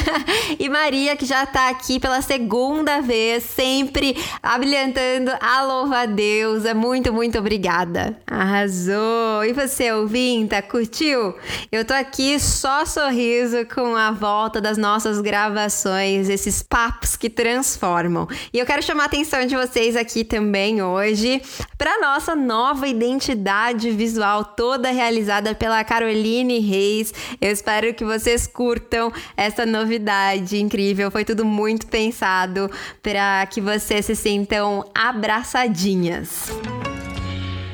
e 0.60 0.68
Maria, 0.68 1.16
que 1.16 1.24
já 1.24 1.44
está 1.44 1.70
aqui 1.70 1.98
pela 1.98 2.20
segunda 2.20 3.00
vez, 3.00 3.42
sempre 3.42 4.14
abrilhantando 4.42 5.32
a 5.40 5.62
louva 5.62 6.00
a 6.00 6.06
Deus. 6.06 6.64
Muito, 6.74 7.14
muito 7.14 7.38
obrigada. 7.38 8.18
Arrasou! 8.26 9.44
E 9.46 9.54
você, 9.54 9.90
ouvinta, 9.92 10.60
curtiu? 10.60 11.34
Eu 11.72 11.86
tô 11.86 11.94
aqui 11.94 12.38
só 12.38 12.84
sorriso 12.84 13.64
com 13.74 13.96
a 13.96 14.10
volta 14.10 14.60
das 14.60 14.76
nossas 14.76 15.22
gravações, 15.22 16.28
esses 16.28 16.62
papos 16.62 17.16
que 17.16 17.30
transformam. 17.30 18.25
E 18.52 18.58
eu 18.58 18.66
quero 18.66 18.82
chamar 18.82 19.04
a 19.04 19.06
atenção 19.06 19.46
de 19.46 19.56
vocês 19.56 19.96
aqui 19.96 20.24
também 20.24 20.82
hoje 20.82 21.42
para 21.78 22.00
nossa 22.00 22.34
nova 22.34 22.86
identidade 22.86 23.90
visual, 23.90 24.44
toda 24.44 24.90
realizada 24.90 25.54
pela 25.54 25.82
Caroline 25.84 26.58
Reis. 26.58 27.12
Eu 27.40 27.50
espero 27.50 27.92
que 27.94 28.04
vocês 28.04 28.46
curtam 28.46 29.12
essa 29.36 29.66
novidade 29.66 30.58
incrível. 30.58 31.10
Foi 31.10 31.24
tudo 31.24 31.44
muito 31.44 31.86
pensado 31.86 32.70
para 33.02 33.46
que 33.46 33.60
vocês 33.60 34.06
se 34.06 34.14
sintam 34.14 34.84
abraçadinhas. 34.94 36.50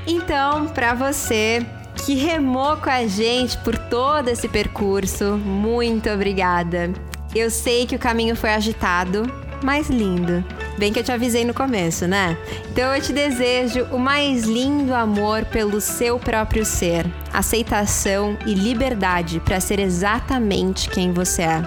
Então, 0.06 0.66
para 0.66 0.94
você 0.94 1.64
que 2.04 2.14
remou 2.14 2.76
com 2.78 2.90
a 2.90 3.06
gente 3.06 3.56
por 3.58 3.78
todo 3.78 4.28
esse 4.28 4.48
percurso, 4.48 5.36
muito 5.36 6.10
obrigada. 6.10 6.92
Eu 7.34 7.50
sei 7.50 7.86
que 7.86 7.94
o 7.94 7.98
caminho 7.98 8.34
foi 8.34 8.50
agitado, 8.50 9.22
mais 9.64 9.88
lindo. 9.88 10.44
Bem 10.78 10.92
que 10.92 10.98
eu 10.98 11.04
te 11.04 11.12
avisei 11.12 11.44
no 11.44 11.54
começo, 11.54 12.06
né? 12.06 12.36
Então 12.70 12.94
eu 12.94 13.00
te 13.00 13.12
desejo 13.12 13.84
o 13.92 13.98
mais 13.98 14.44
lindo 14.44 14.94
amor 14.94 15.44
pelo 15.44 15.80
seu 15.80 16.18
próprio 16.18 16.64
ser, 16.64 17.06
aceitação 17.32 18.36
e 18.46 18.54
liberdade 18.54 19.40
para 19.40 19.60
ser 19.60 19.78
exatamente 19.78 20.88
quem 20.88 21.12
você 21.12 21.42
é. 21.42 21.62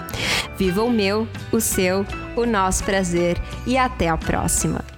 Viva 0.56 0.82
o 0.82 0.90
meu, 0.90 1.28
o 1.52 1.60
seu, 1.60 2.04
o 2.34 2.44
nosso 2.44 2.84
prazer 2.84 3.40
e 3.66 3.76
até 3.78 4.08
a 4.08 4.16
próxima. 4.16 4.95